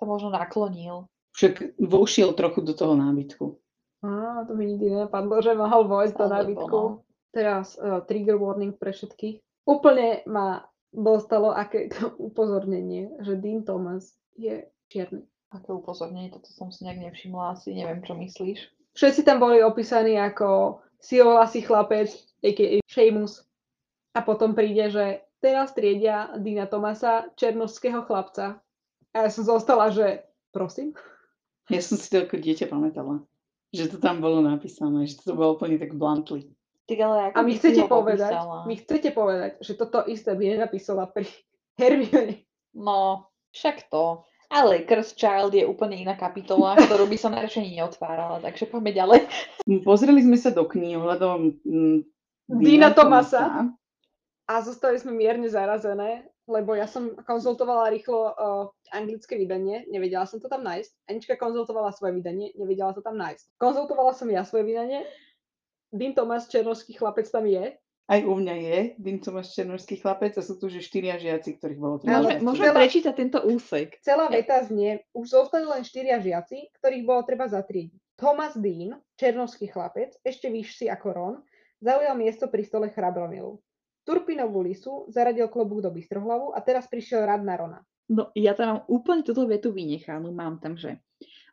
Sa 0.00 0.04
možno 0.08 0.32
naklonil. 0.32 1.06
Však 1.32 1.80
vošiel 1.80 2.36
trochu 2.36 2.60
do 2.60 2.76
toho 2.76 2.92
nábytku. 2.96 3.61
Á, 4.02 4.42
to 4.50 4.58
mi 4.58 4.66
nikdy 4.66 4.90
nenapadlo, 4.90 5.38
že 5.38 5.54
mohol 5.54 5.86
vojsť 5.86 6.14
do 6.18 6.26
nábytku. 6.26 6.78
no. 6.78 7.06
Teraz 7.32 7.78
uh, 7.78 8.04
trigger 8.04 8.36
warning 8.36 8.76
pre 8.76 8.92
všetkých. 8.92 9.40
Úplne 9.64 10.26
ma 10.28 10.66
dostalo 10.92 11.54
aké 11.54 11.88
to 11.88 12.12
upozornenie, 12.20 13.08
že 13.24 13.40
Dean 13.40 13.64
Thomas 13.64 14.12
je 14.36 14.68
čierny. 14.92 15.24
Aké 15.48 15.72
upozornenie, 15.72 16.34
toto 16.34 16.50
som 16.52 16.68
si 16.68 16.84
nejak 16.84 17.12
nevšimla, 17.12 17.56
asi 17.56 17.72
neviem, 17.72 18.04
čo 18.04 18.12
myslíš. 18.18 18.58
Všetci 18.92 19.24
tam 19.24 19.40
boli 19.40 19.64
opísaní 19.64 20.20
ako 20.20 20.80
silovlasý 21.00 21.64
chlapec, 21.64 22.12
a.k.a. 22.44 22.84
Seamus. 22.84 23.46
A 24.12 24.20
potom 24.20 24.52
príde, 24.52 24.92
že 24.92 25.24
teraz 25.40 25.72
triedia 25.72 26.28
Dina 26.36 26.68
Tomasa, 26.68 27.32
černovského 27.38 28.04
chlapca. 28.04 28.60
A 29.16 29.28
ja 29.28 29.30
som 29.32 29.48
zostala, 29.48 29.88
že 29.88 30.24
prosím. 30.52 30.92
Ja 31.72 31.80
som 31.80 31.96
si 31.96 32.12
to 32.12 32.28
ako 32.28 32.36
dieťa 32.36 32.68
pamätala. 32.68 33.24
Že 33.72 33.96
to 33.96 33.98
tam 33.98 34.20
bolo 34.20 34.44
napísané, 34.44 35.08
že 35.08 35.24
to 35.24 35.32
bolo 35.32 35.56
úplne 35.56 35.80
tak 35.80 35.96
bluntly. 35.96 36.52
Ty 36.84 36.94
ale 37.08 37.16
ako 37.32 37.36
A 37.36 37.40
si 37.48 37.52
chcete 37.56 37.82
povedať, 37.88 38.32
mi 38.68 38.74
chcete 38.76 39.10
povedať, 39.16 39.50
že 39.64 39.72
toto 39.80 40.04
isté 40.04 40.36
by 40.36 40.44
nenapísala 40.56 41.08
pri 41.08 41.24
Hermione. 41.80 42.44
No, 42.76 43.32
však 43.56 43.88
to. 43.88 44.28
Ale 44.52 44.84
Curse 44.84 45.16
Child 45.16 45.56
je 45.56 45.64
úplne 45.64 45.96
iná 45.96 46.12
kapitola, 46.12 46.76
ktorú 46.84 47.08
by 47.08 47.16
som 47.16 47.32
najradšej 47.32 47.64
ani 47.64 47.72
neotvárala, 47.80 48.44
takže 48.44 48.68
poďme 48.68 48.92
ďalej. 48.92 49.20
Pozreli 49.80 50.20
sme 50.20 50.36
sa 50.36 50.52
do 50.52 50.68
kníh 50.68 51.00
ohľadom 51.00 51.56
mm, 51.64 51.98
Dina 52.60 52.92
Thomasa. 52.92 53.72
A 54.50 54.54
zostali 54.60 55.00
sme 55.00 55.16
mierne 55.16 55.48
zarazené, 55.48 56.28
lebo 56.46 56.74
ja 56.74 56.90
som 56.90 57.14
konzultovala 57.22 57.92
rýchlo 57.94 58.20
uh, 58.32 58.34
anglické 58.90 59.38
vydanie, 59.38 59.86
nevedela 59.88 60.26
som 60.26 60.42
to 60.42 60.50
tam 60.50 60.66
nájsť. 60.66 60.90
Anička 61.06 61.34
konzultovala 61.38 61.94
svoje 61.94 62.18
vydanie, 62.18 62.50
nevedela 62.58 62.90
to 62.92 63.00
tam 63.00 63.14
nájsť. 63.18 63.58
Konzultovala 63.58 64.12
som 64.12 64.26
ja 64.30 64.42
svoje 64.42 64.66
vydanie, 64.66 65.06
Dean 65.92 66.16
Thomas, 66.16 66.48
černovský 66.48 66.96
chlapec 66.96 67.28
tam 67.28 67.44
je. 67.44 67.76
Aj 68.10 68.20
u 68.26 68.34
mňa 68.34 68.54
je 68.58 68.78
Dean 68.98 69.22
Tomáš 69.22 69.54
Černorský 69.54 69.96
chlapec 69.96 70.34
a 70.34 70.42
sú 70.42 70.58
tu 70.58 70.66
že 70.66 70.82
štyria 70.82 71.16
žiaci, 71.22 71.56
ktorých 71.56 71.80
bolo 71.80 71.96
treba. 72.02 72.18
Môžeme, 72.18 72.42
môžeme 72.42 72.70
prečítať 72.74 73.14
tento 73.14 73.38
úsek. 73.46 74.02
Celá 74.02 74.26
veta 74.26 74.58
znie, 74.66 75.06
už 75.14 75.32
zostali 75.32 75.64
len 75.64 75.86
štyria 75.86 76.18
žiaci, 76.18 76.74
ktorých 76.82 77.06
bolo 77.06 77.22
treba 77.22 77.46
zatriediť. 77.46 78.00
Thomas 78.18 78.58
Dean, 78.58 78.98
černovský 79.16 79.70
chlapec, 79.70 80.18
ešte 80.26 80.50
vyšší 80.50 80.90
ako 80.90 81.08
Ron, 81.14 81.34
zaujal 81.78 82.18
miesto 82.18 82.50
pri 82.50 82.66
stole 82.66 82.90
Chrabromilu. 82.90 83.62
Turpinovú 84.02 84.66
lisu 84.66 85.06
zaradil 85.08 85.46
klobúk 85.46 85.78
do 85.78 85.90
Bystrohlavu 85.94 86.50
a 86.52 86.58
teraz 86.58 86.90
prišiel 86.90 87.22
rad 87.22 87.46
na 87.46 87.54
Rona. 87.54 87.80
No, 88.10 88.34
ja 88.34 88.52
tam 88.52 88.66
mám 88.66 88.80
úplne 88.90 89.22
túto 89.22 89.46
vetu 89.46 89.70
vynechanú. 89.70 90.34
Mám 90.34 90.58
tam, 90.58 90.74
že 90.74 90.98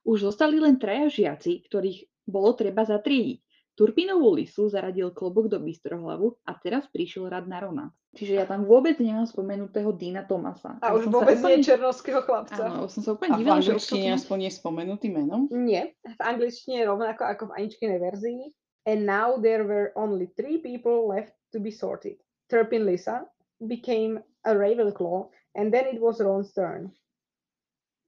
už 0.02 0.34
zostali 0.34 0.58
len 0.58 0.82
traja 0.82 1.06
žiaci, 1.08 1.62
ktorých 1.70 2.10
bolo 2.26 2.58
treba 2.58 2.82
zatriediť. 2.84 3.46
Turpinovú 3.78 4.36
lisu 4.36 4.68
zaradil 4.68 5.14
klobúk 5.16 5.48
do 5.48 5.56
Bystrohlavu 5.62 6.36
a 6.44 6.52
teraz 6.58 6.84
prišiel 6.90 7.32
rad 7.32 7.48
na 7.48 7.64
Rona. 7.64 7.86
Čiže 8.12 8.42
ja 8.42 8.46
tam 8.50 8.66
vôbec 8.66 8.98
nemám 8.98 9.30
spomenutého 9.30 9.94
Dina 9.94 10.26
Tomasa. 10.26 10.82
A 10.82 10.92
Ja 10.92 10.98
už 10.98 11.08
som 11.08 11.14
vôbec 11.16 11.38
nie 11.40 11.62
úplne- 11.62 11.64
černovského 11.64 12.20
chlapca. 12.26 12.60
Áno, 12.60 12.90
som 12.90 13.06
sa 13.06 13.14
A 13.14 13.16
úplne 13.16 13.38
v 13.38 13.46
divila, 13.46 13.62
že 13.62 13.72
angličtine 13.72 14.02
odkiaľ 14.02 14.10
to- 14.10 14.20
aspoň 14.20 14.38
je 14.42 14.52
spomenutý 14.52 15.08
menom. 15.14 15.42
Nie, 15.54 15.84
v 16.04 16.20
angličtine 16.20 16.76
je 16.82 16.90
rovnako 16.90 17.22
ako 17.24 17.44
v 17.48 17.52
aničkinej 17.56 18.00
verzii. 18.02 18.42
And 18.84 19.06
now 19.06 19.38
there 19.38 19.62
were 19.64 19.94
only 19.94 20.28
three 20.34 20.58
people 20.58 21.06
left 21.06 21.38
to 21.54 21.62
be 21.62 21.70
sorted. 21.70 22.18
Turpin 22.50 22.84
Lisa 22.84 23.30
became 23.62 24.20
a 24.44 24.52
Ravenclaw 24.52 25.30
and 25.56 25.70
then 25.70 25.86
it 25.88 26.02
was 26.02 26.20
Ron's 26.20 26.52
turn. 26.52 26.90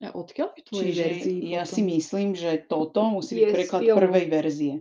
A 0.02 0.10
odkiaľ 0.18 0.58
je 0.58 0.64
tvojej 0.66 0.92
Čiže 0.92 1.04
verzii 1.06 1.40
ja 1.54 1.62
potom? 1.62 1.74
si 1.78 1.82
myslím, 1.86 2.30
že 2.34 2.52
toto 2.66 3.02
musí 3.14 3.38
byť 3.38 3.46
Je 3.46 3.54
preklad 3.54 3.82
filmu. 3.86 4.00
prvej 4.02 4.26
verzie. 4.34 4.74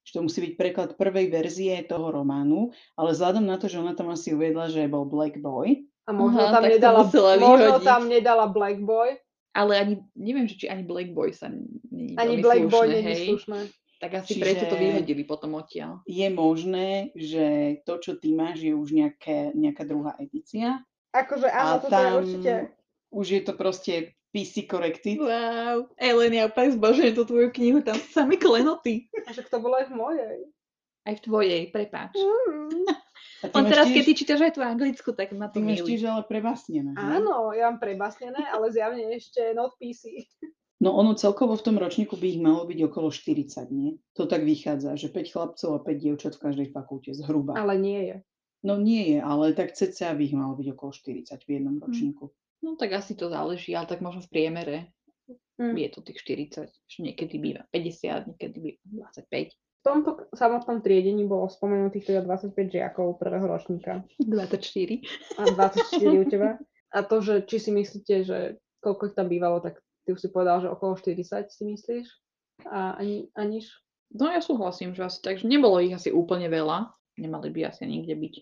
Že 0.00 0.10
to 0.16 0.20
musí 0.24 0.38
byť 0.48 0.52
preklad 0.56 0.90
prvej 0.96 1.26
verzie 1.28 1.74
toho 1.84 2.08
románu, 2.08 2.72
ale 2.96 3.12
vzhľadom 3.12 3.44
na 3.44 3.60
to, 3.60 3.68
že 3.68 3.76
ona 3.76 3.92
tam 3.92 4.08
asi 4.08 4.32
uviedla, 4.32 4.72
že 4.72 4.88
bol 4.88 5.04
Black 5.04 5.36
Boy, 5.36 5.84
A 6.08 6.16
možno, 6.16 6.40
Aha, 6.40 6.56
tam, 6.56 6.64
nedala, 6.64 7.00
možno 7.36 7.72
tam 7.84 8.02
nedala 8.08 8.48
Black 8.48 8.80
Boy, 8.80 9.20
Ale 9.50 9.76
ani, 9.76 9.94
neviem, 10.16 10.48
či 10.48 10.66
ani 10.70 10.88
Black 10.88 11.12
Boy 11.12 11.36
sa 11.36 11.52
nie 11.52 12.16
ani 12.16 12.40
Black 12.40 12.70
Boy 12.70 12.86
slušné, 12.86 13.02
není 13.02 13.12
hej. 13.12 13.28
slušné. 13.34 13.58
Tak 14.00 14.24
asi 14.24 14.40
Čiže- 14.40 14.42
preto 14.42 14.64
to 14.64 14.76
vyhodili 14.80 15.28
potom 15.28 15.60
odtiaľ. 15.60 16.00
je 16.08 16.28
možné, 16.32 17.12
že 17.12 17.78
to, 17.84 18.00
čo 18.00 18.16
ty 18.16 18.32
máš, 18.32 18.64
je 18.64 18.72
už 18.72 18.96
nejaké, 18.96 19.52
nejaká 19.52 19.84
druhá 19.84 20.16
edícia. 20.16 20.80
Akože 21.12 21.52
áno, 21.52 21.76
a 21.76 21.84
toto 21.84 21.92
je 21.92 21.92
tam 21.92 22.12
určite... 22.24 22.52
už 23.12 23.26
je 23.28 23.40
to 23.44 23.52
proste 23.52 23.94
PC 24.32 24.64
corrected. 24.70 25.18
Wow. 25.20 25.90
Ellen, 26.00 26.32
ja 26.32 26.48
úplne 26.48 26.70
zbožujem 26.80 27.12
tú 27.12 27.28
tvoju 27.28 27.50
knihu, 27.50 27.84
tam 27.84 27.98
sú 27.98 28.08
sami 28.14 28.40
klenoty. 28.40 29.10
A 29.26 29.34
však 29.36 29.52
to 29.52 29.58
bolo 29.60 29.76
aj 29.76 29.90
v 29.90 29.94
mojej. 29.98 30.36
Aj 31.04 31.14
v 31.18 31.20
tvojej, 31.20 31.62
prepáč. 31.68 32.14
Mm. 32.16 32.86
Ty 33.40 33.56
On 33.56 33.64
teraz, 33.64 33.88
tiež, 33.88 33.96
keď 33.96 34.02
ty 34.04 34.12
čítaš 34.12 34.40
aj 34.44 34.52
tú 34.52 34.60
anglickú, 34.60 35.16
tak 35.16 35.32
ma 35.32 35.48
ty 35.48 35.60
to 35.60 35.64
máš 35.64 35.80
milí. 35.80 35.88
tiež 35.96 36.12
ale 36.12 36.22
prebásnené. 36.28 36.92
hej? 36.92 37.08
Áno, 37.20 37.56
ja 37.56 37.72
mám 37.72 37.80
prebasnené, 37.80 38.44
ale 38.52 38.68
zjavne 38.68 39.16
ešte 39.16 39.56
not 39.56 39.76
PC. 39.80 40.28
No 40.80 40.96
ono 40.96 41.12
celkovo 41.12 41.56
v 41.56 41.62
tom 41.62 41.76
ročníku 41.76 42.16
by 42.16 42.26
ich 42.26 42.40
malo 42.40 42.64
byť 42.64 42.78
okolo 42.88 43.12
40, 43.12 43.68
nie? 43.70 44.00
To 44.16 44.24
tak 44.24 44.42
vychádza, 44.42 44.96
že 44.96 45.12
5 45.12 45.28
chlapcov 45.28 45.70
a 45.76 45.80
5 45.84 45.92
dievčat 45.94 46.32
v 46.34 46.44
každej 46.48 46.68
fakulte, 46.72 47.12
zhruba. 47.12 47.52
Ale 47.52 47.76
nie 47.76 48.00
je. 48.00 48.16
No 48.64 48.76
nie 48.76 49.12
je, 49.12 49.18
ale 49.20 49.52
tak 49.52 49.72
cca 49.72 50.12
by 50.12 50.22
ich 50.24 50.32
malo 50.32 50.56
byť 50.56 50.66
okolo 50.72 50.90
40 50.92 51.36
v 51.44 51.50
jednom 51.50 51.76
Hm. 51.76 51.82
ročníku. 51.84 52.24
No 52.60 52.76
tak 52.76 52.92
asi 52.92 53.12
to 53.12 53.28
záleží, 53.28 53.72
ale 53.72 53.86
tak 53.86 54.00
možno 54.00 54.20
v 54.20 54.32
priemere 54.32 54.76
Mm. 55.60 55.76
je 55.76 55.88
to 55.92 56.00
tých 56.00 56.16
40, 56.24 56.72
že 56.88 56.98
niekedy 56.98 57.36
býva 57.36 57.68
50, 57.68 58.32
niekedy 58.32 58.56
býva 58.56 58.80
25. 59.12 59.52
V 59.52 59.82
tomto 59.84 60.10
samotnom 60.32 60.80
triedení 60.80 61.24
bolo 61.24 61.52
spomenutých 61.52 62.04
teda 62.06 62.20
25 62.24 62.56
žiakov 62.72 63.20
prvého 63.20 63.44
ročníka 63.44 64.00
24. 64.18 65.04
a 65.36 65.42
24 65.44 65.84
u 66.16 66.24
teba. 66.24 66.56
A 66.96 67.04
to, 67.04 67.20
že 67.20 67.44
či 67.44 67.60
si 67.60 67.70
myslíte, 67.70 68.14
že 68.24 68.38
koľko 68.80 69.12
ich 69.12 69.14
tam 69.14 69.28
bývalo, 69.28 69.60
tak 69.60 69.78
ty 70.10 70.18
už 70.18 70.26
si 70.26 70.34
povedal, 70.34 70.58
že 70.58 70.66
okolo 70.66 70.98
40 70.98 71.46
si 71.54 71.62
myslíš? 71.62 72.06
A 72.66 72.98
ani, 72.98 73.30
aniž? 73.38 73.70
No 74.10 74.26
ja 74.26 74.42
súhlasím, 74.42 74.90
že 74.90 75.06
asi 75.06 75.22
tak, 75.22 75.38
že 75.38 75.46
nebolo 75.46 75.78
ich 75.78 75.94
asi 75.94 76.10
úplne 76.10 76.50
veľa. 76.50 76.90
Nemali 77.14 77.54
by 77.54 77.70
asi 77.70 77.86
nikde 77.86 78.18
byť. 78.18 78.34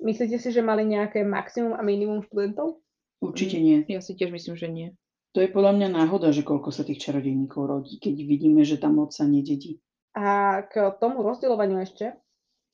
Myslíte 0.00 0.40
si, 0.40 0.48
že 0.48 0.64
mali 0.64 0.88
nejaké 0.88 1.20
maximum 1.20 1.76
a 1.76 1.84
minimum 1.84 2.24
študentov? 2.24 2.80
Určite 3.20 3.60
nie. 3.60 3.84
Ja 3.92 4.00
si 4.00 4.16
tiež 4.16 4.32
myslím, 4.32 4.56
že 4.56 4.72
nie. 4.72 4.88
To 5.36 5.44
je 5.44 5.52
podľa 5.52 5.76
mňa 5.76 5.88
náhoda, 5.92 6.32
že 6.32 6.40
koľko 6.40 6.72
sa 6.72 6.80
tých 6.80 7.04
čarodejníkov 7.04 7.60
rodí, 7.68 8.00
keď 8.00 8.14
vidíme, 8.24 8.64
že 8.64 8.80
tam 8.80 8.96
moc 8.96 9.12
sa 9.12 9.28
nededí. 9.28 9.84
A 10.16 10.64
k 10.64 10.96
tomu 10.96 11.20
rozdielovaniu 11.20 11.76
ešte 11.76 12.16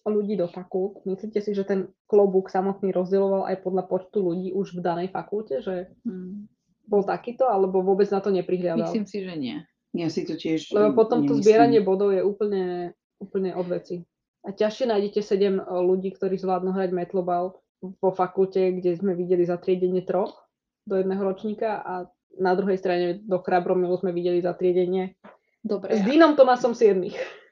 ľudí 0.06 0.38
do 0.38 0.46
fakult, 0.46 1.02
myslíte 1.02 1.42
si, 1.42 1.58
že 1.58 1.66
ten 1.66 1.90
klobúk 2.06 2.54
samotný 2.54 2.94
rozdieloval 2.94 3.50
aj 3.50 3.66
podľa 3.66 3.84
počtu 3.90 4.18
ľudí 4.22 4.54
už 4.54 4.78
v 4.78 4.80
danej 4.82 5.08
fakulte, 5.10 5.58
že 5.58 5.90
Hmm. 6.06 6.46
Bol 6.86 7.02
takýto, 7.06 7.46
alebo 7.46 7.80
vôbec 7.80 8.08
na 8.10 8.20
to 8.20 8.30
neprihľadal? 8.34 8.90
Myslím 8.90 9.06
si, 9.06 9.22
že 9.22 9.34
nie. 9.38 9.56
Ja 9.92 10.08
si 10.08 10.24
to 10.24 10.34
tiež 10.40 10.72
Lebo 10.72 11.04
potom 11.04 11.28
to 11.28 11.36
nemyslím. 11.36 11.44
zbieranie 11.44 11.80
bodov 11.84 12.16
je 12.16 12.24
úplne, 12.24 12.96
úplne 13.20 13.52
od 13.52 13.66
veci. 13.68 14.02
A 14.42 14.50
ťažšie 14.50 14.88
nájdete 14.88 15.20
7 15.20 15.62
ľudí, 15.68 16.10
ktorí 16.16 16.40
zvládnu 16.40 16.72
hrať 16.74 16.90
metlobal 16.90 17.60
po 18.00 18.10
fakulte, 18.10 18.78
kde 18.78 18.96
sme 18.96 19.12
videli 19.14 19.46
zatriedenie 19.46 20.02
troch 20.02 20.48
do 20.88 20.98
jedného 20.98 21.22
ročníka 21.22 21.78
a 21.82 22.10
na 22.40 22.56
druhej 22.56 22.80
strane 22.80 23.20
do 23.22 23.38
Chrabromilu 23.38 23.94
sme 24.00 24.10
videli 24.10 24.40
zatriedenie 24.40 25.14
Dobre, 25.62 25.94
s 25.94 26.02
Dínom 26.02 26.34
Tomasom 26.34 26.74
7. 26.74 26.98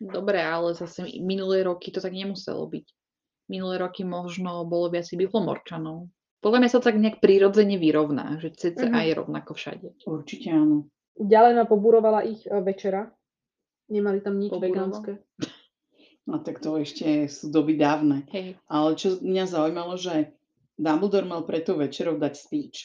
dobre, 0.03 0.43
ale 0.43 0.75
zase 0.75 1.07
mi- 1.07 1.23
minulé 1.23 1.63
roky 1.63 1.95
to 1.95 2.03
tak 2.03 2.11
nemuselo 2.11 2.67
byť. 2.67 2.87
Minulé 3.47 3.79
roky 3.79 4.03
možno 4.03 4.67
bolo 4.67 4.91
viac 4.91 5.07
bihlomorčanov. 5.15 6.11
Podľa 6.41 6.59
mňa 6.59 6.69
sa 6.69 6.79
to 6.81 6.89
tak 6.89 6.97
nejak 6.97 7.21
prirodzene 7.21 7.77
vyrovná, 7.77 8.41
že 8.41 8.49
CCA 8.51 8.89
Mhm. 8.91 9.07
je 9.07 9.13
rovnako 9.15 9.51
všade. 9.53 9.89
Určite 10.05 10.49
áno. 10.51 10.89
Ďalej 11.15 11.53
ma 11.55 11.65
pobúrovala 11.65 12.25
ich 12.25 12.45
e, 12.45 12.57
večera. 12.61 13.13
Nemali 13.93 14.25
tam 14.25 14.41
nič 14.41 14.49
vegánske. 14.51 15.21
A 16.31 16.39
tak 16.39 16.63
to 16.63 16.79
ešte 16.79 17.27
sú 17.27 17.51
doby 17.51 17.75
dávne. 17.75 18.23
Hej, 18.31 18.55
Ale 18.71 18.95
čo 18.95 19.19
mňa 19.19 19.45
zaujímalo, 19.45 19.99
že 19.99 20.31
Dumbledore 20.79 21.27
mal 21.27 21.43
preto 21.43 21.75
večerov 21.75 22.17
dať 22.17 22.35
speech. 22.39 22.77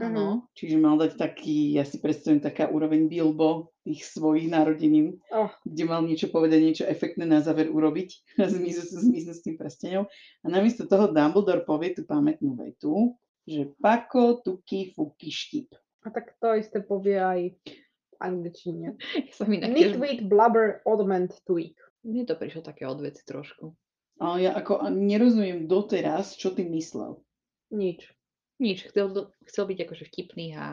Áno. 0.00 0.48
Čiže 0.56 0.76
mal 0.80 0.96
dať 0.96 1.18
taký, 1.18 1.76
ja 1.76 1.84
si 1.84 2.00
predstavím, 2.00 2.40
taká 2.40 2.68
úroveň 2.70 3.10
Bilbo 3.10 3.74
tých 3.82 4.06
svojich 4.08 4.48
narodenín, 4.48 5.18
Oh, 5.34 5.50
kde 5.66 5.84
mal 5.84 6.00
niečo 6.06 6.30
povedať, 6.30 6.58
niečo 6.62 6.84
efektné 6.86 7.26
na 7.26 7.42
záver 7.42 7.68
urobiť 7.68 8.08
a 8.42 8.48
zmiznúť 8.48 8.88
zmiznúť 9.02 9.36
s 9.36 9.44
tým 9.44 9.56
prsteňom. 9.58 10.04
A 10.42 10.46
namiesto 10.48 10.86
toho 10.88 11.10
Dumbledore 11.10 11.66
povie 11.66 11.92
tú 11.92 12.06
pamätnú 12.06 12.56
vetu, 12.56 13.18
že 13.44 13.74
pako, 13.82 14.40
tuky, 14.40 14.94
fuky, 14.94 15.28
štip. 15.28 15.68
a 16.06 16.08
tak 16.14 16.38
to 16.38 16.54
isté 16.54 16.78
povie 16.78 17.18
aj 17.18 17.40
v 17.58 18.14
angličtine. 18.22 18.94
Ja 19.28 19.32
som 19.34 19.50
inak 19.50 19.74
tiež... 19.74 19.98
Nitwit, 19.98 20.30
blubber, 20.30 20.80
oddment, 20.86 21.34
tweak. 21.42 21.74
Mne 22.06 22.26
to 22.26 22.34
prišlo 22.38 22.62
také 22.62 22.86
odveci 22.86 23.22
trošku. 23.26 23.74
Ale 24.22 24.46
ja 24.46 24.50
ako 24.54 24.78
a 24.78 24.86
nerozumiem 24.90 25.66
doteraz, 25.66 26.38
čo 26.38 26.54
ty 26.54 26.62
myslel. 26.62 27.18
Nič. 27.74 28.06
Nič, 28.62 28.86
chcel, 28.94 29.10
chcel 29.50 29.64
byť 29.66 29.78
akože 29.82 30.04
vtipný 30.06 30.54
a 30.54 30.66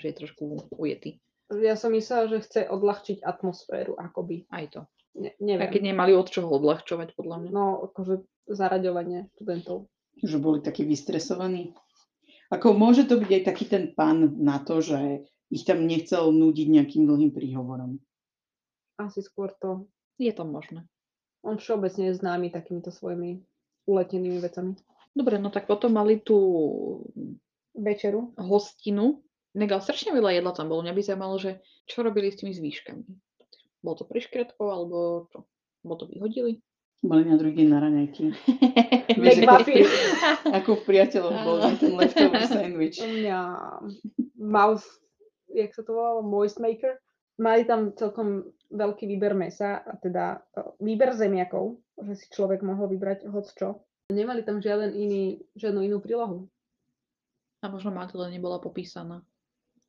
že 0.00 0.08
je 0.10 0.18
trošku 0.24 0.72
ujetý. 0.80 1.20
Ja 1.52 1.76
som 1.76 1.92
myslela, 1.92 2.32
že 2.32 2.40
chce 2.40 2.60
odľahčiť 2.72 3.20
atmosféru, 3.20 4.00
akoby. 4.00 4.48
Aj 4.48 4.64
to. 4.72 4.88
Ne, 5.12 5.36
A 5.36 5.44
neviem. 5.44 5.68
keď 5.68 5.82
nemali 5.92 6.16
od 6.16 6.26
čoho 6.32 6.48
odľahčovať, 6.48 7.12
podľa 7.12 7.36
mňa. 7.44 7.50
No, 7.52 7.84
akože 7.92 8.24
zaraďovanie 8.48 9.28
študentov. 9.36 9.92
Že 10.24 10.36
boli 10.40 10.58
takí 10.64 10.88
vystresovaní. 10.88 11.76
Ako 12.48 12.72
môže 12.72 13.04
to 13.04 13.20
byť 13.20 13.30
aj 13.30 13.42
taký 13.44 13.64
ten 13.68 13.84
pán 13.92 14.40
na 14.40 14.56
to, 14.64 14.80
že 14.80 15.28
ich 15.52 15.68
tam 15.68 15.84
nechcel 15.84 16.32
núdiť 16.32 16.66
nejakým 16.66 17.04
dlhým 17.04 17.30
príhovorom. 17.30 18.00
Asi 18.96 19.20
skôr 19.20 19.52
to. 19.60 19.84
Je 20.16 20.32
to 20.32 20.48
možné. 20.48 20.88
On 21.44 21.60
všeobecne 21.60 22.08
je 22.08 22.18
známy 22.18 22.48
takýmito 22.48 22.88
svojimi 22.88 23.44
uletenými 23.84 24.40
vecami. 24.40 24.80
Dobre, 25.14 25.38
no 25.38 25.48
tak 25.54 25.70
potom 25.70 25.94
mali 25.94 26.18
tú 26.18 26.38
Večeru. 27.74 28.34
hostinu. 28.38 29.22
Mega 29.54 29.78
strašne 29.78 30.10
veľa 30.10 30.42
jedla 30.42 30.50
tam 30.50 30.66
bolo. 30.66 30.82
Mňa 30.82 30.94
by 30.94 31.02
zaujímalo, 31.06 31.36
že 31.38 31.62
čo 31.86 32.02
robili 32.02 32.34
s 32.34 32.42
tými 32.42 32.50
zvýškami. 32.50 33.06
Bolo 33.86 33.94
to 34.02 34.04
pri 34.10 34.18
škretkou, 34.18 34.66
alebo 34.66 35.30
čo? 35.30 35.46
Bolo 35.86 35.96
to 36.02 36.06
vyhodili? 36.10 36.58
Boli 37.04 37.22
na 37.28 37.36
druhý 37.36 37.52
deň 37.52 37.68
na 37.68 37.78
raňajky. 37.84 38.22
Vieš, 39.22 39.44
ako, 39.44 39.56
pri- 39.62 39.90
ako 40.50 40.70
v 40.74 40.82
priateľoch 40.88 41.38
bol 41.44 41.56
ten 41.76 41.92
leftover 41.92 42.42
sandwich. 42.48 42.96
Mňa 42.98 43.40
mouth, 44.40 44.82
jak 45.52 45.70
sa 45.76 45.84
to 45.84 45.92
volalo, 45.92 46.24
moist 46.24 46.56
maker. 46.58 46.96
Mali 47.36 47.68
tam 47.68 47.92
celkom 47.92 48.48
veľký 48.72 49.04
výber 49.04 49.36
mesa, 49.36 49.84
a 49.84 49.94
teda 50.00 50.42
e, 50.54 50.60
výber 50.80 51.12
zemiakov, 51.12 51.82
že 51.98 52.14
si 52.16 52.26
človek 52.30 52.64
mohol 52.64 52.88
vybrať 52.88 53.26
hoc 53.28 53.46
čo. 53.52 53.84
Nemali 54.12 54.44
tam 54.44 54.60
žiaden 54.60 54.92
iný, 54.92 55.40
žiadnu 55.56 55.80
inú 55.88 55.96
prílohu. 55.96 56.52
A 57.64 57.72
možno 57.72 57.88
Magdalena 57.88 58.28
nebola 58.28 58.60
popísaná. 58.60 59.24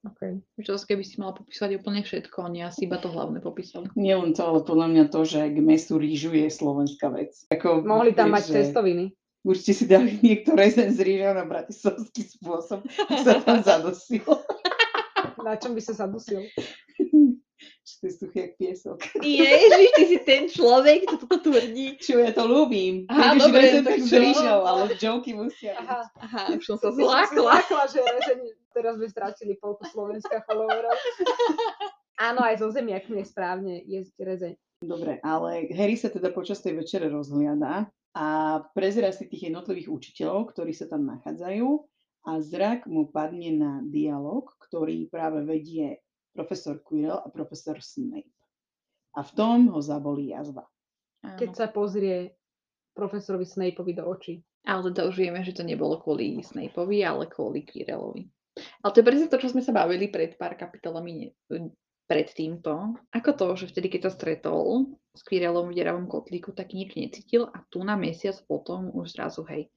Okay. 0.06 0.40
Že 0.62 0.78
zase 0.78 0.86
keby 0.86 1.04
si 1.04 1.18
mala 1.18 1.34
popísať 1.34 1.82
úplne 1.82 2.06
všetko, 2.06 2.46
oni 2.46 2.62
asi 2.62 2.86
iba 2.86 3.02
to 3.02 3.10
hlavné 3.10 3.42
popísali. 3.42 3.90
Nie 3.98 4.16
len 4.16 4.38
to, 4.38 4.46
ale 4.46 4.62
podľa 4.62 4.88
mňa 4.94 5.04
to, 5.10 5.26
že 5.26 5.50
k 5.50 5.58
mesu 5.60 5.98
rýžu 5.98 6.30
je 6.32 6.48
slovenská 6.48 7.10
vec. 7.10 7.34
Ako, 7.50 7.82
Mohli 7.82 8.14
tam 8.14 8.32
mať 8.32 8.54
že 8.54 8.54
cestoviny. 8.62 9.18
Určite 9.42 9.74
si 9.74 9.86
dali 9.90 10.16
niekto 10.26 10.54
rezen 10.54 10.94
z 10.94 11.02
rýžou 11.02 11.34
na 11.36 11.44
bratislavský 11.44 12.22
spôsob, 12.22 12.86
sa 13.26 13.42
tam 13.42 13.66
zadosil. 13.66 14.24
Na 15.46 15.58
čom 15.62 15.78
by 15.78 15.82
sa 15.82 15.94
zadusil? 15.94 16.42
Čo 17.82 17.94
to 17.98 18.04
je 18.06 18.14
suchý 18.14 18.38
jak 18.40 18.54
piesok. 18.56 18.98
Ježiš, 19.20 19.90
ty 19.94 20.04
si 20.06 20.18
ten 20.22 20.44
človek, 20.46 21.06
čo 21.06 21.16
toto 21.22 21.38
tvrdí. 21.42 21.98
Čo 21.98 22.22
ja 22.22 22.32
to 22.32 22.46
ľúbim. 22.46 23.06
Aha, 23.08 23.34
Keď 23.34 23.38
už 23.38 23.42
dobre, 23.42 23.62
rezen, 23.62 23.84
tak 23.84 24.00
čo? 24.02 24.54
ale 24.62 24.84
joky 24.96 25.32
musia 25.34 25.74
byť. 25.76 25.86
Aha, 25.86 26.02
Aha, 26.22 26.42
už 26.54 26.64
som 26.66 26.78
sa 26.78 26.90
zlákla. 26.90 27.36
zlákla, 27.36 27.84
že 27.90 28.00
rezeň, 28.02 28.40
teraz 28.72 28.96
by 28.98 29.06
stratili 29.08 29.54
polku 29.56 29.86
Slovenska 29.88 30.42
followerov. 30.46 30.98
Áno, 32.16 32.40
aj 32.48 32.64
so 32.64 32.72
zemiakmi 32.72 33.20
je 33.22 33.28
správne 33.28 33.74
jesť 33.84 34.16
rezeň. 34.24 34.54
Dobre, 34.80 35.20
ale 35.20 35.68
Harry 35.76 35.96
sa 36.00 36.08
teda 36.08 36.32
počas 36.32 36.64
tej 36.64 36.80
večere 36.80 37.08
rozhliada 37.08 37.88
a 38.16 38.28
prezera 38.72 39.12
si 39.12 39.28
tých 39.28 39.52
jednotlivých 39.52 39.92
učiteľov, 39.92 40.56
ktorí 40.56 40.72
sa 40.72 40.88
tam 40.88 41.04
nachádzajú 41.04 41.68
a 42.26 42.32
zrak 42.40 42.88
mu 42.88 43.12
padne 43.12 43.52
na 43.56 43.72
dialog, 43.84 44.48
ktorý 44.64 45.12
práve 45.12 45.44
vedie 45.44 46.00
profesor 46.36 46.84
Quirrell 46.84 47.24
a 47.24 47.32
profesor 47.32 47.80
Snape. 47.80 48.36
A 49.16 49.24
v 49.24 49.32
tom 49.32 49.72
ho 49.72 49.80
zabolí 49.80 50.36
jazva. 50.36 50.68
Keď 51.24 51.50
sa 51.56 51.72
pozrie 51.72 52.36
profesorovi 52.92 53.48
Snapeovi 53.48 53.96
do 53.96 54.04
očí. 54.04 54.44
Ale 54.68 54.92
teda 54.92 55.08
už 55.08 55.16
vieme, 55.16 55.40
že 55.46 55.56
to 55.56 55.64
nebolo 55.64 56.02
kvôli 56.02 56.44
Snapeovi, 56.44 57.06
ale 57.06 57.32
kvôli 57.32 57.64
Quirrellovi. 57.64 58.28
Ale 58.82 58.92
to 58.92 59.00
je 59.04 59.08
presne 59.08 59.28
to, 59.32 59.38
čo 59.38 59.52
sme 59.52 59.62
sa 59.64 59.76
bavili 59.76 60.12
pred 60.12 60.36
pár 60.40 60.56
kapitolami 60.56 61.32
ne- 62.06 62.16
pred 62.16 62.30
týmto. 62.30 62.94
Ako 63.10 63.34
to, 63.34 63.48
že 63.58 63.74
vtedy, 63.74 63.90
keď 63.90 64.10
sa 64.10 64.12
stretol 64.14 64.94
s 65.18 65.26
Quirrellom 65.26 65.74
v 65.74 65.78
deravom 65.82 66.06
kotlíku, 66.06 66.54
tak 66.54 66.78
nič 66.78 66.94
necítil 66.94 67.50
a 67.50 67.66
tu 67.74 67.82
na 67.82 67.98
mesiac 67.98 68.38
potom 68.46 68.94
už 68.94 69.18
zrazu 69.18 69.42
hej. 69.50 69.68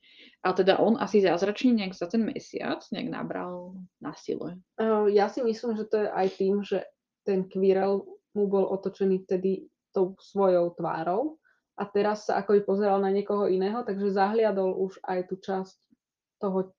Ale 0.45 0.55
teda 0.61 0.77
on 0.79 1.01
asi 1.01 1.25
zázračne 1.25 1.73
nejak 1.75 1.97
za 1.97 2.07
ten 2.11 2.27
mesiac 2.27 2.85
nejak 2.93 3.09
nabral 3.09 3.81
na 4.03 4.13
sile. 4.13 4.61
Ja 5.09 5.33
si 5.33 5.41
myslím, 5.41 5.79
že 5.79 5.89
to 5.89 5.97
je 6.05 6.09
aj 6.11 6.29
tým, 6.37 6.61
že 6.61 6.85
ten 7.25 7.49
Quirrell 7.49 8.05
mu 8.37 8.45
bol 8.47 8.69
otočený 8.69 9.25
vtedy 9.25 9.67
tou 9.97 10.15
svojou 10.21 10.77
tvárou 10.77 11.41
a 11.79 11.87
teraz 11.89 12.29
sa 12.29 12.43
ako 12.43 12.59
by 12.59 12.61
pozeral 12.67 12.99
na 13.01 13.09
niekoho 13.09 13.49
iného, 13.49 13.87
takže 13.87 14.15
zahliadol 14.15 14.75
už 14.77 15.01
aj 15.07 15.19
tú 15.31 15.41
časť 15.41 15.77
toho 16.43 16.75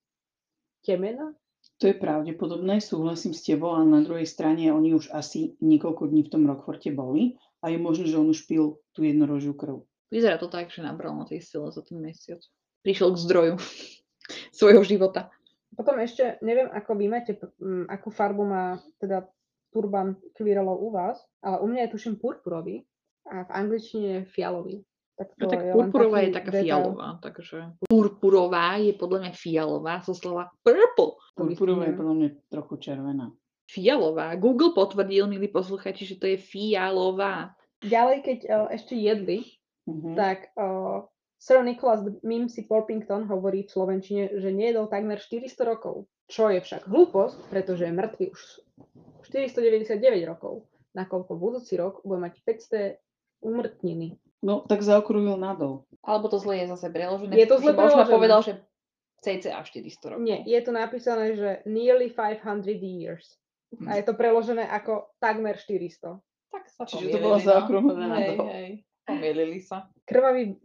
temena. 0.83 1.33
To 1.80 1.88
je 1.88 1.95
pravdepodobné, 1.95 2.84
súhlasím 2.84 3.32
s 3.32 3.47
tebou, 3.47 3.71
ale 3.71 3.88
na 3.88 4.03
druhej 4.03 4.27
strane 4.27 4.67
oni 4.67 4.91
už 4.91 5.15
asi 5.15 5.55
niekoľko 5.63 6.11
dní 6.11 6.27
v 6.27 6.32
tom 6.36 6.43
Rockforte 6.43 6.91
boli 6.91 7.39
a 7.63 7.71
je 7.71 7.80
možné, 7.80 8.11
že 8.11 8.19
on 8.19 8.27
už 8.27 8.43
pil 8.51 8.84
tú 8.91 9.07
jednorožiu 9.07 9.55
krv. 9.55 9.88
Vyzerá 10.11 10.36
to 10.36 10.51
tak, 10.51 10.67
že 10.67 10.84
nabral 10.84 11.15
na 11.15 11.23
tej 11.23 11.39
sile 11.39 11.71
za 11.71 11.80
ten 11.80 12.03
mesiac. 12.03 12.43
Prišiel 12.84 13.15
k 13.15 13.23
zdroju 13.23 13.55
svojho 14.59 14.84
života. 14.84 15.32
Potom 15.71 15.95
ešte, 16.03 16.36
neviem, 16.43 16.67
ako 16.67 16.99
vy 16.99 17.05
máte, 17.07 17.39
akú 17.88 18.11
farbu 18.11 18.43
má 18.43 18.84
teda 18.99 19.23
turban 19.71 20.19
Quirrellov 20.36 20.84
u 20.84 20.89
vás, 20.91 21.23
ale 21.39 21.63
u 21.63 21.67
mňa 21.71 21.88
je 21.88 21.93
tuším 21.95 22.19
purpurový 22.19 22.84
a 23.30 23.47
v 23.47 23.53
angličtine 23.55 24.07
je 24.19 24.27
fialový. 24.27 24.84
Tak 25.20 25.36
No 25.36 25.43
to 25.43 25.51
tak 25.51 25.59
je 25.59 25.72
purpurová 25.76 26.17
je 26.24 26.32
taká 26.32 26.51
detail. 26.55 26.63
fialová, 26.63 27.09
takže 27.20 27.57
purpurová 27.84 28.80
je 28.80 28.93
podľa 28.95 29.20
mňa 29.20 29.32
fialová 29.36 29.93
zo 29.99 30.15
slova 30.15 30.47
purple. 30.63 31.20
Purpurová 31.36 31.84
je 31.86 31.95
podľa 31.99 32.15
mňa 32.15 32.30
trochu 32.47 32.74
červená. 32.80 33.28
Fialová. 33.67 34.39
Google 34.39 34.72
potvrdil, 34.72 35.28
milí 35.28 35.45
posluchači, 35.45 36.07
že 36.07 36.15
to 36.15 36.26
je 36.26 36.39
fialová. 36.39 37.51
Ďalej, 37.80 38.17
keď 38.24 38.39
uh, 38.45 38.67
ešte 38.72 38.95
jedli, 38.95 39.43
Mhm. 39.84 40.13
tak 40.13 40.53
uh, 40.53 41.01
Sir 41.36 41.65
Nicholas 41.65 41.99
Mimsy 42.22 42.63
Porpington 42.63 43.26
hovorí 43.26 43.65
v 43.65 43.74
Slovenčine, 43.74 44.38
že 44.38 44.53
nejedol 44.53 44.86
takmer 44.86 45.17
400 45.17 45.49
rokov. 45.65 46.05
Čo 46.30 46.47
je 46.47 46.61
však 46.61 46.86
hlúposť, 46.86 47.49
pretože 47.49 47.89
je 47.89 47.97
mŕtvy 47.97 48.26
už 48.30 48.41
499 49.26 49.97
rokov, 50.24 50.70
nakoľko 50.93 51.34
budúci 51.34 51.74
rok 51.74 52.05
bude 52.05 52.22
mať 52.22 52.38
500 52.45 53.01
umrtniny. 53.41 54.20
No, 54.39 54.63
tak 54.63 54.79
zaokrúhil 54.79 55.35
nadol. 55.35 55.83
Alebo 55.99 56.31
to 56.31 56.39
zle 56.39 56.63
je 56.63 56.71
zase 56.71 56.87
preložené. 56.87 57.35
Je 57.35 57.47
to 57.47 57.59
zle 57.59 57.75
že 57.75 57.77
Možno 57.77 58.07
preložené. 58.07 58.15
povedal, 58.15 58.39
že 58.39 58.53
cca 59.19 59.59
400 59.59 60.11
rokov. 60.15 60.23
Nie, 60.23 60.39
je 60.47 60.59
tu 60.63 60.71
napísané, 60.71 61.35
že 61.35 61.49
nearly 61.67 62.07
500 62.07 62.63
years. 62.79 63.35
A 63.85 63.99
je 63.99 64.03
to 64.07 64.15
preložené 64.15 64.63
ako 64.65 65.11
takmer 65.19 65.59
400. 65.59 66.17
Tak 66.49 66.63
sa 66.71 66.83
Čiže 66.87 67.13
to 67.13 67.19
bolo 67.21 67.37
no. 67.37 67.45
zaokrúhlené 67.45 68.05
Hej, 68.09 68.15
nadol. 68.33 68.47
hej. 68.49 68.69
Pomýlili 69.05 69.59
sa. 69.61 69.91
Krvavý 70.07 70.57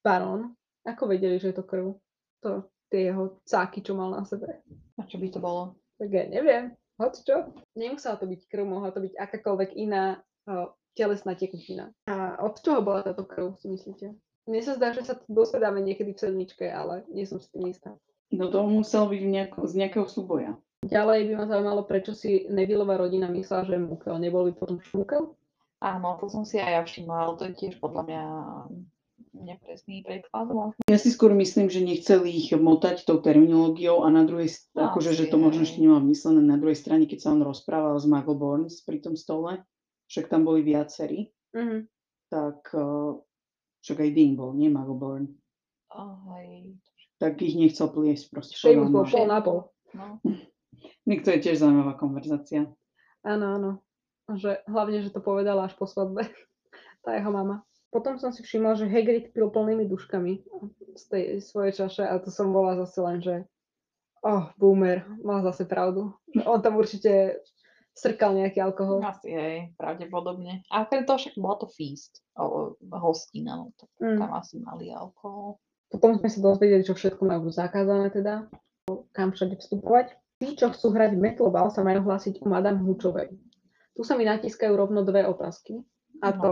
barón. 0.00 0.56
Ako 0.86 1.10
vedeli, 1.10 1.36
že 1.36 1.52
je 1.52 1.56
to 1.60 1.64
krv? 1.68 2.00
To 2.46 2.64
tie 2.88 3.12
jeho 3.12 3.36
cáky, 3.44 3.84
čo 3.84 3.92
mal 3.92 4.08
na 4.08 4.24
sebe. 4.24 4.64
A 4.96 5.04
čo 5.04 5.20
by 5.20 5.28
to 5.28 5.42
bolo? 5.42 5.76
Tak 6.00 6.08
ja 6.08 6.24
neviem. 6.24 6.72
Hoď 6.96 7.12
čo? 7.20 7.36
Nemusela 7.76 8.16
to 8.16 8.24
byť 8.24 8.48
krv, 8.48 8.64
mohla 8.64 8.90
to 8.90 9.04
byť 9.04 9.14
akákoľvek 9.20 9.70
iná 9.76 10.18
telesná 10.98 11.32
tekutina. 11.32 11.94
A 12.04 12.42
od 12.42 12.58
čoho 12.58 12.82
bola 12.82 13.00
táto 13.00 13.22
krv, 13.22 13.54
si 13.54 13.70
myslíte? 13.70 14.18
Mne 14.44 14.60
sa 14.60 14.74
zdá, 14.74 14.90
že 14.90 15.04
sa 15.04 15.14
to 15.14 15.22
dosvedáme 15.28 15.78
niekedy 15.78 16.10
v 16.10 16.20
sedmičke, 16.20 16.66
ale 16.66 17.06
nie 17.08 17.22
som 17.22 17.38
si 17.38 17.46
tým 17.48 17.68
istá. 17.68 17.94
No 18.28 18.48
to 18.48 18.60
muselo 18.62 19.06
byť 19.06 19.22
nejako, 19.22 19.58
z 19.64 19.72
nejakého 19.78 20.06
súboja. 20.06 20.58
Ďalej 20.80 21.20
by 21.24 21.32
ma 21.34 21.46
zaujímalo, 21.46 21.82
prečo 21.84 22.12
si 22.12 22.46
Nevilleová 22.46 22.96
rodina 22.96 23.26
myslela, 23.28 23.62
že 23.64 23.74
je 23.74 23.82
Mukel. 23.82 24.16
Nebol 24.16 24.46
by 24.46 24.52
potom 24.54 24.78
Šmukel? 24.80 25.34
Áno, 25.78 26.18
to 26.18 26.26
som 26.26 26.42
si 26.42 26.56
aj 26.56 26.72
ja 26.72 26.82
všimla, 26.82 27.16
ale 27.18 27.32
to 27.34 27.44
je 27.46 27.54
tiež 27.56 27.74
podľa 27.78 28.02
mňa 28.04 28.22
nepresný 29.34 30.02
preklad. 30.02 30.46
možno. 30.48 30.78
Ja 30.86 30.96
si 30.96 31.08
skôr 31.08 31.30
myslím, 31.32 31.68
že 31.68 31.80
nechceli 31.80 32.30
ich 32.30 32.50
motať 32.50 33.04
tou 33.04 33.18
terminológiou 33.18 34.02
a 34.02 34.08
na 34.08 34.22
druhej, 34.22 34.48
s- 34.48 34.66
No, 34.72 34.88
akože, 34.88 35.14
že 35.14 35.24
to 35.26 35.36
možno 35.36 35.62
ešte 35.62 35.78
nemám 35.78 36.02
myslené, 36.04 36.40
na 36.40 36.56
druhej 36.56 36.74
strane, 36.74 37.04
keď 37.04 37.18
sa 37.20 37.28
on 37.30 37.42
rozprával 37.42 37.94
s 37.94 38.06
Muggleborns 38.06 38.82
pri 38.82 38.98
tom 38.98 39.14
stole, 39.14 39.62
však 40.08 40.26
tam 40.26 40.42
boli 40.42 40.64
viacerí, 40.64 41.28
Mhm. 41.52 41.88
tak 42.28 42.60
uh, 42.72 43.16
však 43.80 43.98
aj 44.00 44.10
Dean 44.12 44.36
bol, 44.36 44.52
nie 44.52 44.68
Muggleborn, 44.68 45.32
Aj, 45.88 46.48
tak 47.16 47.40
ich 47.40 47.56
nechcel 47.56 47.88
pliesť 47.88 48.28
proste. 48.28 48.54
Seamus 48.56 48.92
bol 48.92 49.04
podľa 49.04 49.08
mňa. 49.08 49.16
pol 49.16 49.26
na 49.26 49.38
pol. 49.40 49.58
no. 49.94 50.06
Nech 51.08 51.24
to 51.24 51.32
je 51.32 51.40
tiež 51.40 51.64
zaujímavá 51.64 51.96
konverzácia. 51.96 52.68
Áno, 53.24 53.46
áno. 53.56 53.70
Že, 54.28 54.60
hlavne, 54.68 55.00
že 55.00 55.08
to 55.08 55.24
povedala 55.24 55.64
až 55.66 55.74
po 55.74 55.88
svadbe. 55.88 56.28
Tá 57.00 57.14
jeho 57.16 57.30
mama. 57.32 57.62
Potom 57.88 58.18
som 58.20 58.34
si 58.34 58.42
všimla, 58.44 58.74
že 58.76 58.90
Hagrid 58.90 59.32
pil 59.32 59.48
plnými 59.48 59.86
duškami 59.88 60.44
z 60.98 61.02
tej 61.08 61.24
svojej 61.40 61.72
čaše 61.72 62.04
a 62.04 62.18
to 62.20 62.28
som 62.28 62.52
bola 62.52 62.76
zase 62.84 62.98
len, 63.00 63.22
že 63.22 63.46
oh, 64.20 64.50
boomer, 64.60 65.06
mal 65.24 65.40
zase 65.40 65.64
pravdu. 65.64 66.12
Že 66.34 66.42
On 66.44 66.60
tam 66.60 66.74
určite 66.76 67.38
strkal 67.98 68.30
nejaký 68.32 68.62
alkohol. 68.62 69.02
Asi 69.02 69.28
hej, 69.28 69.74
pravdepodobne. 69.74 70.62
A 70.70 70.86
okrem 70.86 71.02
toho 71.02 71.18
však 71.18 71.34
bola 71.34 71.58
to 71.58 71.66
feast, 71.66 72.22
o, 72.32 72.78
hostina, 72.94 73.58
no 73.58 73.74
to 73.74 73.90
Mm. 73.98 74.16
tam 74.16 74.30
asi 74.32 74.56
mali 74.58 74.88
alkohol. 74.88 75.58
Potom 75.90 76.14
sme 76.14 76.28
sa 76.28 76.38
dozvedeli, 76.38 76.86
čo 76.86 76.94
všetko 76.94 77.22
majú 77.24 77.50
zakázané 77.50 78.08
teda, 78.08 78.46
kam 79.10 79.32
všade 79.32 79.58
vstupovať. 79.58 80.14
Tí, 80.38 80.54
čo 80.54 80.70
chcú 80.70 80.94
hrať 80.94 81.18
Metlobal, 81.18 81.66
sa 81.68 81.82
majú 81.82 82.06
hlásiť 82.06 82.38
u 82.38 82.46
Madame 82.46 82.78
Hučovej. 82.78 83.34
Tu 83.92 84.06
sa 84.06 84.14
mi 84.14 84.22
natískajú 84.22 84.70
rovno 84.70 85.02
dve 85.02 85.26
otázky. 85.26 85.82
A 86.22 86.30
No. 86.30 86.38
to, 86.38 86.50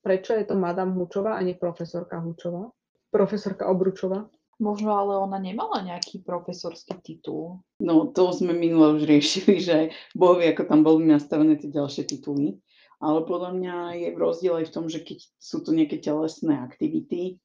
prečo 0.00 0.30
je 0.32 0.46
to 0.46 0.54
Madame 0.54 0.94
Hučová 0.94 1.34
a 1.34 1.42
nie 1.42 1.58
profesorka 1.58 2.22
Hučová? 2.22 2.70
Profesorka 3.10 3.66
Obručová. 3.66 4.30
Možno 4.56 4.96
ale 4.96 5.20
ona 5.20 5.36
nemala 5.36 5.84
nejaký 5.84 6.24
profesorský 6.24 6.96
titul. 7.04 7.60
No 7.76 8.08
to 8.08 8.32
sme 8.32 8.56
minule 8.56 8.96
už 8.96 9.04
riešili, 9.12 9.60
že 9.60 9.76
Boh 10.16 10.36
vie, 10.40 10.48
ako 10.52 10.64
tam 10.64 10.80
boli 10.80 11.04
nastavené 11.04 11.60
tie 11.60 11.68
ďalšie 11.68 12.08
tituly. 12.08 12.56
Ale 12.96 13.28
podľa 13.28 13.52
mňa 13.52 13.76
je 14.00 14.08
rozdiel 14.16 14.64
aj 14.64 14.72
v 14.72 14.74
tom, 14.74 14.84
že 14.88 15.04
keď 15.04 15.18
sú 15.36 15.60
to 15.60 15.76
nejaké 15.76 16.00
telesné 16.00 16.56
aktivity, 16.56 17.36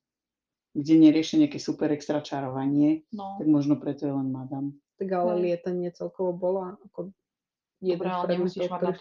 kde 0.72 0.94
neriešia 0.96 1.44
nejaké 1.44 1.60
super 1.60 1.92
extra 1.92 2.24
čarovanie, 2.24 3.04
No, 3.12 3.36
tak 3.36 3.48
možno 3.52 3.76
preto 3.76 4.08
je 4.08 4.14
len 4.16 4.32
madam. 4.32 4.72
Tak 4.96 5.12
ale 5.12 5.36
Hej. 5.36 5.42
lietanie 5.44 5.90
celkovo 5.92 6.32
bolo 6.32 6.64
ako 6.88 7.12
jeden 7.84 8.00
Dobre, 8.00 8.08
z 8.08 8.16
ale 8.16 8.28
nemusíš 8.32 8.68
mať 8.72 8.80
na- 8.80 8.96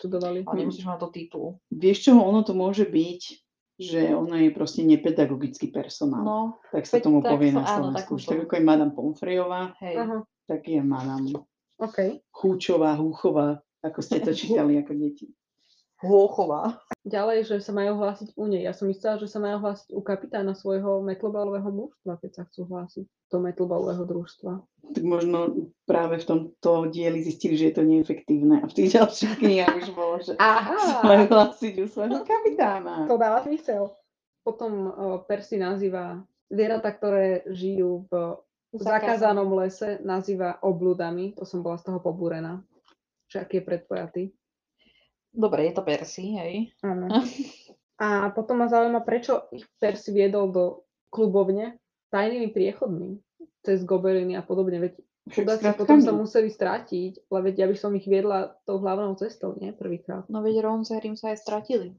ale 0.50 0.58
nemusíš 0.58 0.84
mať 0.88 0.98
to 0.98 1.08
titul. 1.14 1.46
Vieš 1.70 1.98
čo, 2.10 2.18
ono 2.18 2.42
to 2.42 2.56
môže 2.58 2.88
byť, 2.88 3.20
že 3.80 4.12
ona 4.12 4.44
je 4.44 4.52
proste 4.52 4.84
nepedagogický 4.84 5.72
personál. 5.72 6.20
No, 6.20 6.38
tak 6.68 6.84
sa 6.84 7.00
tomu 7.00 7.24
tak 7.24 7.32
povie 7.32 7.48
na 7.48 7.64
áno, 7.64 7.96
Slovensku. 7.96 7.96
tak 7.96 8.16
Už 8.20 8.22
tak 8.28 8.36
to- 8.36 8.44
ako 8.44 8.54
je 8.54 8.64
madam 8.64 8.90
Pomfrejová, 8.92 9.72
hej. 9.80 9.96
Tak 10.44 10.60
je 10.68 10.80
madam 10.84 11.24
OK. 11.80 11.98
Chúčová, 12.28 12.92
Húchová, 13.00 13.64
ako 13.80 13.98
ste 14.04 14.20
to 14.20 14.36
čítali 14.36 14.76
ako 14.76 14.92
deti. 14.92 15.32
Hôchová. 16.00 16.80
Ďalej, 17.04 17.48
že 17.48 17.56
sa 17.60 17.76
majú 17.76 18.00
hlásiť 18.00 18.32
u 18.36 18.48
nej. 18.48 18.64
Ja 18.64 18.72
som 18.72 18.88
myslela, 18.88 19.20
že 19.20 19.28
sa 19.28 19.36
majú 19.36 19.60
hlásiť 19.60 19.92
u 19.92 20.00
kapitána 20.00 20.56
svojho 20.56 21.04
metlobalového 21.04 21.68
mužstva, 21.68 22.16
keď 22.20 22.30
sa 22.40 22.42
chcú 22.48 22.68
hlásiť 22.72 23.04
do 23.28 23.38
metlobalového 23.44 24.04
družstva. 24.08 24.52
Tak 24.96 25.04
možno 25.04 25.68
práve 25.84 26.16
v 26.20 26.24
tomto 26.24 26.88
dieli 26.88 27.20
zistili, 27.20 27.60
že 27.60 27.72
je 27.72 27.74
to 27.76 27.84
neefektívne. 27.84 28.64
A 28.64 28.66
v 28.68 28.74
tých 28.76 28.96
ďalších 28.96 29.44
knihách 29.44 29.76
už 29.76 29.88
bolo, 29.92 30.16
že 30.24 30.32
Aha! 30.40 31.04
majú 31.04 31.24
hlásiť 31.28 31.74
u 31.84 31.86
svojho 31.88 32.24
kapitána. 32.24 33.04
To 33.04 33.20
dáva 33.20 33.44
zmysel. 33.44 33.92
Potom 34.40 34.88
Percy 35.28 35.60
nazýva 35.60 36.24
zvieratá, 36.48 36.96
ktoré 36.96 37.44
žijú 37.52 38.08
v 38.08 38.40
zakázanom 38.72 39.52
lese, 39.52 40.00
nazýva 40.00 40.56
obludami. 40.64 41.36
To 41.36 41.44
som 41.44 41.60
bola 41.60 41.76
z 41.76 41.92
toho 41.92 42.00
pobúrená. 42.00 42.64
Že 43.28 43.36
aký 43.44 43.54
je 43.60 43.68
predpojatý. 43.68 44.22
Dobre, 45.30 45.70
je 45.70 45.74
to 45.78 45.82
Percy, 45.86 46.34
hej. 46.34 46.54
Áno. 46.82 47.06
A 48.00 48.32
potom 48.32 48.64
ma 48.64 48.66
zaujíma, 48.66 49.04
prečo 49.04 49.44
ich 49.52 49.68
Percy 49.76 50.16
viedol 50.16 50.48
do 50.50 50.64
klubovne 51.12 51.76
tajnými 52.08 52.48
priechodmi 52.48 53.20
cez 53.60 53.84
gobeliny 53.84 54.40
a 54.40 54.42
podobne. 54.42 54.80
Veď 54.80 54.92
chudáci 55.28 55.68
potom 55.76 56.00
sa 56.00 56.16
museli 56.16 56.48
strátiť, 56.48 57.28
ale 57.28 57.52
veď 57.52 57.54
ja 57.60 57.66
by 57.68 57.76
som 57.76 57.92
ich 57.92 58.08
viedla 58.08 58.56
tou 58.64 58.80
hlavnou 58.80 59.20
cestou, 59.20 59.52
nie? 59.60 59.76
Prvýkrát. 59.76 60.24
No 60.32 60.40
veď 60.40 60.64
Ron 60.64 60.88
s 60.88 60.96
Harrym 60.96 61.12
sa 61.12 61.36
aj 61.36 61.44
stratili. 61.44 61.92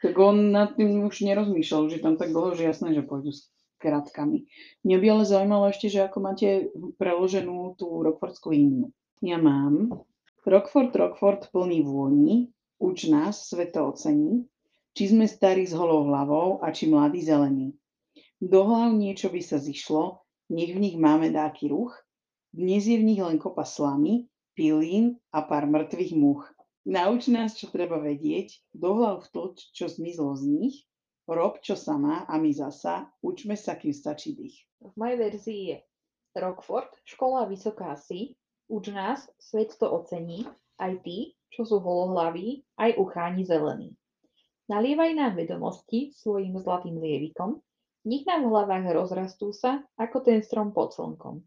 Tak 0.00 0.16
on 0.16 0.56
nad 0.56 0.72
tým 0.80 1.04
už 1.04 1.20
nerozmýšľal, 1.20 1.92
že 1.92 2.00
tam 2.00 2.16
tak 2.16 2.32
dlho, 2.32 2.56
že 2.56 2.64
jasné, 2.64 2.96
že 2.96 3.04
pôjdu 3.04 3.36
s 3.36 3.52
kratkami. 3.76 4.48
Mňa 4.88 4.96
by 4.96 5.06
ale 5.12 5.24
zaujímalo 5.28 5.64
ešte, 5.68 5.92
že 5.92 6.08
ako 6.08 6.18
máte 6.24 6.72
preloženú 6.96 7.76
tú 7.76 8.00
Rockfordskú 8.00 8.56
hymnu. 8.56 8.88
Ja 9.20 9.36
mám 9.36 10.00
Rockford, 10.48 10.96
Rockford 10.96 11.52
plný 11.52 11.84
vôni, 11.84 12.48
uč 12.80 13.12
nás, 13.12 13.44
svet 13.52 13.76
to 13.76 13.92
ocení, 13.92 14.48
či 14.96 15.12
sme 15.12 15.28
starí 15.28 15.68
s 15.68 15.76
holou 15.76 16.08
hlavou 16.08 16.64
a 16.64 16.72
či 16.72 16.88
mladí 16.88 17.20
zelení. 17.20 17.76
Do 18.40 18.64
hlav 18.64 18.96
niečo 18.96 19.28
by 19.28 19.44
sa 19.44 19.60
zišlo, 19.60 20.24
nech 20.48 20.72
v 20.72 20.80
nich 20.80 20.96
máme 20.96 21.28
dáky 21.28 21.68
ruch, 21.68 21.92
dnes 22.56 22.88
je 22.88 22.96
v 22.96 23.04
nich 23.04 23.20
len 23.20 23.36
kopa 23.36 23.68
slamy, 23.68 24.32
pilín 24.56 25.20
a 25.28 25.44
pár 25.44 25.68
mŕtvych 25.68 26.16
much. 26.16 26.48
Nauč 26.88 27.28
nás, 27.28 27.52
čo 27.60 27.68
treba 27.68 28.00
vedieť, 28.00 28.64
dohlav 28.72 29.28
to, 29.36 29.52
čo 29.76 29.92
zmizlo 29.92 30.32
z 30.40 30.48
nich, 30.48 30.76
rob, 31.28 31.60
čo 31.60 31.76
sa 31.76 32.00
má 32.00 32.24
a 32.24 32.40
my 32.40 32.48
zasa, 32.48 33.12
učme 33.20 33.60
sa, 33.60 33.76
kým 33.76 33.92
stačí 33.92 34.32
dých. 34.32 34.64
V 34.80 34.96
mojej 34.96 35.16
verzii 35.20 35.60
je 35.68 35.76
Rockford, 36.32 36.96
škola 37.04 37.44
vysoká 37.44 37.92
si, 38.00 38.39
uč 38.70 38.94
nás, 38.94 39.26
svet 39.42 39.74
to 39.74 39.90
ocení, 39.90 40.46
aj 40.78 41.02
tí, 41.02 41.34
čo 41.50 41.66
sú 41.66 41.82
holohlaví, 41.82 42.62
aj 42.78 42.96
ucháni 42.96 43.42
zelení. 43.42 43.98
Nalievaj 44.70 45.10
nám 45.18 45.34
vedomosti 45.34 46.14
svojim 46.14 46.54
zlatým 46.62 47.02
lievikom, 47.02 47.58
nech 48.06 48.24
nám 48.24 48.46
v 48.46 48.54
hlavách 48.54 48.86
rozrastú 48.94 49.50
sa, 49.50 49.82
ako 49.98 50.22
ten 50.22 50.40
strom 50.46 50.70
pod 50.70 50.94
slnkom. 50.94 51.42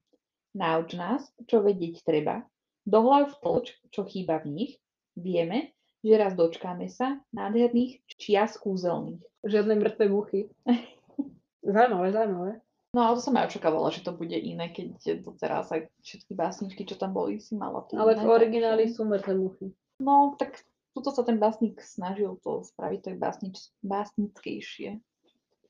Nauč 0.54 0.94
nás, 0.94 1.32
čo 1.50 1.64
vedieť 1.64 2.04
treba, 2.06 2.46
dohlav 2.86 3.34
vtlč, 3.40 3.74
čo 3.90 4.06
chýba 4.06 4.44
v 4.44 4.54
nich, 4.54 4.72
vieme, 5.18 5.74
že 6.04 6.14
raz 6.20 6.36
dočkáme 6.36 6.92
sa 6.92 7.24
nádherných 7.32 8.06
čias 8.20 8.60
kúzelných. 8.60 9.24
Žiadne 9.48 9.74
mŕtve 9.80 10.06
muchy. 10.12 10.52
zaujímavé, 11.64 12.12
zaujímavé. 12.12 12.54
No 12.94 13.10
ale 13.10 13.18
to 13.18 13.26
som 13.26 13.34
aj 13.34 13.50
očakávala, 13.50 13.90
že 13.90 14.06
to 14.06 14.14
bude 14.14 14.38
iné, 14.38 14.70
keď 14.70 15.26
doteraz 15.26 15.74
aj 15.74 15.90
všetky 16.06 16.38
básničky, 16.38 16.86
čo 16.86 16.94
tam 16.94 17.18
boli, 17.18 17.42
si 17.42 17.58
mala 17.58 17.82
tu 17.90 17.98
Ale 17.98 18.14
v 18.14 18.30
origináli 18.30 18.86
sú 18.86 19.10
mŕtve 19.10 19.34
muchy. 19.34 19.74
No, 19.98 20.38
tak 20.38 20.62
tuto 20.94 21.10
sa 21.10 21.26
ten 21.26 21.42
básnik 21.42 21.82
snažil 21.82 22.38
to 22.46 22.62
spraviť 22.62 23.00
tak 23.02 23.16
básnič, 23.18 23.74
básnickejšie 23.82 25.02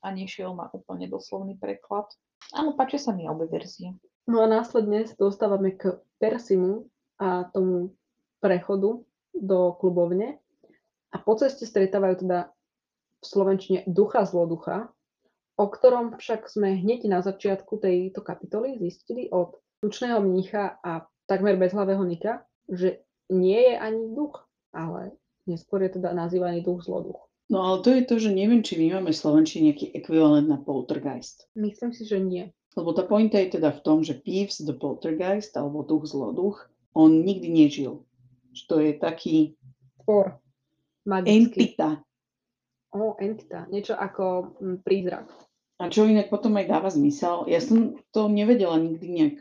a 0.04 0.06
nešiel 0.12 0.52
na 0.52 0.68
úplne 0.68 1.08
doslovný 1.08 1.56
preklad. 1.56 2.12
Áno, 2.52 2.76
páčia 2.76 3.00
sa 3.00 3.16
mi 3.16 3.24
obe 3.24 3.48
verzie. 3.48 3.96
No 4.28 4.44
a 4.44 4.46
následne 4.48 5.08
sa 5.08 5.16
dostávame 5.16 5.72
k 5.72 5.96
Persimu 6.20 6.92
a 7.16 7.48
tomu 7.48 7.96
prechodu 8.44 9.00
do 9.32 9.58
klubovne. 9.80 10.36
A 11.08 11.16
po 11.16 11.40
ceste 11.40 11.64
stretávajú 11.64 12.28
teda 12.28 12.52
v 13.20 13.24
Slovenčine 13.24 13.80
ducha 13.88 14.28
zloducha, 14.28 14.92
o 15.54 15.64
ktorom 15.70 16.18
však 16.18 16.50
sme 16.50 16.78
hneď 16.78 17.06
na 17.06 17.22
začiatku 17.22 17.78
tejto 17.78 18.20
kapitoly 18.20 18.78
zistili 18.78 19.30
od 19.30 19.58
tučného 19.78 20.18
mnícha 20.22 20.80
a 20.82 21.06
takmer 21.28 21.54
bezhlavého 21.56 22.02
Nika, 22.02 22.42
že 22.66 23.04
nie 23.30 23.72
je 23.72 23.74
ani 23.78 24.12
duch, 24.12 24.42
ale 24.74 25.16
neskôr 25.46 25.84
je 25.84 26.00
teda 26.00 26.12
nazývaný 26.12 26.64
duch 26.64 26.84
zloduch. 26.84 27.20
No 27.52 27.60
ale 27.60 27.84
to 27.84 27.92
je 27.92 28.02
to, 28.08 28.16
že 28.16 28.32
neviem, 28.32 28.64
či 28.64 28.80
my 28.80 28.98
máme 28.98 29.12
v 29.12 29.20
Slovenčine 29.20 29.68
nejaký 29.68 29.92
ekvivalent 29.92 30.48
na 30.48 30.56
poltergeist. 30.56 31.44
Myslím 31.52 31.92
si, 31.92 32.08
že 32.08 32.16
nie. 32.16 32.48
Lebo 32.74 32.96
tá 32.96 33.04
pointa 33.04 33.36
je 33.38 33.60
teda 33.60 33.70
v 33.70 33.80
tom, 33.84 34.00
že 34.00 34.18
Peeves 34.18 34.64
the 34.64 34.74
Poltergeist, 34.74 35.54
alebo 35.54 35.86
duch 35.86 36.08
zloduch, 36.08 36.66
on 36.96 37.22
nikdy 37.22 37.52
nežil. 37.52 38.02
Že 38.56 38.62
to 38.66 38.76
je 38.80 38.92
taký 38.98 39.36
Tvor. 40.02 40.40
Magický. 41.04 41.36
entita. 41.36 42.00
O, 42.96 43.14
entita. 43.20 43.68
Niečo 43.68 43.92
ako 43.94 44.56
mm, 44.58 44.76
prízrak. 44.80 45.28
A 45.82 45.90
čo 45.90 46.06
inak 46.06 46.30
potom 46.30 46.54
aj 46.54 46.70
dáva 46.70 46.90
zmysel. 46.90 47.50
Ja 47.50 47.58
som 47.58 47.98
to 48.14 48.30
nevedela 48.30 48.78
nikdy 48.78 49.06
nejak 49.10 49.36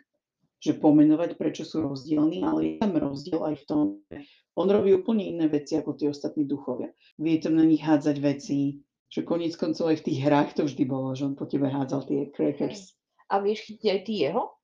že 0.63 0.79
pomenovať, 0.79 1.35
prečo 1.35 1.67
sú 1.67 1.83
rozdielni, 1.83 2.39
ale 2.39 2.59
je 2.63 2.73
tam 2.79 2.95
rozdiel 2.95 3.43
aj 3.43 3.55
v 3.59 3.65
tom, 3.67 3.83
že 4.07 4.23
on 4.55 4.71
robí 4.71 4.95
úplne 4.95 5.27
iné 5.27 5.51
veci 5.51 5.75
ako 5.75 5.99
tí 5.99 6.07
ostatní 6.07 6.47
duchovia. 6.47 6.87
Vie 7.19 7.35
tam 7.43 7.59
na 7.59 7.67
nich 7.67 7.83
hádzať 7.83 8.17
veci, 8.23 8.79
že 9.11 9.27
koniec 9.27 9.59
koncov 9.59 9.91
aj 9.91 9.99
v 9.99 10.05
tých 10.07 10.19
hrách 10.23 10.55
to 10.55 10.63
vždy 10.63 10.87
bolo, 10.87 11.11
že 11.19 11.27
on 11.27 11.35
po 11.35 11.51
tebe 11.51 11.67
hádzal 11.67 12.07
tie 12.07 12.31
crackers. 12.31 12.95
A 13.27 13.43
vieš 13.43 13.67
chytiť 13.67 13.87
aj 13.91 13.99
ty 14.07 14.13
jeho? 14.23 14.55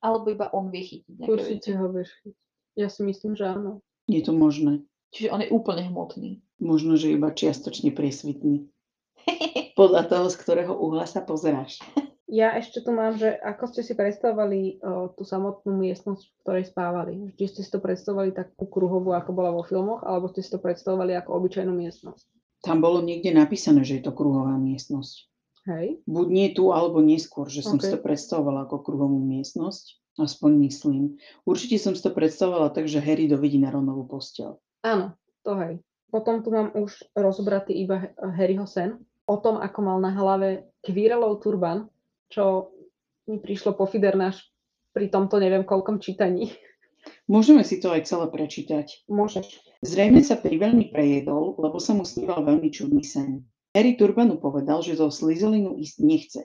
Alebo 0.00 0.32
iba 0.32 0.48
on 0.56 0.72
vie 0.72 0.82
chytiť 0.88 1.12
nejaké 1.12 1.28
Určite 1.28 1.70
ho 1.76 1.86
vieš 1.92 2.10
chytiť. 2.24 2.44
Ja 2.80 2.88
si 2.88 3.00
myslím, 3.04 3.32
že 3.36 3.44
áno. 3.44 3.84
Je 4.08 4.24
to 4.24 4.32
možné. 4.32 4.80
Čiže 5.12 5.28
on 5.28 5.40
je 5.44 5.52
úplne 5.52 5.84
hmotný. 5.92 6.40
Možno, 6.56 6.96
že 6.96 7.12
iba 7.12 7.28
čiastočne 7.28 7.92
priesvitný. 7.92 8.72
Podľa 9.80 10.02
toho, 10.06 10.26
z 10.30 10.36
ktorého 10.38 10.72
uhla 10.74 11.08
sa 11.08 11.24
pozeráš. 11.24 11.82
Ja 12.24 12.56
ešte 12.58 12.82
tu 12.82 12.90
mám, 12.90 13.14
že 13.14 13.30
ako 13.30 13.70
ste 13.70 13.86
si 13.86 13.94
predstavovali 13.94 14.82
o, 14.82 15.12
tú 15.14 15.22
samotnú 15.22 15.76
miestnosť, 15.76 16.22
v 16.24 16.38
ktorej 16.42 16.64
spávali. 16.66 17.12
Či 17.38 17.44
ste 17.46 17.60
si 17.62 17.70
to 17.70 17.78
predstavovali 17.78 18.34
takú 18.34 18.66
kruhovú, 18.66 19.14
ako 19.14 19.30
bola 19.30 19.54
vo 19.54 19.62
filmoch, 19.62 20.02
alebo 20.02 20.26
ste 20.32 20.42
si 20.42 20.50
to 20.50 20.58
predstavovali 20.58 21.14
ako 21.14 21.30
obyčajnú 21.30 21.70
miestnosť. 21.70 22.26
Tam 22.64 22.80
bolo 22.80 23.04
niekde 23.04 23.30
napísané, 23.30 23.84
že 23.84 24.00
je 24.00 24.08
to 24.08 24.16
kruhová 24.16 24.56
miestnosť. 24.56 25.30
Hej? 25.68 26.02
Buď 26.08 26.26
nie 26.32 26.48
tu, 26.56 26.72
alebo 26.72 26.98
neskôr, 27.04 27.46
že 27.46 27.60
som 27.60 27.78
si 27.78 27.92
to 27.92 28.00
predstavovala 28.00 28.66
ako 28.66 28.82
kruhovú 28.82 29.20
miestnosť. 29.20 30.00
Aspoň 30.14 30.50
myslím. 30.70 31.02
Určite 31.46 31.78
som 31.78 31.92
si 31.94 32.02
to 32.02 32.14
predstavovala 32.14 32.70
tak, 32.70 32.86
že 32.86 33.02
Harry 33.02 33.26
dovidí 33.26 33.58
na 33.58 33.70
Ronovú 33.70 34.06
posteľ. 34.06 34.58
Áno, 34.86 35.14
to 35.42 35.58
hej. 35.58 35.82
Potom 36.10 36.46
tu 36.46 36.54
mám 36.54 36.70
už 36.78 37.02
rozobratý 37.18 37.74
iba 37.74 38.14
Harryho 38.18 38.66
sen 38.66 39.02
o 39.24 39.36
tom, 39.40 39.60
ako 39.60 39.78
mal 39.80 39.98
na 40.00 40.12
hlave 40.12 40.68
kvírelov 40.84 41.40
turban, 41.40 41.88
čo 42.28 42.74
mi 43.28 43.40
prišlo 43.40 43.72
pofidernáš 43.76 44.52
pri 44.92 45.08
tomto 45.08 45.40
neviem 45.40 45.64
koľkom 45.64 45.98
čítaní. 45.98 46.52
Môžeme 47.28 47.64
si 47.64 47.80
to 47.80 47.92
aj 47.92 48.08
celé 48.08 48.26
prečítať. 48.32 49.08
Môžeš. 49.08 49.60
Zrejme 49.84 50.24
sa 50.24 50.40
priveľmi 50.40 50.88
prejedol, 50.88 51.56
lebo 51.60 51.76
sa 51.76 51.92
mu 51.92 52.04
sníval 52.04 52.44
veľmi 52.44 52.72
čudný 52.72 53.04
sen. 53.04 53.44
Harry 53.76 53.98
Turbanu 53.98 54.40
povedal, 54.40 54.80
že 54.80 54.96
zo 54.96 55.12
Slytherinu 55.12 55.76
ísť 55.76 55.96
nechce. 56.00 56.42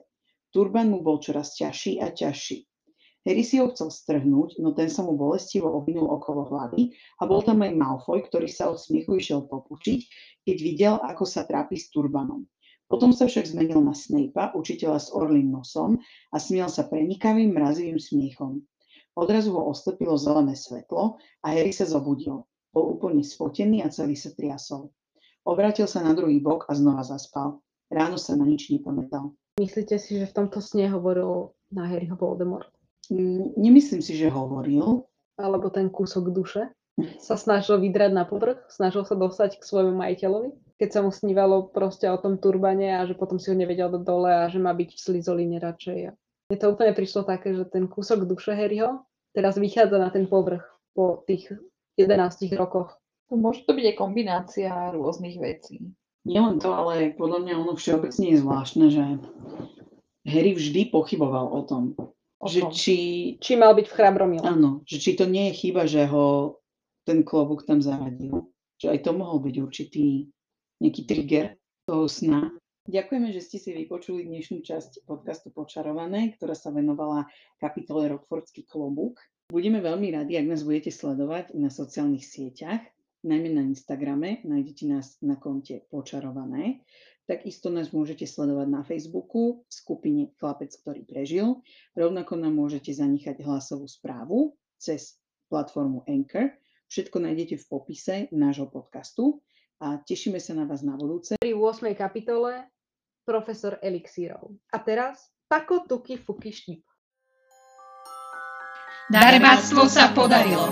Turban 0.50 0.90
mu 0.92 1.00
bol 1.06 1.22
čoraz 1.22 1.56
ťažší 1.56 2.02
a 2.02 2.12
ťažší. 2.12 2.66
Harry 3.28 3.44
si 3.44 3.62
ho 3.62 3.70
chcel 3.70 3.92
strhnúť, 3.92 4.58
no 4.64 4.74
ten 4.74 4.90
sa 4.90 5.06
mu 5.06 5.14
bolestivo 5.14 5.70
ovinul 5.70 6.10
okolo 6.10 6.50
hlavy 6.50 6.96
a 7.20 7.28
bol 7.30 7.44
tam 7.44 7.62
aj 7.62 7.76
Malfoy, 7.76 8.26
ktorý 8.26 8.50
sa 8.50 8.72
od 8.72 8.80
smiechu 8.80 9.20
išiel 9.20 9.46
popučiť, 9.46 10.00
keď 10.48 10.58
videl, 10.58 10.96
ako 10.98 11.24
sa 11.28 11.46
trápi 11.46 11.78
s 11.78 11.92
turbanom. 11.94 12.48
Potom 12.90 13.14
sa 13.14 13.30
však 13.30 13.46
zmenil 13.46 13.86
na 13.86 13.94
Snape'a, 13.94 14.58
učiteľa 14.58 14.98
s 14.98 15.14
orlým 15.14 15.54
nosom 15.54 16.02
a 16.34 16.38
smiel 16.42 16.74
sa 16.74 16.90
prenikavým, 16.90 17.54
mrazivým 17.54 18.02
smiechom. 18.02 18.66
Odrazu 19.14 19.54
ho 19.54 19.70
oslepilo 19.70 20.18
zelené 20.18 20.58
svetlo 20.58 21.22
a 21.46 21.48
Harry 21.54 21.70
sa 21.70 21.86
zobudil. 21.86 22.50
Bol 22.74 22.98
úplne 22.98 23.22
spotený 23.22 23.86
a 23.86 23.94
celý 23.94 24.18
sa 24.18 24.34
triasol. 24.34 24.90
Obrátil 25.46 25.86
sa 25.86 26.02
na 26.02 26.18
druhý 26.18 26.42
bok 26.42 26.66
a 26.66 26.74
znova 26.74 27.06
zaspal. 27.06 27.62
Ráno 27.94 28.18
sa 28.18 28.34
na 28.34 28.50
nič 28.50 28.74
nepamätal. 28.74 29.38
Myslíte 29.62 30.02
si, 30.02 30.18
že 30.18 30.30
v 30.30 30.36
tomto 30.36 30.58
sne 30.58 30.90
hovoril 30.90 31.54
na 31.70 31.86
Harryho 31.90 32.18
Voldemort? 32.18 32.74
Mm, 33.14 33.54
Nemyslím 33.54 34.02
si, 34.02 34.18
že 34.18 34.34
hovoril. 34.34 35.06
Alebo 35.38 35.70
ten 35.70 35.94
kúsok 35.94 36.34
duše 36.34 36.74
sa 37.20 37.36
snažil 37.36 37.80
vydrať 37.80 38.12
na 38.12 38.24
povrch, 38.24 38.60
snažil 38.70 39.04
sa 39.04 39.14
dostať 39.14 39.60
k 39.60 39.64
svojmu 39.64 39.96
majiteľovi, 39.96 40.50
keď 40.78 40.90
sa 40.90 41.00
mu 41.04 41.12
snívalo 41.12 41.68
proste 41.68 42.08
o 42.08 42.18
tom 42.18 42.38
turbane 42.38 42.96
a 42.96 43.04
že 43.04 43.14
potom 43.14 43.38
si 43.38 43.52
ho 43.52 43.58
nevedel 43.58 43.92
dať 43.92 44.04
dole 44.04 44.32
a 44.32 44.48
že 44.48 44.58
má 44.58 44.72
byť 44.72 44.90
v 44.92 45.00
Slizoline 45.00 45.58
radšej. 45.60 46.00
A 46.08 46.12
mne 46.50 46.58
to 46.58 46.72
úplne 46.72 46.94
prišlo 46.94 47.24
také, 47.24 47.54
že 47.54 47.68
ten 47.68 47.86
kúsok 47.86 48.26
duše 48.26 48.56
Harryho 48.56 49.04
teraz 49.32 49.56
vychádza 49.56 49.98
na 49.98 50.10
ten 50.10 50.26
povrch 50.26 50.66
po 50.92 51.22
tých 51.24 51.52
11 51.96 52.50
rokoch. 52.56 52.96
Môže 53.30 53.62
to 53.64 53.78
byť 53.78 53.86
aj 53.94 53.96
kombinácia 53.96 54.72
rôznych 54.90 55.38
vecí. 55.38 55.94
Nielen 56.26 56.58
to, 56.58 56.74
ale 56.74 57.14
podľa 57.14 57.40
mňa 57.46 57.54
ono 57.56 57.74
všeobecne 57.78 58.26
je 58.34 58.42
zvláštne, 58.42 58.86
že 58.90 59.04
Harry 60.28 60.52
vždy 60.54 60.90
pochyboval 60.90 61.48
o 61.48 61.62
tom, 61.64 61.96
O 62.40 62.48
že 62.48 62.64
tom. 62.64 62.72
či, 62.72 62.98
Či 63.44 63.60
mal 63.60 63.76
byť 63.76 63.88
v 63.88 63.96
chrabromile. 63.96 64.44
áno, 64.48 64.80
že 64.88 64.96
či 65.00 65.12
to 65.16 65.28
nie 65.28 65.52
je 65.52 65.60
chyba, 65.60 65.84
že 65.86 66.08
ho 66.08 66.59
ten 67.04 67.24
klobúk 67.24 67.68
tam 67.68 67.84
zaradil. 67.84 68.52
Že 68.80 68.96
aj 68.96 69.00
to 69.04 69.12
mohol 69.12 69.38
byť 69.44 69.56
určitý 69.60 70.32
nejaký 70.80 71.02
trigger 71.04 71.60
toho 71.84 72.08
sna. 72.08 72.52
Ďakujeme, 72.90 73.30
že 73.30 73.44
ste 73.44 73.58
si 73.62 73.70
vypočuli 73.76 74.26
dnešnú 74.26 74.66
časť 74.66 75.06
podcastu 75.06 75.54
Počarované, 75.54 76.34
ktorá 76.34 76.58
sa 76.58 76.74
venovala 76.74 77.30
kapitole 77.62 78.10
Rockfordský 78.10 78.66
klobúk. 78.66 79.22
Budeme 79.54 79.78
veľmi 79.84 80.10
radi, 80.10 80.40
ak 80.40 80.50
nás 80.50 80.66
budete 80.66 80.90
sledovať 80.90 81.54
na 81.54 81.70
sociálnych 81.70 82.26
sieťach, 82.26 82.82
najmä 83.22 83.50
na 83.52 83.62
Instagrame, 83.68 84.42
nájdete 84.48 84.84
nás 84.90 85.20
na 85.22 85.38
konte 85.38 85.86
Počarované. 85.92 86.82
Takisto 87.30 87.70
nás 87.70 87.94
môžete 87.94 88.26
sledovať 88.26 88.68
na 88.74 88.82
Facebooku 88.82 89.62
v 89.62 89.72
skupine 89.74 90.22
Chlapec, 90.42 90.74
ktorý 90.74 91.06
prežil. 91.06 91.62
Rovnako 91.94 92.42
nám 92.42 92.58
môžete 92.58 92.90
zanechať 92.90 93.46
hlasovú 93.46 93.86
správu 93.86 94.58
cez 94.82 95.22
platformu 95.46 96.02
Anchor. 96.10 96.58
Všetko 96.90 97.22
nájdete 97.22 97.62
v 97.62 97.66
popise 97.70 98.16
nášho 98.34 98.66
podcastu 98.66 99.46
a 99.78 100.02
tešíme 100.02 100.42
sa 100.42 100.58
na 100.58 100.66
vás 100.66 100.82
na 100.82 100.98
budúce. 100.98 101.38
Pri 101.38 101.54
8. 101.54 101.94
kapitole 101.94 102.66
profesor 103.22 103.78
elixírov. 103.78 104.58
A 104.74 104.82
teraz 104.82 105.30
Pako 105.46 105.86
Tuki 105.86 106.18
Fuki 106.18 106.50
Štip. 106.50 106.82
Darebáctvo 109.14 109.86
sa 109.86 110.10
podarilo. 110.18 110.66